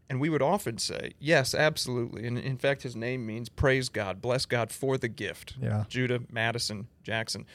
and 0.10 0.20
we 0.22 0.30
would 0.30 0.42
often 0.42 0.78
say, 0.78 1.14
yes, 1.20 1.54
absolutely. 1.54 2.26
And 2.28 2.38
in 2.38 2.58
fact, 2.58 2.84
his 2.84 2.96
name 2.96 3.26
means 3.26 3.50
praise 3.50 3.90
God, 3.90 4.22
bless 4.22 4.46
God 4.46 4.72
for 4.72 4.98
the 4.98 5.08
gift. 5.10 5.56
Yeah. 5.62 5.84
Judah, 5.90 6.22
Madison, 6.32 6.88
Jackson. 7.04 7.46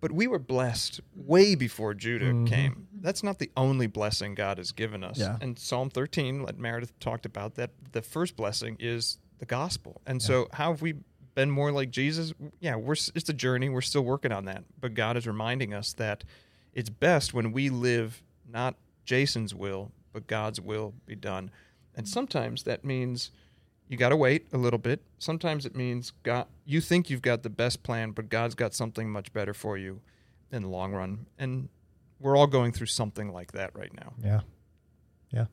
But 0.00 0.12
we 0.12 0.28
were 0.28 0.38
blessed 0.38 1.00
way 1.16 1.56
before 1.56 1.92
Judah 1.92 2.32
Mhm. 2.32 2.46
came. 2.46 2.86
That's 3.00 3.24
not 3.24 3.40
the 3.40 3.50
only 3.56 3.88
blessing 3.88 4.34
God 4.36 4.58
has 4.58 4.70
given 4.70 5.02
us. 5.02 5.18
Yeah. 5.18 5.36
And 5.40 5.58
Psalm 5.58 5.90
13, 5.90 6.42
like 6.42 6.56
Meredith 6.56 6.96
talked 7.00 7.26
about, 7.26 7.56
that 7.56 7.70
the 7.90 8.02
first 8.02 8.36
blessing 8.36 8.76
is 8.78 9.18
the 9.38 9.46
gospel. 9.46 10.00
And 10.06 10.22
so, 10.22 10.48
how 10.52 10.70
have 10.72 10.82
we 10.82 10.94
been 11.34 11.50
more 11.50 11.72
like 11.72 11.90
Jesus? 11.90 12.32
Yeah, 12.60 12.76
we're 12.76 12.92
it's 13.14 13.28
a 13.28 13.32
journey. 13.32 13.68
We're 13.68 13.80
still 13.80 14.02
working 14.04 14.30
on 14.30 14.44
that. 14.44 14.62
But 14.80 14.94
God 14.94 15.16
is 15.16 15.26
reminding 15.26 15.74
us 15.74 15.92
that 15.94 16.22
it's 16.74 16.90
best 16.90 17.34
when 17.34 17.50
we 17.50 17.68
live 17.68 18.22
not 18.48 18.76
Jason's 19.04 19.52
will, 19.54 19.90
but 20.12 20.26
God's 20.26 20.60
will 20.60 20.94
be 21.06 21.14
done. 21.14 21.50
And 21.94 22.08
sometimes 22.08 22.62
that 22.64 22.84
means 22.84 23.30
you 23.88 23.96
got 23.96 24.10
to 24.10 24.16
wait 24.16 24.46
a 24.52 24.58
little 24.58 24.78
bit. 24.78 25.02
Sometimes 25.18 25.66
it 25.66 25.74
means 25.74 26.12
God 26.22 26.46
you 26.64 26.80
think 26.80 27.10
you've 27.10 27.22
got 27.22 27.42
the 27.42 27.50
best 27.50 27.82
plan, 27.82 28.12
but 28.12 28.28
God's 28.28 28.54
got 28.54 28.74
something 28.74 29.10
much 29.10 29.32
better 29.32 29.54
for 29.54 29.78
you 29.78 30.00
in 30.52 30.62
the 30.62 30.68
long 30.68 30.92
run. 30.92 31.26
And 31.38 31.68
we're 32.20 32.36
all 32.36 32.46
going 32.46 32.72
through 32.72 32.86
something 32.86 33.32
like 33.32 33.52
that 33.52 33.70
right 33.74 33.92
now. 33.94 34.12
Yeah. 34.22 34.40
Yeah. 35.30 35.46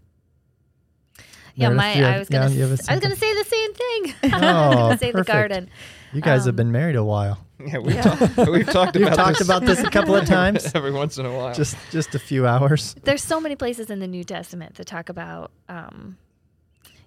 Yeah, 1.56 1.70
Meredith, 1.70 1.78
my 1.78 1.94
you 1.96 2.04
have- 2.04 2.16
I 2.16 2.20
was 2.20 2.30
gonna 2.30 2.50
yeah, 2.50 2.56
you 2.56 2.62
have 2.64 2.70
a 2.72 2.74
s- 2.74 2.90
I 2.90 2.94
was 2.94 3.02
gonna 3.02 3.16
say 3.16 3.34
the 3.34 3.44
same 3.46 3.74
thing. 3.74 4.14
Oh, 4.34 4.96
say 4.98 5.08
the 5.08 5.12
perfect. 5.20 5.28
garden. 5.28 5.70
You 6.14 6.22
guys 6.22 6.46
have 6.46 6.54
Um, 6.54 6.56
been 6.58 6.72
married 6.72 6.96
a 6.96 7.04
while. 7.04 7.40
Yeah, 7.60 7.78
we've, 7.80 7.96
Yeah. 7.96 8.02
talked 8.04 8.38
we've 8.50 8.66
talked 8.70 8.96
about 8.98 9.16
talked 9.16 9.38
this 9.40 9.48
about 9.48 9.66
this 9.66 9.80
a 9.82 9.90
couple 9.90 10.16
of 10.16 10.26
times. 10.38 10.72
every 10.76 10.92
once 10.92 11.18
in 11.18 11.26
a 11.26 11.32
while. 11.34 11.54
Just 11.54 11.78
just 11.92 12.14
a 12.16 12.20
few 12.20 12.46
hours. 12.46 12.94
There's 13.04 13.24
so 13.24 13.40
many 13.40 13.56
places 13.56 13.90
in 13.90 14.00
the 14.00 14.08
New 14.08 14.24
Testament 14.26 14.76
that 14.76 14.86
talk 14.88 15.08
about 15.10 15.52
um, 15.70 16.18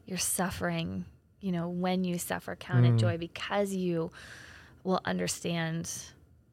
your 0.06 0.18
suffering. 0.18 1.04
You 1.40 1.52
know, 1.52 1.68
when 1.68 2.02
you 2.04 2.18
suffer, 2.18 2.56
count 2.56 2.84
it 2.86 2.94
Mm. 2.94 2.98
joy 2.98 3.16
because 3.18 3.72
you 3.74 4.10
will 4.82 5.00
understand 5.04 5.90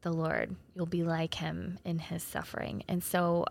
the 0.01 0.11
Lord. 0.11 0.55
You'll 0.75 0.85
be 0.85 1.03
like 1.03 1.33
Him 1.35 1.79
in 1.85 1.97
His 1.99 2.21
suffering, 2.21 2.83
and 2.87 3.01
so 3.03 3.45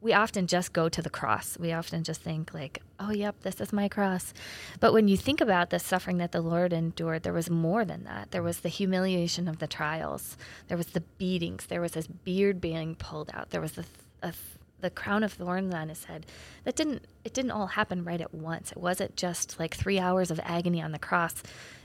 we 0.00 0.12
often 0.12 0.46
just 0.46 0.72
go 0.72 0.88
to 0.88 1.02
the 1.02 1.10
cross. 1.10 1.58
We 1.58 1.72
often 1.72 2.04
just 2.04 2.20
think 2.20 2.52
like, 2.52 2.82
"Oh, 3.00 3.10
yep, 3.10 3.40
this 3.40 3.60
is 3.60 3.72
my 3.72 3.88
cross." 3.88 4.34
But 4.78 4.92
when 4.92 5.08
you 5.08 5.16
think 5.16 5.40
about 5.40 5.70
the 5.70 5.78
suffering 5.78 6.18
that 6.18 6.32
the 6.32 6.40
Lord 6.40 6.72
endured, 6.72 7.22
there 7.22 7.32
was 7.32 7.50
more 7.50 7.84
than 7.84 8.04
that. 8.04 8.30
There 8.30 8.42
was 8.42 8.60
the 8.60 8.68
humiliation 8.68 9.48
of 9.48 9.58
the 9.58 9.66
trials. 9.66 10.36
There 10.68 10.76
was 10.76 10.88
the 10.88 11.00
beatings. 11.00 11.66
There 11.66 11.80
was 11.80 11.94
his 11.94 12.06
beard 12.06 12.60
being 12.60 12.94
pulled 12.94 13.30
out. 13.32 13.50
There 13.50 13.60
was 13.60 13.72
the 13.72 13.84
a, 14.22 14.32
the 14.80 14.90
crown 14.90 15.22
of 15.22 15.32
thorns 15.32 15.74
on 15.74 15.88
his 15.88 16.04
head. 16.04 16.26
That 16.64 16.76
didn't 16.76 17.06
it 17.24 17.32
didn't 17.32 17.52
all 17.52 17.68
happen 17.68 18.04
right 18.04 18.20
at 18.20 18.34
once. 18.34 18.72
It 18.72 18.78
wasn't 18.78 19.16
just 19.16 19.58
like 19.58 19.74
3 19.74 19.98
hours 19.98 20.30
of 20.30 20.40
agony 20.44 20.82
on 20.82 20.92
the 20.92 20.98
cross. 20.98 21.42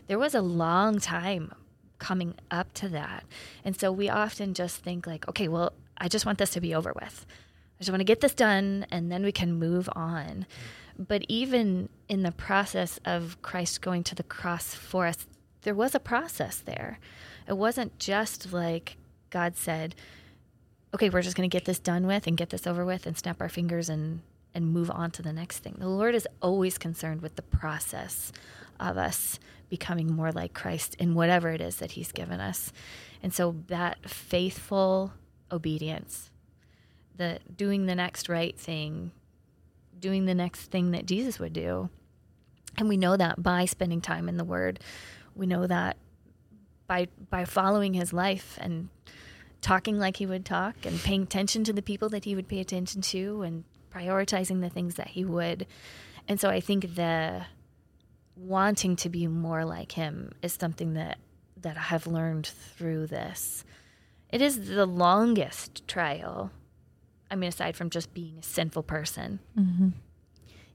There 0.07 0.19
was 0.19 0.35
a 0.35 0.41
long 0.41 0.99
time 0.99 1.53
coming 1.99 2.35
up 2.49 2.73
to 2.73 2.89
that. 2.89 3.23
And 3.63 3.79
so 3.79 3.91
we 3.91 4.09
often 4.09 4.53
just 4.53 4.77
think 4.83 5.07
like, 5.07 5.27
okay, 5.29 5.47
well, 5.47 5.73
I 5.97 6.07
just 6.07 6.25
want 6.25 6.39
this 6.39 6.49
to 6.51 6.61
be 6.61 6.73
over 6.73 6.91
with. 6.99 7.25
I 7.81 7.83
just 7.83 7.89
want 7.91 8.01
to 8.01 8.05
get 8.05 8.21
this 8.21 8.35
done 8.35 8.85
and 8.91 9.11
then 9.11 9.23
we 9.23 9.31
can 9.31 9.53
move 9.53 9.89
on. 9.95 10.45
But 10.99 11.25
even 11.27 11.89
in 12.07 12.21
the 12.21 12.31
process 12.31 12.99
of 13.05 13.41
Christ 13.41 13.81
going 13.81 14.03
to 14.03 14.13
the 14.13 14.21
cross 14.21 14.75
for 14.75 15.07
us, 15.07 15.25
there 15.63 15.73
was 15.73 15.95
a 15.95 15.99
process 15.99 16.57
there. 16.57 16.99
It 17.47 17.57
wasn't 17.57 17.97
just 17.97 18.53
like 18.53 18.97
God 19.31 19.57
said, 19.57 19.95
okay, 20.93 21.09
we're 21.09 21.23
just 21.23 21.35
going 21.35 21.49
to 21.49 21.53
get 21.53 21.65
this 21.65 21.79
done 21.79 22.05
with 22.05 22.27
and 22.27 22.37
get 22.37 22.51
this 22.51 22.67
over 22.67 22.85
with 22.85 23.07
and 23.07 23.17
snap 23.17 23.41
our 23.41 23.49
fingers 23.49 23.89
and 23.89 24.21
and 24.53 24.73
move 24.73 24.91
on 24.91 25.09
to 25.11 25.21
the 25.21 25.31
next 25.31 25.59
thing. 25.59 25.77
The 25.79 25.87
Lord 25.87 26.13
is 26.13 26.27
always 26.41 26.77
concerned 26.77 27.21
with 27.21 27.37
the 27.37 27.41
process 27.41 28.33
of 28.81 28.97
us 28.97 29.39
becoming 29.69 30.13
more 30.13 30.33
like 30.33 30.53
Christ 30.53 30.95
in 30.99 31.15
whatever 31.15 31.49
it 31.49 31.61
is 31.61 31.77
that 31.77 31.91
he's 31.91 32.11
given 32.11 32.41
us. 32.41 32.73
And 33.23 33.33
so 33.33 33.55
that 33.67 34.09
faithful 34.09 35.13
obedience, 35.49 36.30
the 37.21 37.39
doing 37.55 37.85
the 37.85 37.95
next 37.95 38.27
right 38.27 38.57
thing, 38.57 39.11
doing 39.99 40.25
the 40.25 40.33
next 40.33 40.71
thing 40.71 40.91
that 40.91 41.05
Jesus 41.05 41.39
would 41.39 41.53
do. 41.53 41.89
And 42.77 42.89
we 42.89 42.97
know 42.97 43.15
that 43.15 43.41
by 43.41 43.65
spending 43.65 44.01
time 44.01 44.27
in 44.27 44.37
the 44.37 44.43
word. 44.43 44.79
We 45.35 45.45
know 45.45 45.67
that 45.67 45.97
by 46.87 47.07
by 47.29 47.45
following 47.45 47.93
his 47.93 48.11
life 48.11 48.57
and 48.59 48.89
talking 49.61 49.99
like 49.99 50.17
he 50.17 50.25
would 50.25 50.45
talk 50.45 50.75
and 50.85 50.99
paying 50.99 51.23
attention 51.23 51.63
to 51.65 51.73
the 51.73 51.83
people 51.83 52.09
that 52.09 52.25
he 52.25 52.35
would 52.35 52.47
pay 52.47 52.59
attention 52.59 53.01
to 53.01 53.43
and 53.43 53.63
prioritizing 53.93 54.61
the 54.61 54.69
things 54.69 54.95
that 54.95 55.09
he 55.09 55.23
would. 55.23 55.67
And 56.27 56.39
so 56.39 56.49
I 56.49 56.59
think 56.59 56.95
the 56.95 57.45
wanting 58.35 58.95
to 58.95 59.09
be 59.09 59.27
more 59.27 59.63
like 59.63 59.91
him 59.91 60.31
is 60.41 60.53
something 60.53 60.95
that 60.95 61.19
that 61.57 61.77
I 61.77 61.81
have 61.81 62.07
learned 62.07 62.47
through 62.47 63.07
this. 63.07 63.63
It 64.31 64.41
is 64.41 64.69
the 64.69 64.85
longest 64.85 65.87
trial. 65.87 66.51
I 67.31 67.35
mean, 67.35 67.47
aside 67.47 67.75
from 67.75 67.89
just 67.89 68.13
being 68.13 68.37
a 68.39 68.43
sinful 68.43 68.83
person 68.83 69.39
Mm-hmm. 69.57 69.89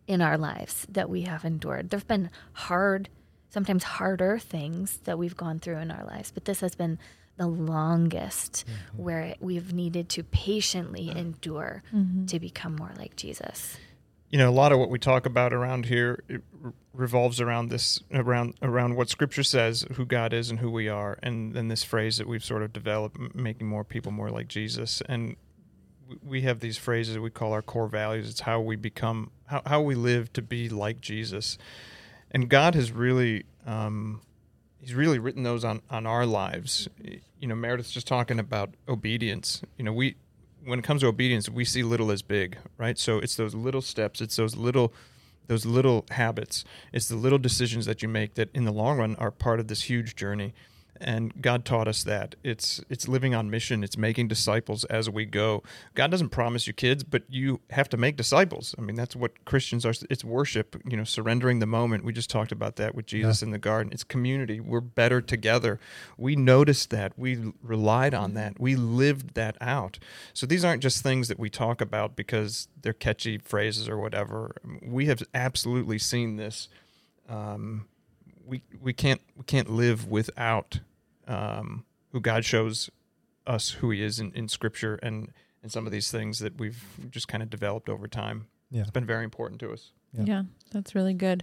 in 0.08 0.20
our 0.22 0.38
lives 0.38 0.86
that 0.90 1.08
we 1.10 1.22
have 1.22 1.44
endured. 1.44 1.90
There 1.90 1.98
have 1.98 2.08
been 2.08 2.30
hard, 2.52 3.08
sometimes 3.50 3.84
harder 3.84 4.38
things 4.38 4.98
that 5.04 5.18
we've 5.18 5.36
gone 5.36 5.58
through 5.60 5.78
in 5.78 5.90
our 5.90 6.04
lives, 6.04 6.30
but 6.32 6.44
this 6.46 6.60
has 6.60 6.74
been 6.74 6.98
the 7.36 7.46
longest 7.46 8.64
where 8.96 9.34
we've 9.40 9.72
needed 9.74 10.08
to 10.10 10.22
patiently 10.24 11.10
endure 11.10 11.82
to 12.28 12.40
become 12.40 12.76
more 12.76 12.92
like 12.96 13.14
Jesus. 13.16 13.76
you 14.30 14.38
know 14.38 14.48
a 14.48 14.58
lot 14.62 14.72
of 14.72 14.78
what 14.78 14.90
we 14.90 14.98
talk 14.98 15.26
about 15.26 15.52
around 15.52 15.86
here 15.86 16.22
it 16.28 16.42
re- 16.60 16.72
revolves 16.92 17.40
around 17.40 17.68
this 17.68 18.00
around 18.12 18.54
around 18.62 18.96
what 18.96 19.08
scripture 19.08 19.44
says 19.44 19.84
who 19.92 20.04
god 20.04 20.32
is 20.32 20.50
and 20.50 20.58
who 20.60 20.70
we 20.70 20.88
are 20.88 21.16
and 21.22 21.54
then 21.54 21.68
this 21.68 21.84
phrase 21.84 22.16
that 22.18 22.26
we've 22.26 22.44
sort 22.44 22.62
of 22.62 22.72
developed 22.72 23.16
m- 23.20 23.30
making 23.34 23.68
more 23.68 23.84
people 23.84 24.10
more 24.10 24.30
like 24.30 24.48
jesus 24.48 25.00
and 25.08 25.20
w- 25.20 25.36
we 26.24 26.42
have 26.42 26.60
these 26.60 26.78
phrases 26.78 27.18
we 27.18 27.30
call 27.30 27.52
our 27.52 27.62
core 27.62 27.88
values. 27.88 28.30
It's 28.30 28.40
how 28.40 28.60
we 28.60 28.76
become 28.76 29.30
how, 29.46 29.62
how 29.66 29.80
we 29.80 29.94
live 29.94 30.32
to 30.34 30.42
be 30.42 30.68
like 30.68 31.00
jesus. 31.00 31.58
And 32.30 32.48
god 32.48 32.74
has 32.74 32.92
really 32.92 33.44
um, 33.66 34.20
he's 34.78 34.94
really 34.94 35.18
written 35.18 35.42
those 35.42 35.64
on 35.64 35.82
on 35.90 36.06
our 36.06 36.26
lives. 36.26 36.88
You 37.40 37.48
know 37.48 37.54
meredith's 37.54 37.90
just 37.90 38.06
talking 38.06 38.38
about 38.38 38.74
obedience. 38.88 39.62
You 39.76 39.84
know 39.84 39.92
we 39.92 40.16
when 40.64 40.78
it 40.78 40.84
comes 40.84 41.02
to 41.02 41.06
obedience 41.06 41.48
we 41.48 41.64
see 41.64 41.82
little 41.82 42.10
as 42.10 42.22
big 42.22 42.58
right? 42.78 42.98
So 42.98 43.18
it's 43.18 43.36
those 43.36 43.54
little 43.54 43.82
steps. 43.82 44.20
It's 44.20 44.36
those 44.36 44.56
little 44.56 44.92
those 45.48 45.64
little 45.64 46.04
habits. 46.10 46.64
It's 46.92 47.08
the 47.08 47.16
little 47.16 47.38
decisions 47.38 47.86
that 47.86 48.02
you 48.02 48.08
make 48.08 48.34
that 48.34 48.50
in 48.54 48.64
the 48.64 48.72
long 48.72 48.98
run 48.98 49.16
are 49.16 49.30
part 49.30 49.60
of 49.60 49.68
this 49.68 49.82
huge 49.82 50.16
journey 50.16 50.54
and 51.00 51.40
God 51.40 51.64
taught 51.64 51.88
us 51.88 52.02
that. 52.04 52.34
It's 52.42 52.82
it's 52.88 53.08
living 53.08 53.34
on 53.34 53.50
mission. 53.50 53.84
It's 53.84 53.96
making 53.96 54.28
disciples 54.28 54.84
as 54.84 55.08
we 55.10 55.24
go. 55.24 55.62
God 55.94 56.10
doesn't 56.10 56.30
promise 56.30 56.66
you 56.66 56.72
kids 56.72 57.04
but 57.04 57.22
you 57.28 57.60
have 57.70 57.88
to 57.90 57.96
make 57.96 58.16
disciples. 58.16 58.74
I 58.78 58.82
mean 58.82 58.96
that's 58.96 59.16
what 59.16 59.44
Christians 59.44 59.84
are 59.84 59.94
it's 60.10 60.24
worship 60.24 60.80
you 60.88 60.96
know 60.96 61.04
surrendering 61.04 61.58
the 61.58 61.66
moment. 61.66 62.04
We 62.04 62.12
just 62.12 62.30
talked 62.30 62.52
about 62.52 62.76
that 62.76 62.94
with 62.94 63.06
Jesus 63.06 63.42
in 63.42 63.50
the 63.50 63.58
garden. 63.58 63.92
It's 63.92 64.04
community. 64.04 64.60
We're 64.60 64.80
better 64.80 65.20
together. 65.20 65.78
We 66.16 66.36
noticed 66.36 66.90
that. 66.90 67.12
We 67.16 67.52
relied 67.62 68.14
on 68.14 68.34
that. 68.34 68.60
We 68.60 68.76
lived 68.76 69.34
that 69.34 69.56
out. 69.60 69.98
So 70.32 70.46
these 70.46 70.64
aren't 70.64 70.82
just 70.82 71.02
things 71.02 71.28
that 71.28 71.38
we 71.38 71.50
talk 71.50 71.80
about 71.80 72.16
because 72.16 72.68
they're 72.82 72.92
catchy 72.92 73.38
phrases 73.38 73.88
or 73.88 73.98
whatever. 73.98 74.54
We 74.82 75.06
have 75.06 75.22
absolutely 75.34 75.98
seen 75.98 76.36
this. 76.36 76.68
Um, 77.28 77.86
we 78.46 78.62
we 78.80 78.92
can't 78.92 79.20
we 79.36 79.44
can't 79.44 79.68
live 79.68 80.06
without 80.06 80.80
um, 81.26 81.84
who 82.12 82.20
God 82.20 82.44
shows 82.44 82.90
us 83.46 83.70
who 83.70 83.90
He 83.90 84.02
is 84.02 84.18
in, 84.20 84.32
in 84.32 84.48
Scripture 84.48 84.98
and 85.02 85.32
and 85.62 85.72
some 85.72 85.84
of 85.84 85.90
these 85.90 86.12
things 86.12 86.38
that 86.38 86.58
we've 86.60 86.80
just 87.10 87.26
kind 87.26 87.42
of 87.42 87.50
developed 87.50 87.88
over 87.88 88.06
time. 88.06 88.46
Yeah. 88.70 88.82
It's 88.82 88.90
been 88.90 89.06
very 89.06 89.24
important 89.24 89.58
to 89.60 89.72
us. 89.72 89.90
Yeah. 90.12 90.24
Yeah. 90.24 90.42
that's 90.70 90.94
really 90.94 91.14
good. 91.14 91.42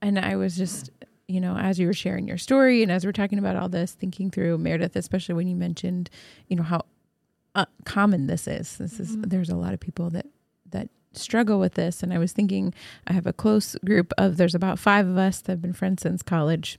And 0.00 0.16
I 0.16 0.36
was 0.36 0.56
just, 0.56 0.90
you 1.26 1.40
know, 1.40 1.56
as 1.56 1.78
you 1.78 1.88
were 1.88 1.92
sharing 1.92 2.28
your 2.28 2.38
story 2.38 2.84
and 2.84 2.92
as 2.92 3.04
we're 3.04 3.10
talking 3.10 3.38
about 3.38 3.56
all 3.56 3.68
this, 3.68 3.92
thinking 3.92 4.30
through 4.30 4.58
Meredith, 4.58 4.94
especially 4.94 5.34
when 5.34 5.48
you 5.48 5.56
mentioned, 5.56 6.08
you 6.46 6.54
know, 6.54 6.62
how 6.62 6.84
uh, 7.56 7.66
common 7.84 8.28
this 8.28 8.46
is. 8.46 8.76
This 8.76 9.00
is 9.00 9.16
there's 9.18 9.50
a 9.50 9.56
lot 9.56 9.74
of 9.74 9.80
people 9.80 10.10
that 10.10 10.26
that 10.70 10.88
struggle 11.12 11.58
with 11.58 11.74
this, 11.74 12.02
and 12.02 12.12
I 12.12 12.18
was 12.18 12.32
thinking, 12.32 12.72
I 13.08 13.12
have 13.12 13.26
a 13.26 13.32
close 13.32 13.74
group 13.84 14.12
of 14.16 14.36
there's 14.36 14.54
about 14.54 14.78
five 14.78 15.08
of 15.08 15.16
us 15.16 15.40
that 15.40 15.52
have 15.52 15.62
been 15.62 15.72
friends 15.72 16.02
since 16.02 16.22
college, 16.22 16.78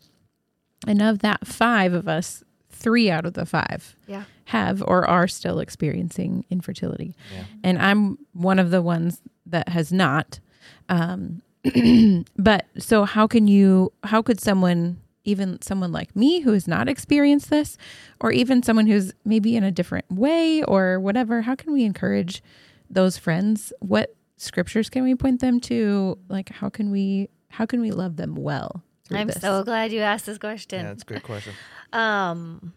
and 0.88 1.02
of 1.02 1.20
that 1.20 1.46
five 1.48 1.94
of 1.94 2.08
us, 2.08 2.44
three 2.70 3.10
out 3.12 3.26
of 3.26 3.34
the 3.34 3.46
five 3.46 3.96
Yeah. 4.08 4.24
have 4.46 4.82
or 4.88 5.06
are 5.06 5.28
still 5.28 5.60
experiencing 5.60 6.46
infertility. 6.50 7.16
Yeah. 7.34 7.44
And 7.64 7.78
I'm 7.78 8.18
one 8.34 8.60
of 8.60 8.72
the 8.72 8.82
ones 8.82 9.22
that 9.46 9.70
has 9.70 9.92
not. 9.92 10.40
Um, 10.88 11.42
but 12.38 12.66
so 12.78 13.04
how 13.04 13.28
can 13.28 13.48
you, 13.48 13.92
how 14.04 14.22
could 14.22 14.40
someone, 14.40 15.02
even 15.26 15.62
someone 15.62 15.92
like 15.92 16.16
me 16.16 16.40
who 16.40 16.54
has 16.54 16.68
not 16.68 16.88
experienced 16.88 17.50
this, 17.50 17.78
or 18.22 18.32
even 18.32 18.64
someone 18.64 18.88
who's 18.88 19.14
maybe 19.26 19.56
in 19.58 19.64
a 19.64 19.72
different 19.72 20.06
way 20.10 20.64
or 20.64 21.00
whatever, 21.00 21.42
how 21.42 21.56
can 21.56 21.74
we 21.74 21.84
encourage 21.84 22.42
those 22.90 23.18
friends? 23.18 23.74
What 23.80 24.16
scriptures 24.38 24.90
can 24.90 25.04
we 25.04 25.16
point 25.16 25.42
them 25.42 25.60
to? 25.62 26.18
Like, 26.30 26.50
how 26.50 26.70
can 26.70 26.92
we, 26.92 27.28
how 27.50 27.66
can 27.66 27.82
we 27.82 27.92
love 27.92 28.16
them 28.16 28.36
well? 28.36 28.84
I'm 29.12 29.28
this? 29.28 29.42
so 29.42 29.64
glad 29.64 29.92
you 29.92 30.02
asked 30.02 30.26
this 30.26 30.38
question. 30.38 30.82
Yeah, 30.82 30.90
that's 30.90 31.04
a 31.04 31.06
good 31.06 31.24
question. 31.24 31.54
Um, 31.92 32.74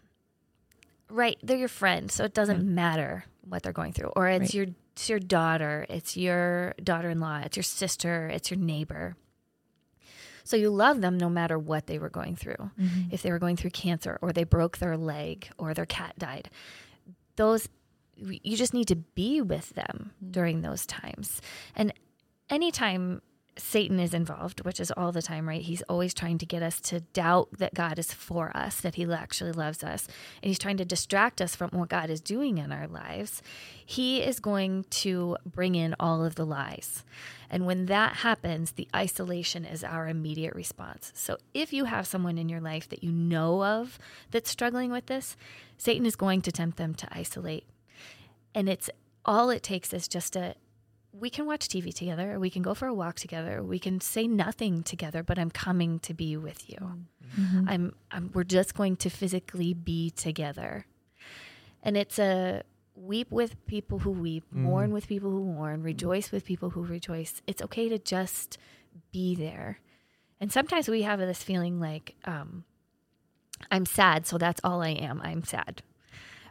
right, 1.07 1.37
they're 1.43 1.55
your 1.55 1.67
friend, 1.67 2.09
so 2.09 2.23
it 2.23 2.33
doesn't 2.33 2.61
mm-hmm. 2.61 2.73
matter 2.73 3.25
what 3.47 3.61
they're 3.61 3.71
going 3.71 3.93
through, 3.93 4.11
or 4.15 4.27
it's 4.27 4.41
Right. 4.41 4.53
your 4.55 4.65
it's 4.93 5.07
your 5.07 5.19
daughter, 5.19 5.85
it's 5.87 6.17
your 6.17 6.73
daughter-in-law, 6.83 7.41
it's 7.45 7.55
your 7.55 7.63
sister, 7.63 8.27
it's 8.27 8.49
your 8.49 8.59
neighbor. 8.59 9.15
So 10.43 10.57
you 10.57 10.71
love 10.71 11.01
them 11.01 11.17
no 11.17 11.29
matter 11.29 11.59
what 11.59 11.85
they 11.85 11.99
were 11.99 12.09
going 12.09 12.35
through. 12.35 12.71
Mm-hmm. 12.79 13.01
If 13.11 13.21
they 13.21 13.31
were 13.31 13.39
going 13.39 13.55
through 13.55 13.69
cancer, 13.69 14.17
or 14.21 14.33
they 14.33 14.43
broke 14.43 14.79
their 14.79 14.97
leg, 14.97 15.49
or 15.59 15.75
their 15.75 15.85
cat 15.85 16.17
died, 16.17 16.49
those 17.35 17.69
you 18.15 18.55
just 18.55 18.73
need 18.73 18.87
to 18.87 18.95
be 18.95 19.41
with 19.41 19.69
them 19.69 20.11
mm-hmm. 20.15 20.31
during 20.31 20.61
those 20.61 20.85
times. 20.85 21.41
And 21.75 21.93
anytime 22.49 23.21
Satan 23.55 23.99
is 23.99 24.13
involved, 24.13 24.65
which 24.65 24.79
is 24.79 24.91
all 24.91 25.11
the 25.11 25.21
time, 25.21 25.47
right? 25.47 25.61
He's 25.61 25.83
always 25.83 26.13
trying 26.13 26.39
to 26.39 26.45
get 26.45 26.63
us 26.63 26.81
to 26.81 27.01
doubt 27.01 27.49
that 27.59 27.73
God 27.73 27.99
is 27.99 28.11
for 28.11 28.55
us, 28.55 28.81
that 28.81 28.95
He 28.95 29.11
actually 29.11 29.51
loves 29.51 29.83
us, 29.83 30.07
and 30.41 30.49
He's 30.49 30.59
trying 30.59 30.77
to 30.77 30.85
distract 30.85 31.41
us 31.41 31.55
from 31.55 31.69
what 31.71 31.89
God 31.89 32.09
is 32.09 32.19
doing 32.19 32.57
in 32.57 32.71
our 32.71 32.87
lives. 32.87 33.41
He 33.85 34.21
is 34.21 34.39
going 34.39 34.85
to 34.89 35.37
bring 35.45 35.75
in 35.75 35.95
all 35.99 36.25
of 36.25 36.35
the 36.35 36.45
lies. 36.45 37.03
And 37.49 37.67
when 37.67 37.85
that 37.85 38.17
happens, 38.17 38.71
the 38.71 38.87
isolation 38.95 39.65
is 39.65 39.83
our 39.83 40.07
immediate 40.07 40.55
response. 40.55 41.11
So 41.13 41.37
if 41.53 41.71
you 41.71 41.85
have 41.85 42.07
someone 42.07 42.39
in 42.39 42.49
your 42.49 42.61
life 42.61 42.89
that 42.89 43.03
you 43.03 43.11
know 43.11 43.63
of 43.63 43.99
that's 44.31 44.49
struggling 44.49 44.91
with 44.91 45.05
this, 45.05 45.37
Satan 45.77 46.07
is 46.07 46.15
going 46.15 46.41
to 46.41 46.51
tempt 46.51 46.77
them 46.77 46.95
to 46.95 47.07
isolate. 47.11 47.67
And 48.55 48.67
it's 48.67 48.89
all 49.25 49.49
it 49.51 49.63
takes 49.63 49.93
is 49.93 50.07
just 50.07 50.35
a 50.35 50.55
we 51.13 51.29
can 51.29 51.45
watch 51.45 51.67
TV 51.67 51.93
together, 51.93 52.39
we 52.39 52.49
can 52.49 52.63
go 52.63 52.73
for 52.73 52.87
a 52.87 52.93
walk 52.93 53.15
together, 53.15 53.61
we 53.63 53.77
can 53.77 54.01
say 54.01 54.27
nothing 54.27 54.81
together, 54.81 55.21
but 55.21 55.37
I'm 55.37 55.51
coming 55.51 55.99
to 55.99 56.13
be 56.13 56.35
with 56.35 56.69
you. 56.69 56.77
Mm-hmm. 57.39 57.69
I'm, 57.69 57.95
I'm 58.11 58.31
we're 58.33 58.43
just 58.43 58.73
going 58.73 58.95
to 58.97 59.09
physically 59.09 59.73
be 59.73 60.09
together. 60.09 60.85
And 61.83 61.95
it's 61.95 62.17
a 62.17 62.63
weep 62.95 63.31
with 63.31 63.65
people 63.67 63.99
who 63.99 64.11
weep, 64.11 64.43
mourn 64.51 64.91
with 64.91 65.07
people 65.07 65.29
who 65.29 65.43
mourn, 65.43 65.83
rejoice 65.83 66.31
with 66.31 66.45
people 66.45 66.71
who 66.71 66.83
rejoice. 66.83 67.41
It's 67.45 67.61
okay 67.61 67.89
to 67.89 67.99
just 67.99 68.57
be 69.11 69.35
there. 69.35 69.79
And 70.39 70.51
sometimes 70.51 70.89
we 70.89 71.03
have 71.03 71.19
this 71.19 71.43
feeling 71.43 71.79
like 71.79 72.15
um, 72.25 72.63
I'm 73.71 73.85
sad, 73.85 74.25
so 74.25 74.37
that's 74.37 74.61
all 74.63 74.81
I 74.81 74.89
am. 74.89 75.21
I'm 75.23 75.43
sad. 75.43 75.83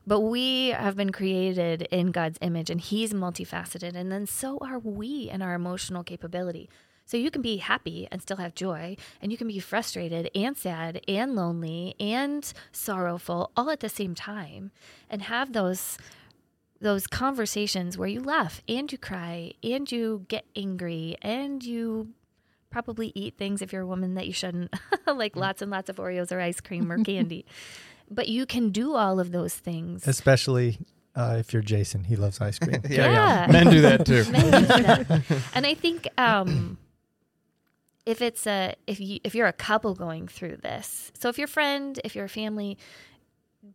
But 0.07 0.21
we 0.21 0.69
have 0.69 0.97
been 0.97 1.13
created 1.13 1.83
in 1.91 2.11
God's 2.11 2.39
image 2.41 2.71
and 2.71 2.81
He's 2.81 3.13
multifaceted. 3.13 3.95
And 3.95 4.11
then 4.11 4.27
so 4.27 4.59
are 4.61 4.79
we 4.79 5.31
in 5.31 5.43
our 5.43 5.55
emotional 5.55 6.03
capability. 6.03 6.69
So 7.05 7.17
you 7.17 7.31
can 7.31 7.43
be 7.43 7.59
happy 7.59 8.09
and 8.11 8.23
still 8.23 8.37
have 8.39 8.55
joy, 8.55 8.97
and 9.21 9.33
you 9.33 9.37
can 9.37 9.49
be 9.49 9.59
frustrated 9.59 10.31
and 10.35 10.57
sad 10.57 11.03
and 11.09 11.35
lonely 11.35 11.95
and 11.99 12.51
sorrowful 12.71 13.51
all 13.57 13.71
at 13.71 13.81
the 13.81 13.89
same 13.89 14.15
time 14.15 14.71
and 15.11 15.23
have 15.23 15.53
those 15.53 15.99
those 16.81 17.07
conversations 17.07 17.97
where 17.97 18.09
you 18.09 18.21
laugh 18.21 18.61
and 18.69 18.91
you 18.91 18.99
cry 18.99 19.53
and 19.63 19.93
you 19.93 20.27
get 20.29 20.45
angry 20.57 21.17
and 21.23 21.63
you 21.63 22.09
probably 22.71 23.13
eat 23.15 23.37
things 23.39 23.63
if 23.63 23.73
you're 23.73 23.83
a 23.83 23.87
woman 23.87 24.15
that 24.15 24.27
you 24.27 24.33
shouldn't, 24.33 24.75
like 25.07 25.35
mm. 25.35 25.41
lots 25.41 25.63
and 25.63 25.71
lots 25.71 25.89
of 25.89 25.97
Oreos 25.97 26.33
or 26.33 26.41
ice 26.41 26.61
cream 26.61 26.91
or 26.91 26.99
candy. 27.05 27.47
But 28.15 28.29
you 28.29 28.47
can 28.47 28.71
do 28.71 28.95
all 28.95 29.21
of 29.21 29.33
those 29.33 29.55
things. 29.55 30.07
Especially 30.07 30.79
uh, 31.15 31.37
if 31.39 31.53
you're 31.53 31.63
Jason, 31.63 32.05
he 32.05 32.17
loves 32.17 32.41
ice 32.41 32.59
cream. 32.59 32.83
Yeah. 32.89 33.47
Men 33.51 33.71
do 33.71 33.81
that 33.83 34.07
too. 34.07 34.25
Men 34.31 34.45
do 34.51 34.67
that. 34.67 35.23
and 35.55 35.67
I 35.67 35.75
think 35.75 36.09
um, 36.19 36.79
if 38.07 38.23
it's 38.23 38.47
a 38.47 38.75
if 38.87 39.01
you 39.01 39.21
if 39.25 39.35
you're 39.35 39.47
a 39.47 39.53
couple 39.53 39.95
going 39.95 40.29
through 40.29 40.59
this, 40.59 41.13
so 41.19 41.29
if 41.29 41.39
your 41.39 41.49
friend, 41.49 42.01
if 42.05 42.15
you're 42.15 42.25
a 42.27 42.31
family, 42.31 42.79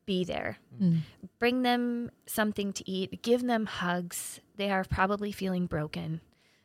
be 0.06 0.24
there. 0.24 0.58
Mm. 0.82 1.00
Bring 1.40 1.62
them 1.62 2.12
something 2.26 2.74
to 2.74 2.90
eat. 2.90 3.22
Give 3.22 3.46
them 3.46 3.66
hugs. 3.66 4.42
They 4.56 4.72
are 4.72 4.84
probably 4.84 5.32
feeling 5.32 5.66
broken. 5.66 6.22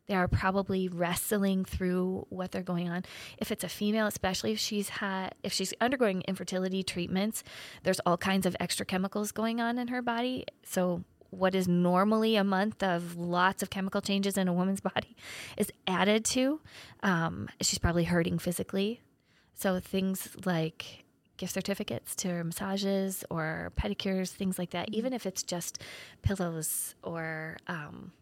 They 0.09 0.14
are 0.14 0.28
probably 0.28 0.88
wrestling 0.88 1.64
through 1.64 2.26
what 2.28 2.50
they're 2.50 2.62
going 2.62 2.88
on. 2.88 3.05
If 3.38 3.53
it's 3.53 3.64
a 3.64 3.68
female, 3.68 4.07
especially 4.07 4.53
if 4.53 4.59
she's 4.59 4.88
had 4.88 5.34
if 5.42 5.53
she's 5.53 5.72
undergoing 5.80 6.22
infertility 6.26 6.82
treatments, 6.82 7.44
there's 7.84 8.00
all 8.00 8.16
kinds 8.16 8.44
of 8.44 8.57
extra 8.59 8.84
chemicals 8.84 9.32
going 9.32 9.61
on 9.61 9.78
in 9.78 9.88
her 9.88 10.03
body. 10.03 10.44
So 10.64 11.05
what 11.30 11.55
is 11.55 11.66
normally 11.66 12.36
a 12.36 12.44
month 12.44 12.82
of 12.82 13.16
lots 13.16 13.62
of 13.62 13.70
chemical 13.70 14.03
changes 14.03 14.36
in 14.36 14.48
a 14.48 14.53
woman's 14.53 14.80
body 14.94 15.16
is 15.57 15.72
added 15.86 16.24
to. 16.26 16.61
Um, 17.03 17.48
she's 17.61 17.78
probably 17.78 18.05
hurting 18.05 18.38
physically. 18.38 19.00
So 19.55 19.80
things 19.80 20.36
like 20.44 21.05
gift 21.38 21.55
certificates 21.55 22.14
to 22.16 22.44
massages 22.44 23.24
or 23.30 23.72
pedicures, 23.76 24.30
things 24.30 24.59
like 24.59 24.70
that, 24.70 24.88
even 24.92 25.12
if 25.12 25.24
it's 25.24 25.42
just 25.42 25.80
pillows 26.22 26.94
or 27.03 27.57
um, 27.66 28.12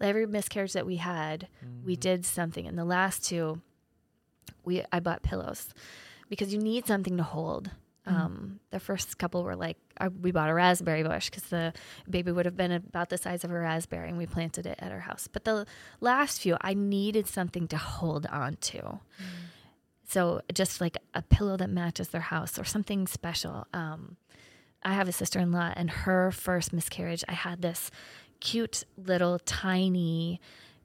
every 0.00 0.26
miscarriage 0.26 0.72
that 0.72 0.86
we 0.86 0.96
had, 0.96 1.48
we 1.84 1.96
did 1.96 2.24
something. 2.24 2.66
And 2.66 2.78
the 2.78 2.84
last 2.84 3.24
two, 3.24 3.60
we 4.64 4.82
I 4.92 5.00
bought 5.00 5.22
pillows 5.22 5.72
because 6.28 6.52
you 6.52 6.58
need 6.58 6.86
something 6.86 7.16
to 7.16 7.22
hold. 7.22 7.70
Um, 8.06 8.60
the 8.70 8.80
first 8.80 9.18
couple 9.18 9.44
were 9.44 9.54
like, 9.54 9.76
we 10.22 10.32
bought 10.32 10.48
a 10.48 10.54
raspberry 10.54 11.02
bush 11.02 11.28
because 11.28 11.44
the 11.44 11.74
baby 12.08 12.32
would 12.32 12.46
have 12.46 12.56
been 12.56 12.72
about 12.72 13.10
the 13.10 13.18
size 13.18 13.44
of 13.44 13.50
a 13.50 13.58
raspberry 13.58 14.08
and 14.08 14.16
we 14.16 14.24
planted 14.24 14.64
it 14.64 14.78
at 14.78 14.90
our 14.90 15.00
house. 15.00 15.28
But 15.30 15.44
the 15.44 15.66
last 16.00 16.40
few, 16.40 16.56
I 16.62 16.72
needed 16.72 17.26
something 17.26 17.68
to 17.68 17.76
hold 17.76 18.24
on 18.26 18.56
to. 18.56 19.00
So 20.08 20.40
just 20.54 20.80
like 20.80 20.96
a 21.12 21.20
pillow 21.20 21.58
that 21.58 21.68
matches 21.68 22.08
their 22.08 22.22
house 22.22 22.58
or 22.58 22.64
something 22.64 23.06
special. 23.06 23.66
Um, 23.74 24.16
I 24.82 24.94
have 24.94 25.08
a 25.08 25.12
sister 25.12 25.38
in 25.38 25.52
law, 25.52 25.72
and 25.76 25.90
her 25.90 26.30
first 26.30 26.72
miscarriage, 26.72 27.24
I 27.28 27.32
had 27.32 27.60
this 27.60 27.90
cute 28.40 28.84
little 28.96 29.38
tiny 29.38 30.40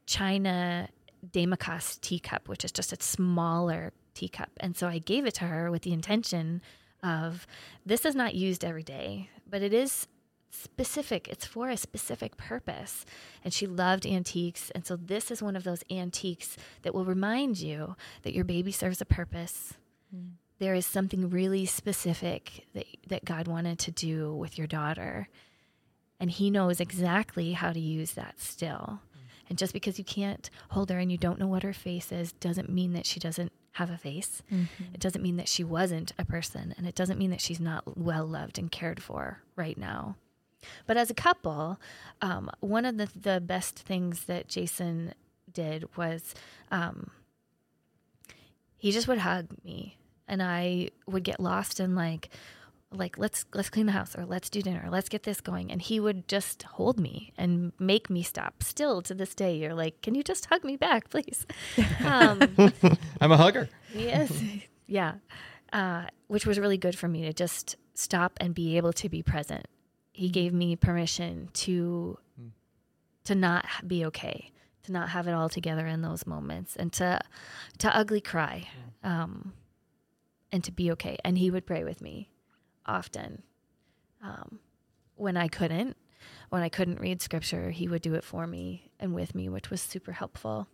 China 0.05 0.89
demitasse 1.25 1.99
teacup, 2.01 2.47
which 2.47 2.65
is 2.65 2.71
just 2.71 2.91
a 2.93 3.01
smaller 3.01 3.93
teacup. 4.13 4.49
And 4.59 4.75
so 4.75 4.87
I 4.87 4.99
gave 4.99 5.25
it 5.25 5.35
to 5.35 5.45
her 5.45 5.71
with 5.71 5.83
the 5.83 5.93
intention 5.93 6.61
of 7.01 7.45
this 7.85 8.05
is 8.05 8.15
not 8.15 8.35
used 8.35 8.63
every 8.63 8.83
day, 8.83 9.29
but 9.49 9.61
it 9.61 9.73
is 9.73 10.07
specific. 10.49 11.27
It's 11.27 11.45
for 11.45 11.69
a 11.69 11.77
specific 11.77 12.37
purpose. 12.37 13.05
And 13.43 13.53
she 13.53 13.67
loved 13.67 14.05
antiques. 14.05 14.71
And 14.71 14.85
so 14.85 14.95
this 14.95 15.31
is 15.31 15.41
one 15.41 15.55
of 15.55 15.63
those 15.63 15.83
antiques 15.91 16.57
that 16.83 16.93
will 16.93 17.05
remind 17.05 17.59
you 17.59 17.95
that 18.21 18.33
your 18.33 18.45
baby 18.45 18.71
serves 18.71 19.01
a 19.01 19.05
purpose. 19.05 19.73
Mm. 20.15 20.33
There 20.59 20.75
is 20.75 20.85
something 20.85 21.29
really 21.29 21.65
specific 21.65 22.67
that, 22.73 22.85
that 23.07 23.25
God 23.25 23.47
wanted 23.47 23.79
to 23.79 23.91
do 23.91 24.33
with 24.33 24.57
your 24.57 24.67
daughter. 24.67 25.27
And 26.23 26.31
He 26.31 26.49
knows 26.49 26.79
exactly 26.79 27.51
how 27.51 27.73
to 27.73 27.79
use 27.81 28.11
that 28.13 28.39
still. 28.39 29.01
And 29.49 29.57
just 29.57 29.73
because 29.73 29.99
you 29.99 30.05
can't 30.05 30.49
hold 30.69 30.89
her 30.89 30.97
and 30.97 31.11
you 31.11 31.17
don't 31.17 31.37
know 31.37 31.47
what 31.47 31.63
her 31.63 31.73
face 31.73 32.13
is 32.13 32.31
doesn't 32.31 32.69
mean 32.69 32.93
that 32.93 33.05
she 33.05 33.19
doesn't 33.19 33.51
have 33.73 33.89
a 33.89 33.97
face. 33.97 34.41
It 34.93 35.01
doesn't 35.01 35.21
mean 35.21 35.35
that 35.35 35.49
she 35.49 35.65
wasn't 35.65 36.13
a 36.17 36.23
person. 36.23 36.73
And 36.77 36.87
it 36.87 36.95
doesn't 36.95 37.19
mean 37.19 37.29
that 37.31 37.41
she's 37.41 37.59
not 37.59 37.97
well 37.97 38.25
loved 38.25 38.57
and 38.57 38.71
cared 38.71 39.03
for 39.03 39.41
right 39.57 39.77
now. 39.77 40.15
But 40.87 40.95
as 40.95 41.09
a 41.09 41.13
couple, 41.13 41.77
um, 42.21 42.49
one 42.61 42.85
of 42.85 42.95
the, 42.95 43.09
the 43.19 43.41
best 43.41 43.79
things 43.79 44.23
that 44.23 44.47
Jason 44.47 45.13
did 45.51 45.89
was 45.97 46.33
um, 46.71 47.09
he 48.77 48.93
just 48.93 49.09
would 49.09 49.17
hug 49.17 49.47
me 49.65 49.97
and 50.25 50.41
I 50.41 50.91
would 51.05 51.25
get 51.25 51.41
lost 51.41 51.81
in 51.81 51.95
like, 51.95 52.29
like 52.93 53.17
let's 53.17 53.45
let's 53.53 53.69
clean 53.69 53.85
the 53.85 53.91
house 53.91 54.15
or 54.17 54.25
let's 54.25 54.49
do 54.49 54.61
dinner 54.61 54.83
or 54.85 54.89
let's 54.89 55.09
get 55.09 55.23
this 55.23 55.41
going. 55.41 55.71
And 55.71 55.81
he 55.81 55.99
would 55.99 56.27
just 56.27 56.63
hold 56.63 56.99
me 56.99 57.33
and 57.37 57.71
make 57.79 58.09
me 58.09 58.23
stop. 58.23 58.63
Still 58.63 59.01
to 59.03 59.13
this 59.13 59.35
day 59.35 59.55
you're 59.55 59.73
like 59.73 60.01
can 60.01 60.15
you 60.15 60.23
just 60.23 60.45
hug 60.45 60.63
me 60.63 60.77
back 60.77 61.09
please? 61.09 61.45
Um, 62.03 62.41
I'm 63.21 63.31
a 63.31 63.37
hugger. 63.37 63.69
yes. 63.93 64.31
Yeah. 64.87 65.15
Uh, 65.71 66.05
which 66.27 66.45
was 66.45 66.59
really 66.59 66.77
good 66.77 66.97
for 66.97 67.07
me 67.07 67.23
to 67.23 67.33
just 67.33 67.77
stop 67.95 68.33
and 68.39 68.53
be 68.53 68.77
able 68.77 68.93
to 68.93 69.09
be 69.09 69.23
present. 69.23 69.67
He 70.11 70.29
gave 70.29 70.53
me 70.53 70.75
permission 70.75 71.49
to 71.53 72.19
to 73.25 73.35
not 73.35 73.65
be 73.87 74.05
okay 74.05 74.51
to 74.83 74.91
not 74.91 75.09
have 75.09 75.27
it 75.27 75.33
all 75.33 75.49
together 75.49 75.87
in 75.87 76.01
those 76.01 76.27
moments 76.27 76.75
and 76.75 76.91
to 76.93 77.19
to 77.79 77.95
ugly 77.95 78.21
cry 78.21 78.67
um, 79.03 79.53
and 80.51 80.63
to 80.63 80.71
be 80.71 80.91
okay. 80.91 81.17
And 81.23 81.37
he 81.37 81.49
would 81.49 81.65
pray 81.65 81.83
with 81.83 82.01
me 82.01 82.29
often 82.85 83.43
um, 84.21 84.59
when 85.15 85.37
i 85.37 85.47
couldn't 85.47 85.95
when 86.49 86.61
i 86.61 86.69
couldn't 86.69 86.99
read 86.99 87.21
scripture 87.21 87.71
he 87.71 87.87
would 87.87 88.01
do 88.01 88.13
it 88.13 88.23
for 88.23 88.45
me 88.47 88.89
and 88.99 89.13
with 89.13 89.33
me 89.35 89.49
which 89.49 89.69
was 89.69 89.81
super 89.81 90.11
helpful 90.13 90.67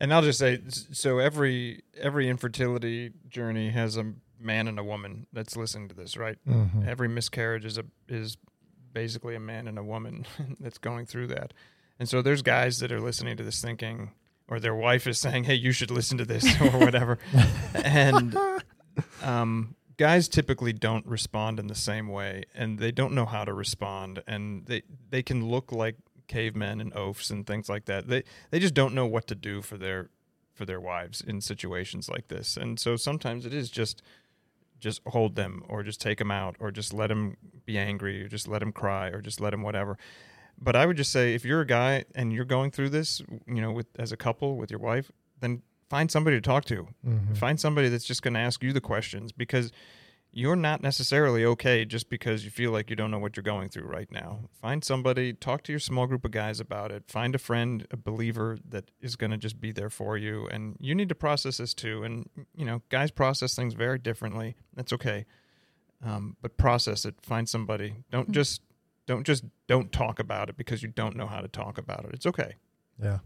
And 0.00 0.12
I'll 0.14 0.22
just 0.22 0.38
say, 0.38 0.60
so 0.92 1.18
every 1.18 1.82
every 2.00 2.28
infertility 2.28 3.10
journey 3.28 3.70
has 3.70 3.96
a 3.96 4.12
man 4.38 4.68
and 4.68 4.78
a 4.78 4.84
woman 4.84 5.26
that's 5.32 5.56
listening 5.56 5.88
to 5.88 5.94
this, 5.96 6.16
right? 6.16 6.38
Mhm. 6.46 6.86
Every 6.86 7.08
miscarriage 7.08 7.64
is 7.64 7.78
a 7.78 7.84
is 8.08 8.36
basically 8.92 9.34
a 9.34 9.40
man 9.40 9.66
and 9.66 9.76
a 9.76 9.82
woman 9.82 10.24
that's 10.60 10.78
going 10.78 11.06
through 11.06 11.26
that. 11.28 11.52
And 11.98 12.08
so 12.08 12.22
there's 12.22 12.42
guys 12.42 12.78
that 12.78 12.92
are 12.92 13.00
listening 13.00 13.36
to 13.38 13.42
this 13.42 13.60
thinking, 13.60 14.12
or 14.46 14.60
their 14.60 14.74
wife 14.74 15.08
is 15.08 15.18
saying, 15.18 15.44
"Hey, 15.44 15.56
you 15.56 15.72
should 15.72 15.90
listen 15.90 16.16
to 16.18 16.24
this," 16.24 16.44
or 16.60 16.78
whatever. 16.78 17.18
and 17.74 18.38
um, 19.24 19.74
guys 19.98 20.28
typically 20.28 20.72
don't 20.72 21.04
respond 21.06 21.58
in 21.58 21.66
the 21.66 21.74
same 21.74 22.08
way, 22.08 22.44
and 22.54 22.78
they 22.78 22.92
don't 22.92 23.12
know 23.12 23.26
how 23.26 23.44
to 23.44 23.52
respond, 23.52 24.22
and 24.26 24.64
they 24.66 24.82
they 25.10 25.22
can 25.22 25.48
look 25.48 25.70
like 25.70 25.96
cavemen 26.28 26.80
and 26.80 26.94
oafs 26.94 27.30
and 27.30 27.46
things 27.46 27.68
like 27.68 27.84
that. 27.86 28.08
They 28.08 28.22
they 28.50 28.58
just 28.58 28.74
don't 28.74 28.94
know 28.94 29.06
what 29.06 29.26
to 29.26 29.34
do 29.34 29.60
for 29.60 29.76
their 29.76 30.08
for 30.54 30.64
their 30.64 30.80
wives 30.80 31.20
in 31.20 31.40
situations 31.40 32.08
like 32.08 32.28
this, 32.28 32.56
and 32.56 32.80
so 32.80 32.96
sometimes 32.96 33.44
it 33.44 33.52
is 33.52 33.70
just 33.70 34.02
just 34.80 35.00
hold 35.08 35.34
them 35.34 35.64
or 35.68 35.82
just 35.82 36.00
take 36.00 36.18
them 36.18 36.30
out 36.30 36.56
or 36.60 36.70
just 36.70 36.94
let 36.94 37.08
them 37.08 37.36
be 37.66 37.76
angry 37.76 38.22
or 38.22 38.28
just 38.28 38.46
let 38.46 38.60
them 38.60 38.72
cry 38.72 39.08
or 39.08 39.20
just 39.20 39.40
let 39.40 39.50
them 39.50 39.62
whatever 39.62 39.98
but 40.60 40.76
i 40.76 40.86
would 40.86 40.96
just 40.96 41.10
say 41.10 41.34
if 41.34 41.44
you're 41.44 41.62
a 41.62 41.66
guy 41.66 42.04
and 42.14 42.32
you're 42.32 42.44
going 42.44 42.70
through 42.70 42.88
this 42.88 43.20
you 43.46 43.60
know 43.60 43.72
with 43.72 43.86
as 43.98 44.12
a 44.12 44.16
couple 44.16 44.56
with 44.56 44.70
your 44.70 44.78
wife 44.78 45.10
then 45.40 45.62
find 45.88 46.10
somebody 46.10 46.36
to 46.36 46.40
talk 46.40 46.64
to 46.66 46.88
Mhm. 47.06 47.36
find 47.36 47.58
somebody 47.58 47.88
that's 47.88 48.04
just 48.04 48.22
going 48.22 48.34
to 48.34 48.40
ask 48.40 48.62
you 48.62 48.72
the 48.72 48.80
questions 48.80 49.32
because 49.32 49.72
you're 50.30 50.56
not 50.56 50.82
necessarily 50.82 51.42
okay 51.44 51.86
just 51.86 52.10
because 52.10 52.44
you 52.44 52.50
feel 52.50 52.70
like 52.70 52.90
you 52.90 52.94
don't 52.96 53.10
know 53.10 53.18
what 53.18 53.34
you're 53.36 53.42
going 53.42 53.70
through 53.70 53.86
right 53.86 54.12
now. 54.12 54.40
Find 54.60 54.84
somebody, 54.84 55.32
talk 55.32 55.62
to 55.64 55.72
your 55.72 55.78
small 55.78 56.06
group 56.06 56.22
of 56.26 56.30
guys 56.32 56.60
about 56.60 56.92
it. 56.92 57.04
Find 57.08 57.34
a 57.34 57.38
friend, 57.38 57.86
a 57.90 57.96
believer 57.96 58.58
that 58.68 58.90
is 59.00 59.16
going 59.16 59.30
to 59.30 59.38
just 59.38 59.58
be 59.58 59.72
there 59.72 59.88
for 59.88 60.18
you. 60.18 60.46
And 60.48 60.76
you 60.80 60.94
need 60.94 61.08
to 61.08 61.14
process 61.14 61.56
this 61.56 61.72
too. 61.72 62.04
And, 62.04 62.28
you 62.54 62.66
know, 62.66 62.82
guys 62.90 63.10
process 63.10 63.56
things 63.56 63.72
very 63.72 63.98
differently. 63.98 64.54
That's 64.74 64.92
okay. 64.92 65.24
Um, 66.04 66.36
but 66.42 66.58
process 66.58 67.06
it. 67.06 67.14
Find 67.22 67.48
somebody. 67.48 68.04
Don't 68.10 68.30
just, 68.30 68.60
don't 69.06 69.24
just, 69.24 69.44
don't 69.66 69.90
talk 69.90 70.18
about 70.20 70.50
it 70.50 70.58
because 70.58 70.82
you 70.82 70.88
don't 70.90 71.16
know 71.16 71.26
how 71.26 71.40
to 71.40 71.48
talk 71.48 71.78
about 71.78 72.04
it. 72.04 72.10
It's 72.12 72.26
okay. 72.26 72.56
Yeah. 73.02 73.20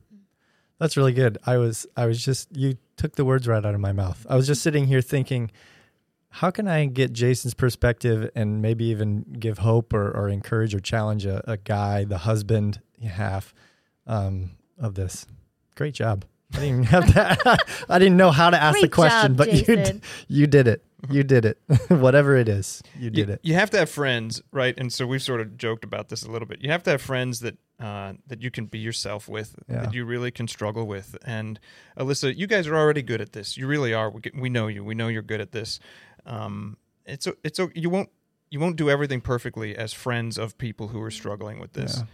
That's 0.79 0.97
really 0.97 1.12
good. 1.12 1.39
I 1.47 1.59
was 1.59 1.87
I 1.97 2.07
was 2.07 2.25
just 2.25 2.49
you 2.57 2.77
took 2.97 3.16
the 3.16 3.25
words 3.25 3.47
right 3.47 3.64
out 3.64 3.75
of 3.75 3.81
my 3.81 3.93
mouth. 3.93 4.27
I 4.29 4.37
was 4.37 4.47
just 4.47 4.62
sitting 4.62 4.87
here 4.87 5.01
thinking 5.01 5.51
how 6.35 6.51
can 6.51 6.66
I 6.66 6.87
get 6.87 7.12
Jason's 7.12 7.53
perspective 7.53 8.31
and 8.35 8.62
maybe 8.62 8.87
even 8.87 9.37
give 9.39 9.59
hope 9.59 9.93
or, 9.93 10.11
or 10.11 10.31
encourage 10.31 10.75
or 10.75 10.81
challenge 10.81 11.27
a, 11.27 11.45
a 11.49 11.59
guy, 11.59 12.05
the 12.05 12.18
husband 12.18 12.81
half 13.05 13.53
um, 14.07 14.53
of 14.79 14.95
this? 14.95 15.27
Great 15.77 15.93
job. 15.93 16.25
I 16.55 16.61
didn't 16.61 16.68
even 16.68 16.85
have 16.85 17.14
that. 17.14 17.62
I 17.89 17.99
didn't 17.99 18.16
know 18.16 18.31
how 18.31 18.49
to 18.49 18.61
ask 18.61 18.81
the 18.81 18.89
question, 18.89 19.33
job, 19.33 19.37
but 19.37 19.53
you 19.53 19.62
Jason. 19.62 19.99
d- 19.99 20.03
you 20.29 20.47
did 20.47 20.68
it. 20.68 20.83
You 21.11 21.23
did 21.23 21.45
it. 21.45 21.59
Whatever 21.89 22.37
it 22.37 22.49
is, 22.49 22.83
you 22.99 23.11
did 23.11 23.29
you, 23.29 23.35
it. 23.35 23.41
You 23.43 23.55
have 23.55 23.68
to 23.70 23.79
have 23.79 23.91
friends, 23.91 24.41
right? 24.53 24.75
And 24.79 24.91
so 24.91 25.07
we've 25.07 25.23
sort 25.23 25.43
of 25.43 25.59
joked 25.59 25.85
about 25.85 26.09
this 26.09 26.23
a 26.23 26.31
little 26.31 26.49
bit. 26.49 26.62
You 26.62 26.70
have 26.70 26.83
to 26.85 26.91
have 26.91 27.03
friends 27.03 27.41
that 27.41 27.59
uh, 27.83 28.12
that 28.28 28.41
you 28.43 28.51
can 28.51 28.66
be 28.66 28.78
yourself 28.78 29.28
with, 29.28 29.57
Yeah. 29.68 29.83
that 29.83 29.95
you 29.95 30.05
really 30.05 30.30
can 30.30 30.47
struggle 30.49 30.87
with. 30.87 31.16
And 31.24 31.59
Alyssa, 31.99 32.35
you 32.37 32.47
guys 32.47 32.66
are 32.68 32.76
already 32.76 33.03
good 33.03 33.20
at 33.20 33.33
this. 33.33 33.57
You 33.57 33.66
really 33.66 33.93
are. 33.93 34.09
We, 34.11 34.20
get- 34.20 34.37
we 34.37 34.49
know 34.49 34.68
you. 34.68 34.85
We 34.85 34.95
know 34.95 35.09
you're 35.09 35.22
good 35.22 35.41
at 35.41 35.53
this. 35.53 35.80
Um, 36.24 36.76
it's 37.05 37.26
o- 37.26 37.37
it's 37.43 37.59
o- 37.59 37.70
you 37.74 37.91
won't 37.91 38.09
you 38.51 38.61
won't 38.61 38.76
do 38.76 38.89
everything 38.89 39.20
perfectly 39.20 39.74
as 39.76 39.93
friends 39.93 40.39
of 40.39 40.57
people 40.59 40.89
who 40.89 41.01
are 41.03 41.11
struggling 41.11 41.59
with 41.59 41.72
this. 41.72 41.97
Yeah. 41.99 42.05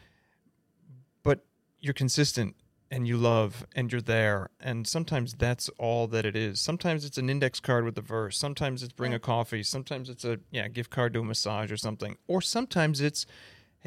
But 1.23 1.45
you're 1.81 1.95
consistent 1.95 2.55
and 2.91 3.07
you 3.07 3.17
love 3.19 3.67
and 3.77 3.93
you're 3.93 4.01
there 4.01 4.49
and 4.61 4.87
sometimes 4.87 5.35
that's 5.35 5.69
all 5.79 6.07
that 6.07 6.25
it 6.25 6.35
is 6.35 6.59
sometimes 6.59 7.05
it's 7.05 7.19
an 7.19 7.29
index 7.29 7.61
card 7.61 7.85
with 7.85 7.95
the 7.95 8.01
verse 8.01 8.39
sometimes 8.39 8.83
it's 8.83 8.95
bring 8.95 9.13
Yeah. 9.13 9.17
a 9.17 9.21
coffee 9.21 9.63
sometimes 9.63 10.09
it's 10.09 10.25
a 10.25 10.39
yeah 10.51 10.69
gift 10.69 10.89
card 10.89 11.13
to 11.13 11.21
a 11.21 11.25
massage 11.25 11.71
or 11.71 11.77
something 11.77 12.17
or 12.29 12.41
sometimes 12.41 13.03
it's 13.03 13.27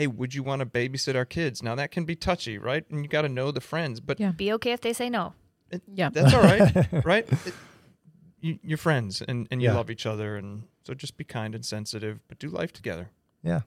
hey 0.02 0.08
would 0.08 0.34
you 0.34 0.42
want 0.44 0.60
to 0.62 0.66
babysit 0.66 1.16
our 1.16 1.26
kids 1.26 1.62
now 1.62 1.76
that 1.76 1.92
can 1.92 2.06
be 2.06 2.16
touchy 2.16 2.58
right 2.58 2.84
and 2.90 3.04
you 3.04 3.08
got 3.08 3.22
to 3.22 3.30
know 3.30 3.52
the 3.52 3.62
friends 3.62 4.00
but 4.00 4.20
Yeah. 4.20 4.32
Be 4.32 4.52
okay 4.54 4.72
if 4.72 4.82
they 4.82 4.94
say 4.94 5.10
no. 5.10 5.34
Yeah. 5.94 6.10
that's 6.10 6.34
all 6.34 6.42
right 6.42 6.88
right 7.06 7.28
It- 7.46 7.54
you, 8.44 8.58
you're 8.64 8.78
friends 8.80 9.22
and, 9.22 9.48
and 9.52 9.62
you 9.62 9.68
Yeah. 9.70 9.76
love 9.76 9.92
each 9.92 10.08
other 10.08 10.36
and 10.36 10.64
so 10.84 10.96
just 10.96 11.16
be 11.18 11.24
kind 11.24 11.54
and 11.54 11.64
sensitive 11.64 12.20
but 12.28 12.40
do 12.40 12.50
life 12.50 12.74
together 12.74 13.10
Yeah. 13.44 13.62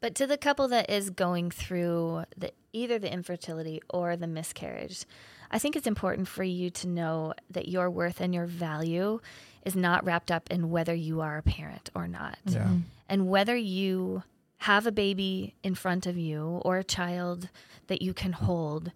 But 0.00 0.14
to 0.16 0.26
the 0.26 0.36
couple 0.36 0.68
that 0.68 0.90
is 0.90 1.10
going 1.10 1.50
through 1.50 2.24
the 2.36 2.52
either 2.72 2.98
the 2.98 3.12
infertility 3.12 3.80
or 3.88 4.14
the 4.16 4.26
miscarriage, 4.26 5.04
I 5.50 5.58
think 5.58 5.74
it's 5.74 5.86
important 5.86 6.28
for 6.28 6.44
you 6.44 6.68
to 6.70 6.86
know 6.86 7.32
that 7.50 7.68
your 7.68 7.88
worth 7.90 8.20
and 8.20 8.34
your 8.34 8.44
value 8.46 9.20
is 9.64 9.74
not 9.74 10.04
wrapped 10.04 10.30
up 10.30 10.50
in 10.50 10.70
whether 10.70 10.94
you 10.94 11.22
are 11.22 11.38
a 11.38 11.42
parent 11.42 11.88
or 11.94 12.06
not. 12.06 12.38
Yeah. 12.44 12.68
And 13.08 13.26
whether 13.28 13.56
you 13.56 14.22
have 14.58 14.86
a 14.86 14.92
baby 14.92 15.54
in 15.62 15.74
front 15.74 16.06
of 16.06 16.16
you 16.16 16.60
or 16.64 16.78
a 16.78 16.84
child 16.84 17.50
that 17.88 18.02
you 18.02 18.14
can 18.14 18.32
hold 18.32 18.92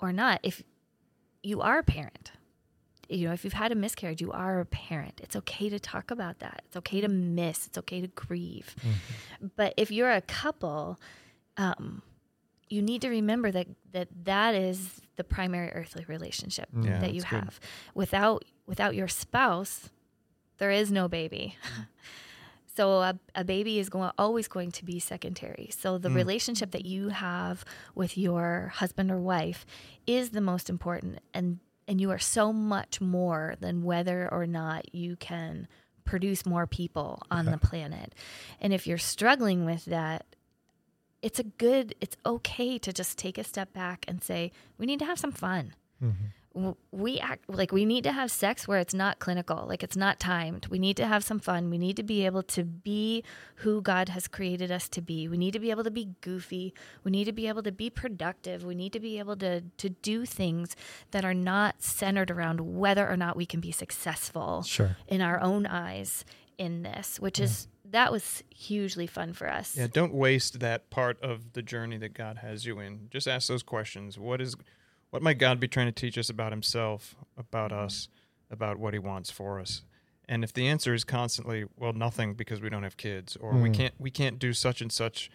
or 0.00 0.12
not, 0.12 0.40
if 0.42 0.62
you 1.42 1.60
are 1.60 1.78
a 1.78 1.82
parent, 1.82 2.32
you 3.08 3.26
know, 3.26 3.32
if 3.32 3.44
you've 3.44 3.54
had 3.54 3.72
a 3.72 3.74
miscarriage, 3.74 4.20
you 4.20 4.30
are 4.32 4.60
a 4.60 4.66
parent. 4.66 5.20
It's 5.22 5.34
okay 5.34 5.68
to 5.70 5.80
talk 5.80 6.10
about 6.10 6.40
that. 6.40 6.62
It's 6.66 6.76
okay 6.76 7.00
to 7.00 7.08
miss. 7.08 7.66
It's 7.66 7.78
okay 7.78 8.02
to 8.02 8.08
grieve. 8.08 8.76
Mm-hmm. 8.80 9.46
But 9.56 9.74
if 9.76 9.90
you're 9.90 10.12
a 10.12 10.20
couple, 10.20 11.00
um, 11.56 12.02
you 12.68 12.82
need 12.82 13.00
to 13.02 13.08
remember 13.08 13.50
that 13.50 13.66
that 13.92 14.08
that 14.24 14.54
is 14.54 15.00
the 15.16 15.24
primary 15.24 15.70
earthly 15.70 16.04
relationship 16.06 16.68
mm. 16.74 16.84
Yeah, 16.84 16.98
that 16.98 17.14
you 17.14 17.22
that's 17.22 17.32
good. 17.32 17.44
have. 17.44 17.60
Without 17.94 18.44
without 18.66 18.94
your 18.94 19.08
spouse, 19.08 19.88
there 20.58 20.70
is 20.70 20.92
no 20.92 21.08
baby. 21.08 21.56
Mm. 21.64 21.86
So 22.78 22.84
a, 23.10 23.12
a 23.34 23.44
baby 23.44 23.74
is 23.82 23.88
going 23.88 24.10
always 24.24 24.46
going 24.56 24.70
to 24.78 24.84
be 24.84 24.98
secondary. 25.00 25.68
So 25.80 25.98
the 25.98 26.08
Mm. 26.10 26.14
relationship 26.22 26.70
that 26.76 26.86
you 26.94 27.08
have 27.28 27.56
with 28.00 28.12
your 28.26 28.48
husband 28.80 29.10
or 29.10 29.20
wife 29.34 29.60
is 30.06 30.30
the 30.30 30.40
most 30.52 30.66
important 30.74 31.18
and 31.34 31.58
and 31.88 32.00
you 32.02 32.10
are 32.14 32.18
so 32.36 32.52
much 32.74 33.00
more 33.00 33.44
than 33.64 33.82
whether 33.90 34.18
or 34.36 34.46
not 34.46 34.80
you 34.94 35.16
can 35.16 35.66
produce 36.04 36.40
more 36.54 36.66
people 36.66 37.10
on 37.36 37.44
the 37.46 37.58
planet. 37.70 38.08
And 38.62 38.70
if 38.76 38.86
you're 38.86 38.98
struggling 39.14 39.60
with 39.70 39.84
that, 39.86 40.20
it's 41.26 41.40
a 41.40 41.48
good 41.66 41.94
it's 42.04 42.16
okay 42.24 42.78
to 42.78 42.90
just 43.00 43.18
take 43.18 43.36
a 43.38 43.44
step 43.52 43.72
back 43.72 44.04
and 44.08 44.22
say 44.22 44.52
we 44.78 44.86
need 44.86 45.00
to 45.00 45.04
have 45.10 45.18
some 45.18 45.32
fun 45.32 45.64
w- 46.00 46.30
we 46.90 47.18
act 47.20 47.48
like 47.48 47.72
we 47.72 47.84
need 47.84 48.04
to 48.04 48.12
have 48.12 48.30
sex 48.30 48.66
where 48.66 48.78
it's 48.78 48.94
not 48.94 49.18
clinical, 49.18 49.64
like 49.68 49.82
it's 49.82 49.96
not 49.96 50.18
timed. 50.18 50.66
We 50.68 50.78
need 50.78 50.96
to 50.98 51.06
have 51.06 51.22
some 51.24 51.38
fun. 51.38 51.70
We 51.70 51.78
need 51.78 51.96
to 51.96 52.02
be 52.02 52.24
able 52.26 52.42
to 52.44 52.64
be 52.64 53.22
who 53.56 53.80
God 53.82 54.08
has 54.10 54.28
created 54.28 54.70
us 54.70 54.88
to 54.90 55.00
be. 55.00 55.28
We 55.28 55.36
need 55.36 55.52
to 55.52 55.58
be 55.60 55.70
able 55.70 55.84
to 55.84 55.90
be 55.90 56.10
goofy. 56.20 56.74
We 57.04 57.10
need 57.10 57.24
to 57.24 57.32
be 57.32 57.48
able 57.48 57.62
to 57.62 57.72
be 57.72 57.90
productive. 57.90 58.64
We 58.64 58.74
need 58.74 58.92
to 58.92 59.00
be 59.00 59.18
able 59.18 59.36
to 59.36 59.62
to 59.76 59.88
do 59.90 60.24
things 60.24 60.76
that 61.10 61.24
are 61.24 61.34
not 61.34 61.82
centered 61.82 62.30
around 62.30 62.60
whether 62.60 63.08
or 63.08 63.16
not 63.16 63.36
we 63.36 63.46
can 63.46 63.60
be 63.60 63.72
successful 63.72 64.62
Sure. 64.62 64.96
in 65.06 65.20
our 65.20 65.40
own 65.40 65.66
eyes 65.66 66.24
in 66.56 66.82
this, 66.82 67.20
which 67.20 67.38
is 67.38 67.68
that 67.90 68.12
was 68.12 68.42
hugely 68.54 69.06
fun 69.06 69.32
for 69.32 69.48
us. 69.48 69.74
Yeah, 69.76 69.86
don't 69.90 70.12
waste 70.12 70.60
that 70.60 70.90
part 70.90 71.18
of 71.22 71.54
the 71.54 71.62
journey 71.62 71.96
that 71.98 72.12
God 72.12 72.38
has 72.38 72.66
you 72.66 72.78
in. 72.80 73.08
Just 73.10 73.26
ask 73.26 73.48
those 73.48 73.62
questions. 73.62 74.18
What 74.18 74.40
is 74.42 74.56
what 75.10 75.22
might 75.22 75.38
God 75.38 75.58
be 75.60 75.68
trying 75.68 75.86
to 75.86 75.92
teach 75.92 76.18
us 76.18 76.28
about 76.30 76.52
himself, 76.52 77.14
about 77.36 77.72
us, 77.72 78.08
about 78.50 78.78
what 78.78 78.92
he 78.94 78.98
wants 78.98 79.30
for 79.30 79.58
us? 79.60 79.82
And 80.28 80.44
if 80.44 80.52
the 80.52 80.66
answer 80.68 80.92
is 80.92 81.04
constantly, 81.04 81.64
well, 81.76 81.94
nothing 81.94 82.34
because 82.34 82.60
we 82.60 82.68
don't 82.68 82.82
have 82.82 82.96
kids 82.98 83.36
or 83.36 83.52
we 83.54 83.70
Mm. 83.70 83.74
can't 83.74 83.94
we 83.98 84.10
can't 84.10 84.38
do 84.38 84.52
such 84.52 84.80
and 84.82 84.92
such 84.92 85.30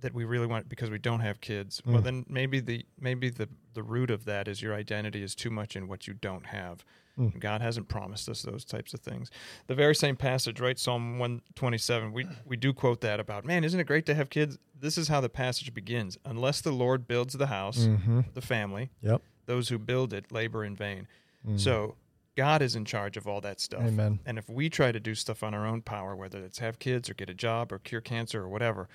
that 0.00 0.12
we 0.12 0.24
really 0.24 0.46
want 0.46 0.68
because 0.68 0.90
we 0.90 0.98
don't 0.98 1.20
have 1.20 1.40
kids, 1.40 1.80
well 1.86 2.00
Mm. 2.00 2.04
then 2.04 2.26
maybe 2.28 2.60
the 2.60 2.84
maybe 2.98 3.30
the 3.30 3.48
the 3.72 3.82
root 3.82 4.10
of 4.10 4.24
that 4.26 4.48
is 4.48 4.60
your 4.60 4.74
identity 4.74 5.22
is 5.22 5.34
too 5.34 5.48
much 5.50 5.76
in 5.76 5.88
what 5.88 6.06
you 6.06 6.12
don't 6.12 6.46
have. 6.46 6.84
Mm. 7.18 7.38
God 7.40 7.60
hasn't 7.60 7.88
promised 7.88 8.28
us 8.28 8.42
those 8.42 8.64
types 8.64 8.94
of 8.94 9.00
things. 9.00 9.30
The 9.66 9.74
very 9.74 9.94
same 9.94 10.16
passage, 10.16 10.60
right? 10.60 10.78
Psalm 10.78 11.18
127, 11.18 12.12
we, 12.12 12.26
we 12.46 12.56
do 12.56 12.72
quote 12.72 13.00
that 13.02 13.20
about, 13.20 13.44
man, 13.44 13.64
isn't 13.64 13.78
it 13.78 13.84
great 13.84 14.06
to 14.06 14.14
have 14.14 14.30
kids? 14.30 14.58
This 14.80 14.96
is 14.96 15.08
how 15.08 15.20
the 15.20 15.28
passage 15.28 15.74
begins. 15.74 16.16
Unless 16.24 16.62
the 16.62 16.72
Lord 16.72 17.06
builds 17.06 17.34
the 17.34 17.48
house, 17.48 17.80
Mm-hmm. 17.80 18.20
the 18.34 18.40
family, 18.40 18.90
Yep. 19.02 19.20
those 19.46 19.68
who 19.68 19.78
build 19.78 20.12
it 20.14 20.32
labor 20.32 20.64
in 20.64 20.74
vain. 20.74 21.06
Mm. 21.46 21.60
So 21.60 21.96
God 22.34 22.62
is 22.62 22.74
in 22.76 22.86
charge 22.86 23.18
of 23.18 23.26
all 23.28 23.42
that 23.42 23.60
stuff. 23.60 23.82
Amen. 23.82 24.18
And 24.24 24.38
if 24.38 24.48
we 24.48 24.70
try 24.70 24.90
to 24.90 24.98
do 25.00 25.14
stuff 25.14 25.42
on 25.42 25.52
our 25.52 25.66
own 25.66 25.82
power, 25.82 26.16
whether 26.16 26.42
it's 26.42 26.60
have 26.60 26.78
kids 26.78 27.10
or 27.10 27.14
get 27.14 27.28
a 27.28 27.34
job 27.34 27.72
or 27.72 27.78
cure 27.78 28.00
cancer 28.00 28.42
or 28.42 28.48
whatever, 28.48 28.88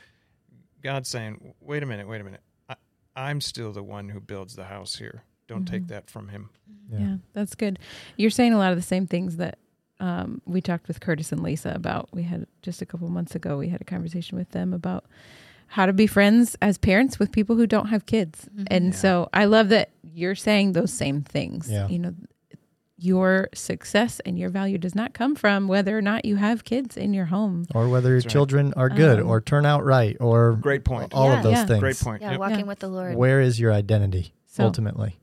God's 0.82 1.08
saying, 1.10 1.54
wait 1.62 1.84
a 1.84 1.86
minute, 1.86 2.08
wait 2.08 2.22
a 2.22 2.24
minute. 2.24 2.42
I, 2.68 2.76
I'm 3.16 3.42
still 3.42 3.72
the 3.72 3.84
one 3.84 4.10
who 4.10 4.20
builds 4.20 4.56
the 4.56 4.66
house 4.66 4.96
here. 4.96 5.24
Don't 5.48 5.66
take 5.66 5.84
Mhm. 5.84 5.88
that 5.90 6.10
from 6.10 6.28
him. 6.30 6.50
Yeah. 6.90 7.18
that's 7.34 7.54
good. 7.56 7.80
You're 8.16 8.30
saying 8.30 8.54
a 8.54 8.58
lot 8.58 8.72
of 8.72 8.78
the 8.78 8.82
same 8.84 9.08
things 9.08 9.38
that 9.38 9.58
um, 10.00 10.42
we 10.46 10.62
talked 10.62 10.88
with 10.88 11.00
Curtis 11.00 11.32
and 11.32 11.42
Lisa 11.42 11.72
about. 11.76 12.08
We 12.14 12.22
had 12.24 12.46
just 12.62 12.82
a 12.84 12.86
couple 12.86 13.10
months 13.10 13.34
ago, 13.36 13.58
we 13.58 13.70
had 13.70 13.82
a 13.82 13.84
conversation 13.86 14.38
with 14.38 14.52
them 14.52 14.72
about 14.74 15.06
how 15.68 15.86
to 15.88 15.92
be 15.92 16.06
friends 16.08 16.56
as 16.62 16.78
parents 16.78 17.18
with 17.20 17.32
people 17.32 17.56
who 17.56 17.66
don't 17.68 17.88
have 17.88 18.06
kids. 18.06 18.48
Mhm. 18.56 18.68
And 18.70 18.86
Yeah. 18.86 18.92
so 18.92 19.30
I 19.34 19.46
love 19.46 19.70
that 19.70 19.90
you're 20.04 20.36
saying 20.36 20.74
those 20.74 20.94
same 20.94 21.24
things. 21.24 21.70
Yeah. 21.70 21.88
You 21.88 21.98
know, 22.00 22.14
your 23.00 23.50
success 23.54 24.20
and 24.26 24.40
your 24.40 24.50
value 24.50 24.78
does 24.78 24.96
not 24.96 25.14
come 25.14 25.36
from 25.36 25.68
whether 25.68 25.96
or 25.98 26.02
not 26.02 26.26
you 26.26 26.36
have 26.38 26.64
kids 26.64 26.96
in 26.98 27.14
your 27.14 27.26
home. 27.26 27.66
Or 27.76 27.90
whether 27.90 28.10
your 28.10 28.18
That's 28.18 28.26
right. 28.28 28.32
children 28.32 28.74
are 28.76 28.90
good 28.90 29.20
Um, 29.20 29.28
or 29.28 29.40
turn 29.42 29.66
out 29.66 29.84
right 29.86 30.16
or 30.20 30.54
Great 30.62 30.84
point. 30.84 31.14
all 31.14 31.30
Yeah. 31.30 31.38
of 31.38 31.44
those 31.44 31.52
Yeah. 31.54 31.66
things. 31.66 31.80
Great 31.80 32.00
point. 32.00 32.22
Yeah, 32.22 32.32
Yep. 32.32 32.40
walking 32.40 32.60
Yeah. 32.60 32.64
with 32.66 32.80
the 32.80 32.88
Lord. 32.88 33.16
Where 33.16 33.42
is 33.42 33.60
your 33.60 33.72
identity 33.74 34.34
So, 34.48 34.64
ultimately? 34.64 35.18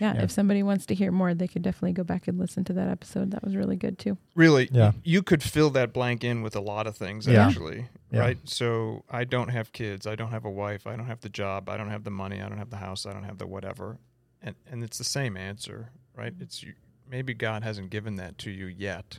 Yeah, 0.00 0.14
Yeah. 0.14 0.22
if 0.22 0.30
somebody 0.30 0.62
wants 0.62 0.86
to 0.86 0.94
hear 0.94 1.12
more, 1.12 1.34
they 1.34 1.46
could 1.48 1.62
definitely 1.62 1.92
go 1.92 2.04
back 2.04 2.26
and 2.28 2.38
listen 2.38 2.64
to 2.64 2.72
that 2.72 2.88
episode. 2.88 3.30
That 3.30 3.44
was 3.44 3.54
really 3.54 3.76
good 3.76 3.98
too. 3.98 4.16
really 4.34 4.68
Yeah. 4.72 4.92
you 5.04 5.22
could 5.22 5.42
fill 5.42 5.70
that 5.70 5.92
blank 5.92 6.24
in 6.24 6.42
with 6.42 6.56
a 6.56 6.60
lot 6.60 6.86
of 6.86 6.96
things 6.96 7.26
Yeah. 7.26 7.46
actually 7.46 7.86
Yeah. 8.10 8.20
right 8.20 8.38
so 8.44 9.04
i 9.10 9.24
don't 9.24 9.48
have 9.48 9.72
kids 9.72 10.06
i 10.06 10.14
don't 10.16 10.30
have 10.30 10.44
a 10.44 10.50
wife 10.50 10.86
i 10.86 10.96
don't 10.96 11.06
have 11.06 11.20
the 11.20 11.28
job 11.28 11.68
i 11.68 11.76
don't 11.76 11.90
have 11.90 12.04
the 12.04 12.10
money 12.10 12.40
i 12.42 12.48
don't 12.48 12.58
have 12.58 12.70
the 12.70 12.78
house 12.78 13.04
i 13.06 13.12
don't 13.12 13.24
have 13.24 13.38
the 13.38 13.46
whatever 13.46 13.98
and 14.42 14.54
and 14.70 14.82
it's 14.82 14.98
the 14.98 15.04
same 15.04 15.36
answer 15.36 15.90
right 16.16 16.34
it's 16.40 16.62
you, 16.62 16.72
maybe 17.08 17.34
god 17.34 17.62
hasn't 17.62 17.90
given 17.90 18.16
that 18.16 18.38
to 18.38 18.50
you 18.50 18.66
yet 18.66 19.18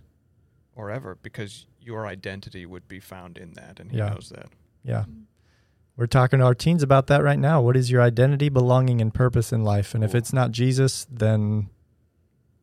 or 0.75 0.89
ever 0.89 1.17
because 1.21 1.65
your 1.79 2.07
identity 2.07 2.65
would 2.65 2.87
be 2.87 2.99
found 2.99 3.37
in 3.37 3.53
that 3.53 3.79
and 3.79 3.91
he 3.91 3.97
Yeah. 3.97 4.09
knows 4.09 4.29
that 4.29 4.49
Yeah. 4.83 5.01
Mm-hmm. 5.01 5.21
We're 6.01 6.07
talking 6.07 6.39
to 6.39 6.45
our 6.45 6.55
teens 6.55 6.81
about 6.81 7.05
that 7.07 7.21
right 7.21 7.37
now. 7.37 7.61
What 7.61 7.77
is 7.77 7.91
your 7.91 8.01
identity, 8.01 8.49
belonging, 8.49 9.01
and 9.01 9.13
purpose 9.13 9.53
in 9.53 9.63
life? 9.63 9.93
And 9.93 10.03
if 10.03 10.15
it's 10.15 10.33
not 10.33 10.49
Jesus, 10.49 11.05
then 11.11 11.69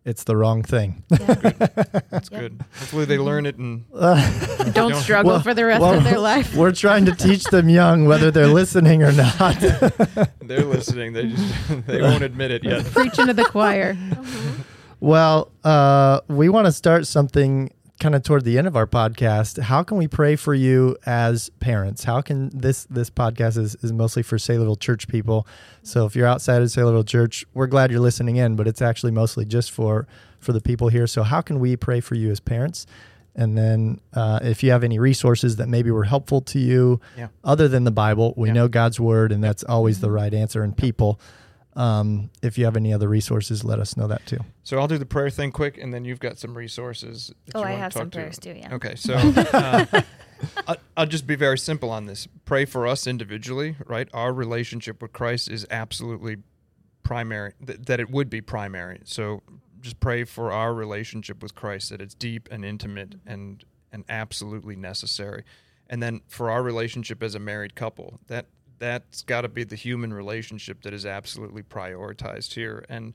it's 0.04 0.24
the 0.24 0.36
wrong 0.36 0.64
thing. 0.64 1.04
Yeah. 1.08 1.18
that's 2.10 2.32
Yep. 2.32 2.40
good 2.40 2.64
hopefully 2.80 3.04
they 3.04 3.16
learn 3.16 3.46
it 3.46 3.54
and 3.56 3.84
Don't 3.92 4.72
Don't- 4.74 4.94
struggle 4.96 5.30
Well- 5.34 5.40
for 5.42 5.54
the 5.54 5.66
rest 5.66 5.82
well, 5.82 5.94
of 5.98 6.02
their 6.02 6.18
life. 6.18 6.52
We're 6.56 6.72
trying 6.72 7.04
to 7.04 7.14
teach 7.14 7.44
them 7.44 7.68
young 7.68 8.06
whether 8.06 8.32
they're 8.32 8.48
listening 8.48 9.04
or 9.04 9.12
not. 9.12 9.60
they're 10.40 10.64
listening 10.64 11.12
they 11.12 11.28
just 11.28 11.86
they 11.86 12.02
won't 12.02 12.24
admit 12.24 12.50
it 12.50 12.64
yet 12.64 12.86
Preaching 12.86 13.28
to 13.28 13.34
the 13.34 13.44
choir. 13.44 13.96
well, 14.98 15.52
uh, 15.62 16.22
we 16.26 16.48
want 16.48 16.66
to 16.66 16.72
start 16.72 17.06
something 17.06 17.70
kind 17.98 18.14
of 18.14 18.22
toward 18.22 18.44
the 18.44 18.56
end 18.58 18.66
of 18.66 18.76
our 18.76 18.86
podcast. 18.86 19.60
How 19.60 19.82
can 19.82 19.96
we 19.96 20.06
pray 20.06 20.36
for 20.36 20.54
you 20.54 20.96
as 21.04 21.50
parents? 21.60 22.04
How 22.04 22.20
can 22.20 22.50
this 22.56 22.84
this 22.84 23.10
podcast 23.10 23.58
is, 23.58 23.74
is 23.82 23.92
mostly 23.92 24.22
for 24.22 24.36
Saylorville 24.36 24.78
Church 24.78 25.08
people. 25.08 25.46
So 25.82 26.06
if 26.06 26.14
you're 26.14 26.26
outside 26.26 26.62
of 26.62 26.68
Saylorville 26.68 27.06
Church, 27.06 27.44
we're 27.54 27.66
glad 27.66 27.90
you're 27.90 28.00
listening 28.00 28.36
in, 28.36 28.56
but 28.56 28.68
it's 28.68 28.80
actually 28.82 29.12
mostly 29.12 29.44
just 29.44 29.70
for 29.72 30.06
for 30.38 30.52
the 30.52 30.60
people 30.60 30.88
here. 30.88 31.06
So 31.06 31.22
how 31.24 31.40
can 31.40 31.58
we 31.58 31.76
pray 31.76 32.00
for 32.00 32.14
you 32.14 32.30
as 32.30 32.40
parents? 32.40 32.86
And 33.34 33.56
then 33.56 34.00
uh, 34.14 34.40
if 34.42 34.62
you 34.62 34.70
have 34.72 34.82
any 34.82 34.98
resources 34.98 35.56
that 35.56 35.68
maybe 35.68 35.90
were 35.90 36.04
helpful 36.04 36.40
to 36.42 36.58
you, 36.58 37.00
Yeah. 37.16 37.28
other 37.44 37.68
than 37.68 37.84
the 37.84 37.92
Bible, 37.92 38.34
we 38.36 38.48
Yeah. 38.48 38.54
know 38.54 38.68
God's 38.68 38.98
word, 38.98 39.30
and 39.32 39.42
that's 39.44 39.62
always 39.64 40.00
the 40.00 40.10
right 40.10 40.32
answer. 40.34 40.62
And 40.64 40.76
people, 40.76 41.20
um, 41.78 42.30
if 42.42 42.58
you 42.58 42.64
have 42.66 42.76
any 42.76 42.92
other 42.92 43.08
resources, 43.08 43.64
let 43.64 43.78
us 43.78 43.96
know 43.96 44.06
that 44.08 44.26
too. 44.26 44.38
so 44.62 44.78
i'll 44.78 44.88
do 44.88 44.98
the 44.98 45.06
prayer 45.06 45.30
thing 45.30 45.50
quick 45.52 45.78
and 45.78 45.94
then 45.94 46.04
you've 46.04 46.20
got 46.20 46.36
some 46.38 46.56
resources 46.56 47.32
that 47.46 47.54
Oh, 47.56 47.60
you 47.60 47.64
I 47.64 47.70
wanna 47.70 47.82
have 47.84 47.92
talk 47.94 48.00
some 48.02 48.10
to. 48.10 48.18
prayers 48.18 48.38
too. 48.38 48.54
Yeah. 48.58 48.74
Okay, 48.74 48.94
so 48.96 49.14
uh, 49.14 49.84
I- 50.66 50.76
I'll 50.96 51.06
just 51.06 51.26
be 51.26 51.36
very 51.36 51.58
simple 51.58 51.90
on 51.90 52.06
this. 52.06 52.28
Pray 52.44 52.64
for 52.64 52.86
us 52.86 53.06
individually, 53.06 53.76
right? 53.86 54.08
Our 54.12 54.32
relationship 54.32 55.00
with 55.02 55.12
Christ 55.12 55.48
is 55.50 55.66
absolutely 55.70 56.36
primary, 57.02 57.52
th- 57.66 57.80
that 57.86 58.00
it 58.00 58.10
would 58.10 58.28
be 58.28 58.40
primary. 58.40 59.00
So 59.04 59.42
just 59.80 60.00
pray 60.00 60.24
for 60.24 60.52
our 60.52 60.74
relationship 60.74 61.42
with 61.42 61.54
Christ, 61.54 61.90
that 61.90 62.00
it's 62.00 62.14
deep 62.14 62.48
and 62.50 62.64
intimate 62.64 63.14
and 63.26 63.64
and 63.92 64.04
absolutely 64.08 64.76
necessary. 64.76 65.44
And 65.88 66.02
then 66.02 66.20
for 66.28 66.50
our 66.50 66.62
relationship 66.62 67.22
as 67.22 67.34
a 67.34 67.38
married 67.38 67.74
couple, 67.74 68.20
that 68.26 68.46
that's 68.78 69.22
got 69.22 69.42
to 69.42 69.48
be 69.48 69.64
the 69.64 69.76
human 69.76 70.12
relationship 70.12 70.82
that 70.82 70.92
is 70.94 71.04
absolutely 71.06 71.62
prioritized 71.62 72.54
here. 72.54 72.84
And 72.88 73.14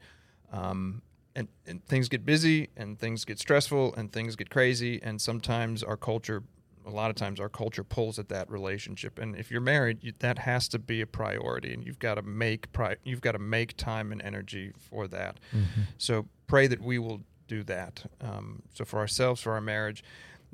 um, 0.52 1.02
and, 1.36 1.48
and 1.66 1.84
things 1.86 2.10
get 2.10 2.26
busy 2.26 2.70
and 2.78 3.00
things 3.00 3.26
get 3.26 3.40
stressful 3.40 3.96
and 3.96 4.12
things 4.12 4.36
get 4.36 4.50
crazy 4.52 5.02
and 5.02 5.20
sometimes 5.20 5.82
our 5.84 5.98
culture 5.98 6.44
a 6.86 6.90
lot 6.92 7.10
of 7.10 7.16
times 7.16 7.40
our 7.40 7.50
culture 7.50 7.84
pulls 7.84 8.20
at 8.20 8.30
that 8.30 8.50
relationship 8.52 9.18
and 9.18 9.36
if 9.36 9.50
you're 9.50 9.62
married 9.62 9.98
you, 10.04 10.14
that 10.20 10.38
has 10.38 10.68
to 10.68 10.78
be 10.78 11.02
a 11.02 11.08
priority 11.08 11.74
and 11.74 11.84
you've 11.86 11.98
got 11.98 12.16
to 12.16 12.22
make 12.22 12.72
pri- 12.72 12.98
you've 13.04 13.22
got 13.22 13.32
to 13.32 13.40
make 13.40 13.76
time 13.78 14.12
and 14.12 14.22
energy 14.22 14.72
for 14.78 15.08
that 15.08 15.40
Mm-hmm. 15.56 15.82
so 15.98 16.28
pray 16.46 16.68
that 16.68 16.82
we 16.82 17.00
will 17.00 17.22
do 17.48 17.64
that 17.64 18.04
um, 18.22 18.62
so 18.74 18.86
for 18.86 19.00
ourselves 19.00 19.42
for 19.42 19.54
our 19.54 19.62
marriage 19.62 20.04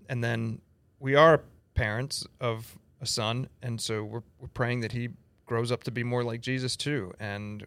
and 0.08 0.24
then 0.24 0.62
we 1.00 1.14
are 1.16 1.42
parents 1.74 2.26
of 2.40 2.78
a 3.02 3.06
son 3.06 3.48
and 3.62 3.80
so 3.80 4.04
we're, 4.04 4.24
we're 4.40 4.48
praying 4.50 4.82
that 4.82 4.92
he 4.92 5.10
grows 5.46 5.72
up 5.72 5.84
to 5.84 5.92
be 5.92 6.04
more 6.04 6.24
like 6.24 6.42
jesus 6.42 6.76
too 6.76 7.14
and 7.20 7.66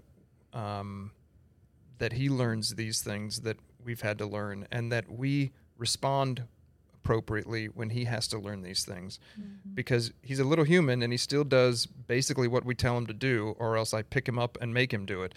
um, 0.52 1.10
that 1.98 2.12
he 2.12 2.28
learns 2.28 2.74
these 2.74 3.00
things 3.00 3.40
that 3.40 3.56
we've 3.84 4.00
had 4.02 4.18
to 4.18 4.26
learn 4.26 4.66
and 4.70 4.92
that 4.92 5.10
we 5.10 5.52
respond 5.78 6.44
appropriately 6.94 7.66
when 7.66 7.90
he 7.90 8.04
has 8.04 8.28
to 8.28 8.38
learn 8.38 8.62
these 8.62 8.84
things. 8.84 9.18
Because 9.74 10.12
he's 10.22 10.38
a 10.38 10.44
little 10.44 10.64
human 10.64 11.02
and 11.02 11.12
he 11.12 11.16
still 11.16 11.42
does 11.42 11.86
basically 11.86 12.46
what 12.46 12.64
we 12.64 12.74
tell 12.74 12.96
him 12.96 13.06
to 13.06 13.12
do 13.14 13.56
or 13.58 13.76
else 13.76 13.92
i 13.92 14.02
pick 14.02 14.28
him 14.28 14.38
up 14.38 14.56
and 14.60 14.72
make 14.72 14.92
him 14.92 15.04
do 15.04 15.22
it 15.22 15.34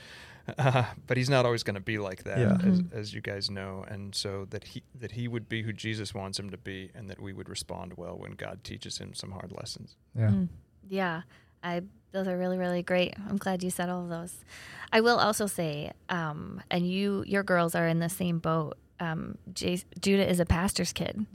uh, 0.57 0.83
but 1.07 1.17
he's 1.17 1.29
not 1.29 1.45
always 1.45 1.63
going 1.63 1.75
to 1.75 1.79
be 1.81 1.97
like 1.97 2.23
that 2.23 2.37
Yeah. 2.39 2.57
as, 2.63 2.81
as 2.91 3.13
you 3.13 3.21
guys 3.21 3.49
know 3.49 3.83
and 3.87 4.13
so 4.15 4.45
that 4.51 4.63
he 4.63 4.83
that 4.99 5.11
he 5.11 5.27
would 5.27 5.47
be 5.49 5.63
who 5.63 5.73
jesus 5.73 6.13
wants 6.13 6.37
him 6.39 6.49
to 6.51 6.57
be 6.57 6.91
and 6.95 7.09
that 7.09 7.19
we 7.21 7.33
would 7.33 7.49
respond 7.49 7.93
well 7.97 8.17
when 8.17 8.31
god 8.33 8.63
teaches 8.63 8.97
him 8.97 9.13
some 9.13 9.31
hard 9.31 9.51
lessons 9.51 9.95
Yeah. 10.17 10.29
Mm. 10.29 10.49
Yeah, 10.87 11.21
I 11.63 11.81
those 12.11 12.27
are 12.27 12.37
really 12.37 12.57
really 12.57 12.83
great. 12.83 13.13
I'm 13.27 13.37
glad 13.37 13.63
you 13.63 13.69
said 13.71 13.89
all 13.89 14.03
of 14.03 14.09
those. 14.09 14.45
I 14.93 15.01
will 15.01 15.17
also 15.17 15.47
say, 15.47 15.91
um, 16.09 16.61
and 16.71 16.87
you 16.87 17.23
your 17.27 17.43
girls 17.43 17.73
are 17.75 17.87
in 17.87 17.99
the 17.99 18.07
same 18.09 18.37
boat. 18.39 18.77
Um, 18.99 19.37
J- 19.51 19.83
Judah 19.99 20.29
is 20.29 20.39
a 20.39 20.45
pastor's 20.45 20.93
kid, 20.93 21.25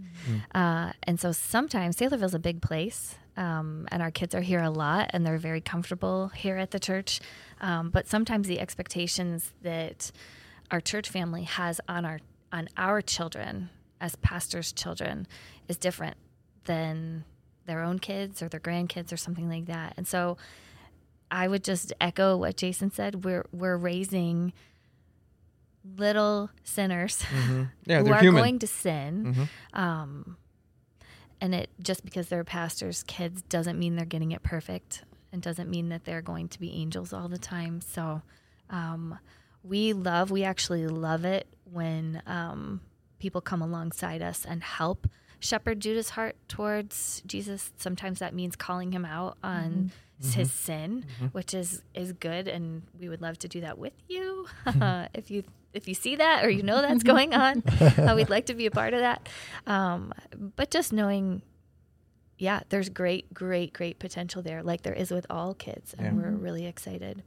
uh, 0.55 0.93
and 1.03 1.21
so 1.21 1.33
sometimes 1.33 1.97
Saylorville's 1.97 2.33
a 2.35 2.39
big 2.39 2.63
place, 2.63 3.17
um, 3.41 3.89
and 3.91 4.03
our 4.03 4.11
kids 4.11 4.35
are 4.35 4.43
here 4.43 4.63
a 4.63 4.71
lot, 4.71 5.11
and 5.13 5.27
they're 5.27 5.39
very 5.39 5.63
comfortable 5.63 6.29
here 6.29 6.59
at 6.59 6.71
the 6.71 6.79
church. 6.79 7.21
Um, 7.61 7.89
but 7.91 8.07
sometimes 8.07 8.47
the 8.47 8.61
expectations 8.61 9.53
that 9.63 10.13
our 10.71 10.81
church 10.81 11.09
family 11.09 11.45
has 11.45 11.81
on 11.89 12.05
our 12.05 12.21
on 12.53 12.69
our 12.77 13.01
children 13.01 13.71
as 14.01 14.15
pastors' 14.17 14.73
children 14.73 15.27
is 15.69 15.77
different 15.77 16.17
than 16.65 17.25
their 17.67 17.81
own 17.83 17.99
kids 17.99 18.43
or 18.43 18.49
their 18.49 18.61
grandkids 18.61 19.13
or 19.13 19.17
something 19.17 19.49
like 19.49 19.67
that. 19.67 19.95
And 19.97 20.07
so 20.07 20.37
I 21.31 21.49
would 21.49 21.65
just 21.65 21.93
echo 22.01 22.37
what 22.37 22.57
Jason 22.57 22.91
said. 22.91 23.25
We're 23.25 23.47
we're 23.53 23.77
raising 23.79 24.53
little 25.97 26.51
sinners 26.63 27.25
yeah 27.87 27.99
who 28.01 28.05
they're 28.05 28.21
human 28.21 28.43
going 28.43 28.59
to 28.59 28.67
sin. 28.67 29.49
Mhm. 29.75 29.79
Um, 29.79 30.37
and 31.41 31.55
it 31.55 31.71
just 31.83 32.05
because 32.05 32.29
they're 32.29 32.45
pastors' 32.45 33.03
kids 33.05 33.43
doesn't 33.43 33.79
mean 33.79 33.97
they're 33.97 34.05
getting 34.05 34.33
it 34.33 34.43
perfect, 34.43 35.05
and 35.33 35.41
doesn't 35.43 35.71
mean 35.71 35.89
that 35.91 36.05
they're 36.05 36.23
going 36.23 36.49
to 36.49 36.61
be 36.61 36.73
angels 36.73 37.13
all 37.13 37.29
the 37.29 37.39
time. 37.39 37.81
So, 37.81 38.23
um, 38.69 39.19
we 39.63 39.93
love, 39.93 40.31
we 40.31 40.45
actually 40.45 40.87
love 40.87 41.25
it 41.25 41.47
when 41.65 42.23
um, 42.27 42.81
people 43.19 43.41
come 43.41 43.63
alongside 43.63 44.23
us 44.23 44.45
and 44.45 44.63
help 44.63 45.07
shepherd 45.41 45.81
Judah's 45.81 46.11
heart 46.11 46.37
towards 46.49 47.23
Jesus. 47.27 47.73
Sometimes 47.77 48.19
that 48.21 48.35
means 48.35 48.55
calling 48.57 48.93
him 48.93 49.05
out 49.05 49.37
on 49.43 49.91
his 50.23 50.53
sin, 50.53 51.07
which 51.33 51.55
is 51.55 51.83
is 51.95 52.13
good, 52.13 52.47
and 52.47 52.83
we 53.01 53.09
would 53.09 53.23
love 53.23 53.39
to 53.39 53.49
do 53.49 53.63
that 53.63 53.79
with 53.79 53.95
you 54.09 54.47
if 55.15 55.31
you 55.31 55.43
if 55.73 55.89
you 55.89 55.95
see 55.95 56.17
that 56.17 56.45
or 56.45 56.51
you 56.51 56.63
know 56.63 56.83
that's 56.83 57.03
going 57.03 57.33
on. 57.35 57.63
uh, 57.81 58.13
we'd 58.17 58.29
like 58.31 58.47
to 58.47 58.55
be 58.55 58.67
a 58.67 58.71
part 58.71 58.93
of 58.93 59.01
that. 59.01 59.29
Um, 59.67 60.13
but 60.57 60.71
just 60.71 60.93
knowing, 60.93 61.43
yeah, 62.39 62.61
there's 62.71 62.89
great, 62.89 63.33
great, 63.33 63.73
great 63.73 63.99
potential 63.99 64.43
there, 64.43 64.63
like 64.63 64.83
there 64.83 64.93
is 64.95 65.11
with 65.11 65.27
all 65.31 65.55
kids, 65.55 65.95
and 65.97 66.07
Yeah. 66.07 66.13
we're 66.23 66.31
really 66.37 66.67
excited. 66.67 67.23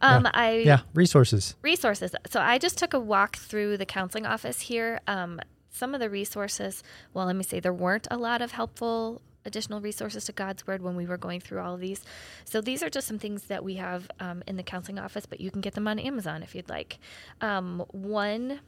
Um, 0.00 0.26
I 0.34 0.58
Yeah. 0.66 0.80
Resources. 0.94 1.54
resources. 1.62 2.12
So 2.30 2.40
I 2.40 2.58
just 2.58 2.78
took 2.78 2.94
a 2.94 3.00
walk 3.00 3.36
through 3.36 3.76
the 3.76 3.86
counseling 3.86 4.26
office 4.26 4.60
here. 4.60 5.00
Um, 5.06 5.40
some 5.78 5.94
of 5.94 6.00
the 6.00 6.10
resources, 6.10 6.82
well, 7.14 7.26
let 7.26 7.36
me 7.36 7.44
say 7.44 7.60
there 7.60 7.72
weren't 7.72 8.08
a 8.10 8.16
lot 8.16 8.42
of 8.42 8.52
helpful 8.52 9.22
additional 9.44 9.80
resources 9.80 10.24
to 10.26 10.32
God's 10.32 10.66
Word 10.66 10.82
when 10.82 10.96
we 10.96 11.06
were 11.06 11.16
going 11.16 11.40
through 11.40 11.60
all 11.60 11.74
of 11.74 11.80
these. 11.80 12.04
So 12.44 12.60
these 12.60 12.82
are 12.82 12.90
just 12.90 13.06
some 13.06 13.18
things 13.18 13.44
that 13.44 13.64
we 13.64 13.74
have 13.76 14.10
um, 14.20 14.42
in 14.46 14.56
the 14.56 14.62
counseling 14.62 14.98
office, 14.98 15.26
but 15.26 15.40
you 15.40 15.50
can 15.50 15.60
get 15.60 15.74
them 15.74 15.88
on 15.88 15.98
Amazon 15.98 16.42
if 16.42 16.54
you'd 16.54 16.68
like. 16.68 16.98
Um, 17.40 17.84
one 17.90 18.60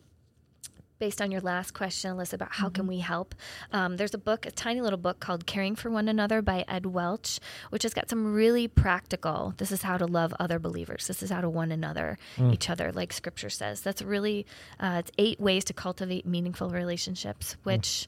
based 1.00 1.20
on 1.20 1.32
your 1.32 1.40
last 1.40 1.72
question, 1.72 2.14
Alyssa, 2.14 2.34
about 2.34 2.52
how 2.52 2.68
can 2.68 2.86
we 2.86 2.98
help, 2.98 3.34
um, 3.72 3.96
there's 3.96 4.14
a 4.14 4.18
book, 4.18 4.46
a 4.46 4.50
tiny 4.50 4.80
little 4.80 4.98
book 4.98 5.18
called 5.18 5.46
Caring 5.46 5.74
for 5.74 5.90
One 5.90 6.08
Another 6.08 6.42
by 6.42 6.64
Ed 6.68 6.86
Welch, 6.86 7.40
which 7.70 7.82
has 7.82 7.94
got 7.94 8.08
some 8.08 8.32
really 8.32 8.68
practical. 8.68 9.54
This 9.56 9.72
is 9.72 9.82
how 9.82 9.96
to 9.96 10.06
love 10.06 10.34
other 10.38 10.58
believers. 10.58 11.08
This 11.08 11.22
is 11.22 11.30
how 11.30 11.40
to 11.40 11.48
one 11.48 11.72
another, 11.72 12.18
each 12.52 12.70
other, 12.70 12.92
like 12.92 13.12
Scripture 13.12 13.50
says. 13.50 13.80
That's 13.80 14.02
really, 14.02 14.46
uh, 14.78 14.96
it's 15.00 15.10
eight 15.18 15.40
ways 15.40 15.64
to 15.64 15.72
cultivate 15.72 16.26
meaningful 16.26 16.70
relationships. 16.70 17.56
Which, 17.62 18.06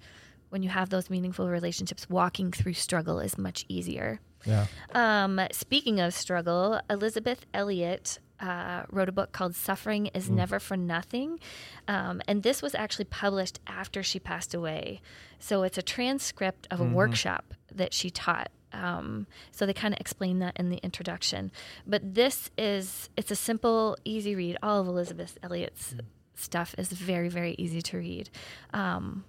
when 0.51 0.63
you 0.63 0.69
have 0.69 0.91
those 0.91 1.09
meaningful 1.09 1.49
relationships, 1.49 2.11
walking 2.11 2.53
through 2.53 2.75
struggle 2.75 3.21
is 3.21 3.39
much 3.39 3.65
easier. 3.69 4.21
Yeah. 4.45 4.67
Um, 4.95 5.41
speaking 5.51 5.99
of 5.99 6.13
struggle, 6.13 6.79
Elisabeth 6.91 7.47
Elliot 7.55 8.19
uh, 8.43 8.83
wrote 8.91 9.09
a 9.09 9.13
book 9.13 9.33
called 9.33 9.55
Suffering 9.55 10.07
is 10.09 10.29
Never 10.29 10.59
for 10.59 10.77
Nothing. 10.77 11.39
Um, 11.87 12.21
and 12.27 12.43
this 12.43 12.61
was 12.61 12.75
actually 12.75 13.05
published 13.07 13.61
after 13.67 14.03
she 14.03 14.19
passed 14.19 14.53
away. 14.53 15.01
So 15.39 15.63
it's 15.63 15.79
a 15.79 15.83
transcript 15.83 16.67
of 16.71 16.81
a 16.81 16.85
workshop 16.85 17.55
that 17.75 17.95
she 17.95 18.11
taught. 18.11 18.51
Um, 18.73 19.27
so 19.51 19.65
they 19.65 19.75
kind 19.75 19.95
of 19.95 20.01
explain 20.01 20.41
that 20.41 20.57
in 20.59 20.71
the 20.71 20.79
introduction. 20.79 21.53
But 21.87 22.15
this 22.15 22.51
is, 22.59 23.11
it's 23.17 23.31
a 23.31 23.37
simple, 23.37 23.97
easy 24.05 24.35
read. 24.35 24.57
All 24.63 24.81
of 24.81 24.89
Elisabeth 24.89 25.39
Elliot's 25.43 25.95
stuff 26.35 26.75
is 26.79 26.89
very, 26.89 27.29
very 27.29 27.55
easy 27.59 27.81
to 27.83 27.99
read. 27.99 28.31
Um, 28.73 29.25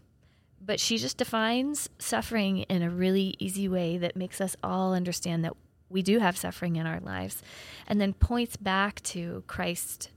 but 0.65 0.79
she 0.79 0.97
just 0.97 1.17
defines 1.17 1.89
suffering 1.99 2.59
in 2.63 2.81
a 2.81 2.89
really 2.89 3.35
easy 3.37 3.67
way 3.67 3.97
that 3.97 4.15
makes 4.15 4.39
us 4.39 4.55
all 4.63 4.93
understand 4.93 5.43
that 5.43 5.53
we 5.93 6.01
do 6.01 6.19
have 6.19 6.35
suffering 6.35 6.75
in 6.75 6.85
our 6.85 6.99
lives. 6.99 7.41
And 7.87 8.01
then 8.01 8.13
points 8.13 8.57
back 8.57 9.01
to 9.03 9.43
Christ 9.47 10.09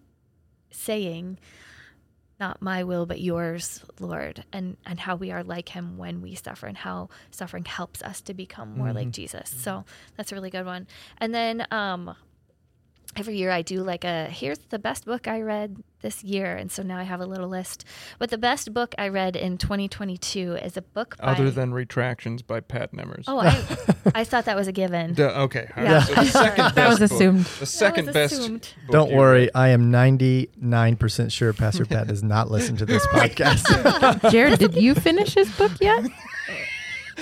saying 0.70 1.38
not 2.38 2.60
my 2.60 2.84
will 2.84 3.06
but 3.06 3.18
yours 3.18 3.82
lord 3.98 4.44
and 4.52 4.76
and 4.84 5.00
how 5.00 5.16
we 5.16 5.30
are 5.30 5.42
like 5.42 5.70
him 5.70 5.96
when 5.96 6.20
we 6.20 6.34
suffer 6.34 6.66
and 6.66 6.76
how 6.76 7.08
suffering 7.30 7.64
helps 7.64 8.02
us 8.02 8.20
to 8.20 8.34
become 8.34 8.76
more 8.76 8.92
like 8.92 9.10
jesus. 9.10 9.48
So 9.48 9.84
that's 10.16 10.32
a 10.32 10.34
really 10.34 10.50
good 10.50 10.66
one. 10.66 10.86
And 11.18 11.34
then 11.34 11.66
um 11.70 12.14
every 13.16 13.36
year 13.36 13.50
I 13.50 13.62
do 13.62 13.82
like 13.82 14.04
a 14.04 14.26
here's 14.26 14.58
the 14.58 14.78
best 14.78 15.06
book 15.06 15.26
I 15.26 15.40
read 15.40 15.82
this 16.06 16.22
year, 16.22 16.54
and 16.54 16.70
so 16.70 16.84
now 16.84 16.98
I 16.98 17.02
have 17.02 17.20
a 17.20 17.26
little 17.26 17.48
list. 17.48 17.84
But 18.20 18.30
the 18.30 18.38
best 18.38 18.72
book 18.72 18.94
I 18.96 19.08
read 19.08 19.34
in 19.34 19.58
2022 19.58 20.52
is 20.62 20.76
a 20.76 20.82
book 20.82 21.16
by. 21.18 21.32
other 21.32 21.50
than 21.50 21.74
retractions 21.74 22.42
by 22.42 22.60
pat 22.60 22.92
nemmers 22.92 23.24
oh, 23.26 23.40
I, 23.40 23.64
I 24.14 24.22
thought 24.22 24.44
that 24.44 24.54
was 24.54 24.68
a 24.68 24.72
given. 24.72 25.14
Duh, 25.20 25.24
okay 25.46 25.68
all 25.76 25.82
Yeah. 25.82 26.04
So 26.04 26.14
the 26.14 26.24
second 26.26 26.64
That 26.66 26.74
best 26.76 27.00
was 27.00 27.10
book- 27.10 27.16
assumed. 27.18 27.44
the 27.58 27.66
second 27.66 28.12
best 28.12 28.34
assumed. 28.34 28.68
book 28.86 28.92
Don't 28.92 29.12
worry. 29.12 29.40
read. 29.40 29.50
I 29.56 29.68
am 29.70 29.90
99% 29.90 31.32
sure 31.32 31.52
Pastor 31.52 31.84
Pat 31.84 32.06
does 32.06 32.22
not 32.22 32.50
listen 32.52 32.76
to 32.76 32.86
this 32.86 33.04
podcast. 33.08 34.30
Jared, 34.30 34.60
did 34.60 34.76
you 34.76 34.94
finish 34.94 35.34
his 35.34 35.50
book 35.56 35.72
yet? 35.80 36.04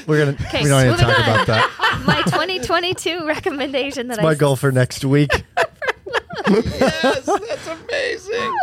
We're 0.07 0.23
going 0.25 0.37
to, 0.37 0.43
Okay, 0.49 0.63
we 0.63 0.69
don't 0.69 0.87
need 0.87 0.97
to 0.99 1.03
talk 1.03 1.19
on. 1.19 1.25
about 1.35 1.47
that. 1.47 2.03
My 2.07 2.21
2022 2.23 3.27
recommendation 3.27 4.09
that 4.09 4.19
It's 4.19 4.23
my 4.23 4.31
I 4.33 4.35
goal 4.35 4.57
for 4.57 4.71
next 4.71 5.05
week. 5.07 5.31
Yes 6.49 7.25
that's 7.27 7.67
amazing 7.67 8.57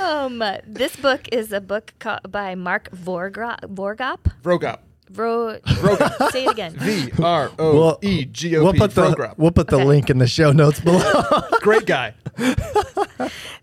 um 0.00 0.42
this 0.66 0.96
book 0.96 1.22
is 1.32 1.52
a 1.52 1.60
book 1.60 1.94
ca- 1.98 2.20
by 2.28 2.54
Mark 2.54 2.90
Vorgop. 2.90 3.60
Vorgop. 3.72 4.18
Vrogop. 4.42 4.78
Vro- 5.12 5.60
Vrogop. 5.62 6.30
Say 6.32 6.44
it 6.46 6.50
again. 6.50 6.72
V 6.76 7.12
R 7.22 7.50
O 7.58 7.96
E 8.02 8.24
G 8.24 8.56
O 8.56 8.60
P. 8.60 8.64
We'll 8.64 8.72
put 8.74 8.94
the, 8.94 9.02
Vrogrop. 9.02 9.34
we'll 9.36 9.50
put 9.52 9.68
the 9.68 9.76
Okay. 9.76 9.84
link 9.84 10.10
in 10.10 10.18
the 10.18 10.26
show 10.26 10.50
notes 10.50 10.80
below. 10.80 11.22
Great 11.60 11.86
guy. 11.86 12.14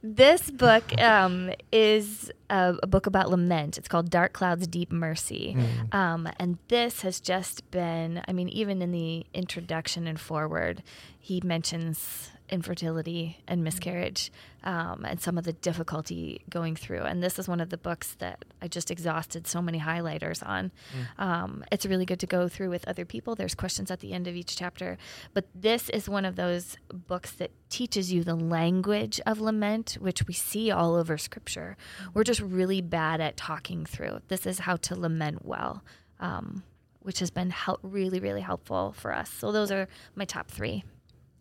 This 0.04 0.50
book 0.50 1.00
um, 1.00 1.52
is 1.72 2.32
a, 2.50 2.76
a 2.82 2.88
book 2.88 3.06
about 3.06 3.30
lament. 3.30 3.78
It's 3.78 3.88
called 3.88 4.10
Dark 4.10 4.34
Clouds, 4.34 4.66
Deep 4.66 4.92
Mercy. 4.92 5.56
Um, 5.92 6.28
and 6.40 6.58
this 6.70 7.02
has 7.02 7.20
just 7.20 7.70
been, 7.70 8.22
I 8.28 8.34
mean, 8.34 8.50
even 8.50 8.82
in 8.82 8.92
the 8.92 9.26
introduction 9.34 10.08
and 10.08 10.20
forward, 10.20 10.82
he 11.20 11.40
mentions 11.44 12.32
infertility 12.52 13.38
and 13.48 13.64
miscarriage 13.64 14.32
um, 14.64 15.06
and 15.06 15.20
some 15.20 15.38
of 15.38 15.44
the 15.44 15.54
difficulty 15.54 16.44
going 16.50 16.76
through. 16.76 17.02
And 17.02 17.24
this 17.24 17.40
is 17.40 17.48
one 17.48 17.62
of 17.62 17.70
the 17.70 17.78
books 17.78 18.16
that 18.20 18.44
I 18.62 18.68
just 18.68 18.92
exhausted 18.92 19.48
so 19.48 19.62
many 19.62 19.80
highlighters 19.80 20.46
on. 20.46 20.72
Um, 21.18 21.64
it's 21.72 21.86
really 21.86 22.06
good 22.06 22.20
to 22.20 22.28
go 22.28 22.48
through 22.48 22.70
with 22.70 22.88
other 22.88 23.06
people. 23.06 23.36
There's 23.36 23.56
questions 23.56 23.90
at 23.90 24.02
the 24.02 24.14
end 24.14 24.28
of 24.28 24.36
each 24.36 24.56
chapter. 24.56 24.98
But 25.34 25.46
this 25.56 25.90
is 25.90 26.10
one 26.10 26.26
of 26.26 26.36
those 26.36 26.78
books 26.94 27.32
that 27.34 27.52
teaches 27.70 28.12
you 28.12 28.24
the 28.24 28.36
language 28.36 29.20
of 29.26 29.40
lament, 29.40 29.98
which 30.00 30.28
we 30.28 30.34
see 30.34 30.70
all 30.70 30.96
over 30.96 31.18
scripture. 31.18 31.78
We're 32.14 32.24
just 32.24 32.42
really 32.42 32.82
bad 32.82 33.22
at 33.22 33.38
talking 33.38 33.86
through. 33.86 34.20
This 34.28 34.46
is 34.46 34.60
how 34.60 34.76
to 34.78 35.00
lament 35.00 35.46
well. 35.46 35.84
Um, 36.20 36.64
which 37.04 37.18
has 37.18 37.32
been 37.32 37.50
help, 37.50 37.80
really, 37.82 38.20
really 38.20 38.42
helpful 38.42 38.94
for 38.96 39.12
us. 39.12 39.28
So 39.28 39.52
those 39.52 39.72
are 39.72 39.88
my 40.14 40.24
top 40.26 40.52
three. 40.52 40.84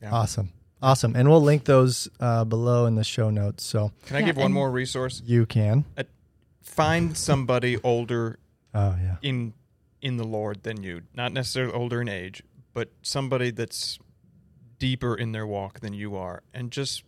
Yeah. 0.00 0.10
Awesome. 0.10 0.52
Awesome. 0.82 1.14
And 1.14 1.28
we'll 1.28 1.42
link 1.42 1.64
those 1.64 2.08
uh, 2.20 2.44
below 2.44 2.86
in 2.86 2.94
the 2.94 3.04
show 3.04 3.28
notes. 3.30 3.64
So 3.64 3.92
Can 4.06 4.16
I 4.16 4.20
Yeah, 4.20 4.26
give 4.26 4.36
one 4.36 4.46
and- 4.46 4.54
more 4.54 4.70
resource? 4.70 5.20
you 5.24 5.46
can. 5.46 5.84
Find 6.62 7.16
somebody 7.16 7.76
older 7.82 8.38
Oh, 8.74 8.96
yeah. 9.00 9.16
in 9.22 9.54
in 10.00 10.16
the 10.16 10.24
Lord 10.24 10.62
than 10.62 10.82
you. 10.82 11.02
Not 11.14 11.32
necessarily 11.32 11.74
older 11.74 12.00
in 12.00 12.08
age, 12.08 12.42
but 12.72 12.90
somebody 13.02 13.50
that's 13.50 13.98
deeper 14.78 15.14
in 15.14 15.32
their 15.32 15.46
walk 15.46 15.80
than 15.80 15.92
you 15.92 16.16
are, 16.16 16.42
and 16.54 16.70
just 16.70 17.02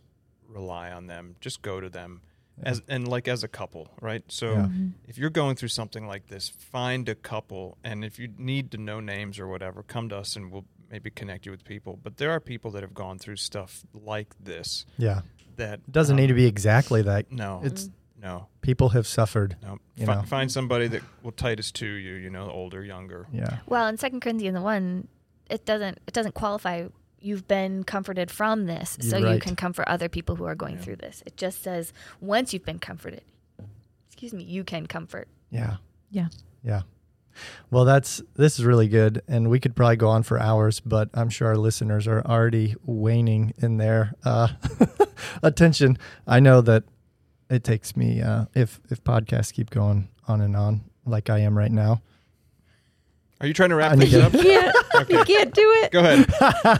rely 0.47 0.91
on 0.91 1.07
them. 1.07 1.35
Just 1.41 1.63
go 1.63 1.79
to 1.79 1.89
them 1.89 2.21
as 2.61 2.83
and 2.87 3.07
like 3.07 3.27
as 3.27 3.43
a 3.43 3.47
couple, 3.47 3.87
right? 3.99 4.23
So 4.27 4.53
Yeah. 4.53 4.67
if 5.07 5.17
you're 5.17 5.31
going 5.31 5.55
through 5.55 5.69
something 5.69 6.05
like 6.05 6.27
this, 6.27 6.49
find 6.49 7.09
a 7.09 7.15
couple, 7.15 7.77
and 7.83 8.05
if 8.05 8.19
you 8.19 8.27
need 8.37 8.69
to 8.71 8.77
know 8.77 8.99
names 8.99 9.39
or 9.39 9.47
whatever, 9.47 9.81
come 9.81 10.09
to 10.09 10.17
us 10.17 10.35
and 10.35 10.51
we'll 10.51 10.65
maybe 10.93 11.09
connect 11.09 11.45
you 11.47 11.51
with 11.51 11.63
people. 11.65 11.99
But 12.03 12.17
there 12.17 12.29
are 12.29 12.39
people 12.39 12.69
that 12.71 12.83
have 12.83 12.93
gone 12.93 13.17
through 13.17 13.37
stuff 13.37 13.83
like 13.95 14.27
this 14.39 14.85
Yeah. 14.97 15.21
that 15.55 15.91
doesn't 15.91 16.13
um, 16.13 16.21
need 16.21 16.27
to 16.27 16.35
be 16.35 16.45
exactly 16.45 17.01
that. 17.01 17.31
No, 17.31 17.61
It's 17.63 17.89
no, 18.21 18.47
people 18.61 18.89
have 18.89 19.07
suffered. 19.07 19.57
no. 19.63 19.79
You 19.95 20.05
Fi- 20.05 20.15
know. 20.15 20.21
find 20.21 20.51
somebody 20.51 20.87
that 20.87 21.01
will 21.23 21.31
Titus 21.31 21.71
to 21.73 21.85
you. 21.87 22.13
You 22.13 22.29
know, 22.29 22.47
older, 22.49 22.85
younger. 22.85 23.25
Yeah. 23.33 23.57
Well, 23.65 23.87
in 23.87 23.97
Second 23.97 24.21
Corinthians 24.21 24.59
one, 24.59 25.07
it 25.49 25.65
doesn't 25.65 25.99
it 26.07 26.13
doesn't 26.13 26.35
qualify. 26.35 26.87
You've 27.19 27.47
been 27.47 27.83
comforted 27.85 28.29
from 28.29 28.65
this, 28.65 28.97
so 29.01 29.17
You're 29.17 29.27
you 29.27 29.33
right. 29.33 29.41
can 29.41 29.55
comfort 29.55 29.87
other 29.87 30.09
people 30.09 30.35
who 30.35 30.43
are 30.45 30.55
going 30.55 30.75
Yeah. 30.75 30.81
through 30.81 30.95
this. 30.97 31.23
It 31.25 31.37
just 31.37 31.63
says 31.63 31.91
once 32.21 32.53
you've 32.53 32.65
been 32.65 32.79
comforted, 32.79 33.23
excuse 34.07 34.31
me, 34.33 34.43
you 34.43 34.63
can 34.63 34.85
comfort. 34.87 35.27
Yeah. 35.49 35.77
Yeah. 36.11 36.27
Yeah. 36.63 36.81
Well, 37.71 37.85
that's 37.85 38.21
this 38.35 38.59
is 38.59 38.65
really 38.65 38.87
good, 38.87 39.21
and 39.27 39.49
we 39.49 39.59
could 39.59 39.75
probably 39.75 39.95
go 39.95 40.09
on 40.09 40.23
for 40.23 40.39
hours, 40.39 40.79
but 40.79 41.09
I'm 41.13 41.29
sure 41.29 41.47
our 41.49 41.57
listeners 41.57 42.07
are 42.07 42.21
already 42.25 42.75
waning 42.85 43.53
in 43.57 43.77
their 43.77 44.13
uh, 44.23 44.49
attention. 45.43 45.97
I 46.27 46.39
know 46.39 46.61
that 46.61 46.83
it 47.49 47.63
takes 47.63 47.95
me 47.97 48.21
uh, 48.21 48.45
if 48.53 48.79
if 48.89 49.03
podcasts 49.03 49.51
keep 49.53 49.69
going 49.69 50.09
on 50.27 50.41
and 50.41 50.55
on 50.55 50.81
like 51.05 51.29
I 51.29 51.39
am 51.39 51.57
right 51.57 51.71
now. 51.71 52.01
Are 53.41 53.47
you 53.47 53.53
trying 53.53 53.71
to 53.71 53.75
wrap 53.75 53.91
I 53.91 53.95
need 53.95 54.09
things 54.09 54.31
to- 54.31 54.39
up? 54.39 54.45
Yeah, 54.45 54.71
Okay. 55.01 55.17
you 55.17 55.23
can't 55.25 55.53
do 55.53 55.69
it. 55.83 55.91
Go 55.91 55.99
ahead. 55.99 56.27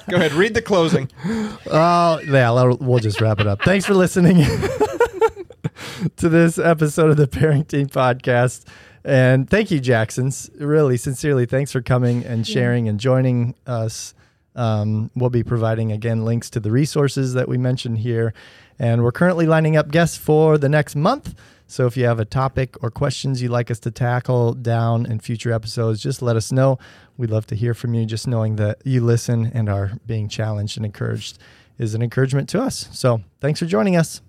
Go 0.10 0.16
ahead. 0.16 0.32
Read 0.34 0.54
the 0.54 0.62
closing. 0.62 1.10
Oh, 1.76 2.20
yeah, 2.26 2.52
we'll 2.52 2.78
we'll 2.78 3.00
just 3.00 3.20
wrap 3.20 3.40
it 3.40 3.48
up. 3.48 3.62
Thanks 3.64 3.86
for 3.86 3.94
listening 3.96 4.38
to 6.18 6.30
this 6.30 6.58
episode 6.60 7.10
of 7.10 7.18
the 7.18 7.28
Parenting 7.28 7.88
Podcast. 7.90 8.66
And 9.06 9.50
thank 9.50 9.70
you, 9.72 9.80
Jacksons. 9.80 10.50
Really, 10.58 10.98
sincerely, 10.98 11.46
thanks 11.46 11.72
for 11.72 11.82
coming 11.82 12.24
and 12.26 12.48
sharing 12.48 12.88
and 12.88 13.00
joining 13.00 13.56
us. 13.68 14.14
Um, 14.56 15.12
we'll 15.16 15.30
be 15.30 15.44
providing 15.44 15.92
again 15.92 16.26
links 16.26 16.50
to 16.52 16.60
the 16.60 16.72
resources 16.72 17.34
that 17.34 17.48
we 17.48 17.58
mentioned 17.58 18.00
here. 18.00 18.34
And 18.80 19.04
we're 19.04 19.12
currently 19.12 19.46
lining 19.46 19.76
up 19.76 19.90
guests 19.90 20.18
for 20.18 20.58
the 20.58 20.70
next 20.70 20.96
month. 20.96 21.36
So 21.68 21.86
if 21.88 21.98
you 21.98 22.06
have 22.06 22.20
a 22.20 22.26
topic 22.26 22.76
or 22.84 22.92
questions 22.92 23.42
you'd 23.42 23.52
like 23.52 23.72
us 23.72 23.80
to 23.80 23.92
tackle 23.92 24.54
down 24.54 25.06
in 25.06 25.20
future 25.20 25.52
episodes, 25.52 26.02
just 26.02 26.22
let 26.22 26.36
us 26.36 26.52
know. 26.52 26.78
We'd 27.18 27.32
love 27.32 27.48
to 27.48 27.56
hear 27.56 27.74
from 27.74 27.94
you. 27.94 28.06
Just 28.06 28.28
knowing 28.28 28.58
that 28.58 28.80
you 28.86 29.02
listen 29.02 29.52
and 29.54 29.70
are 29.70 29.94
being 30.06 30.30
challenged 30.30 30.78
and 30.78 30.86
encouraged 30.86 31.40
is 31.78 31.96
an 31.96 32.02
encouragement 32.02 32.48
to 32.50 32.62
us. 32.62 32.90
So 32.92 33.22
thanks 33.40 33.60
for 33.60 33.66
joining 33.66 33.96
us. 33.96 34.22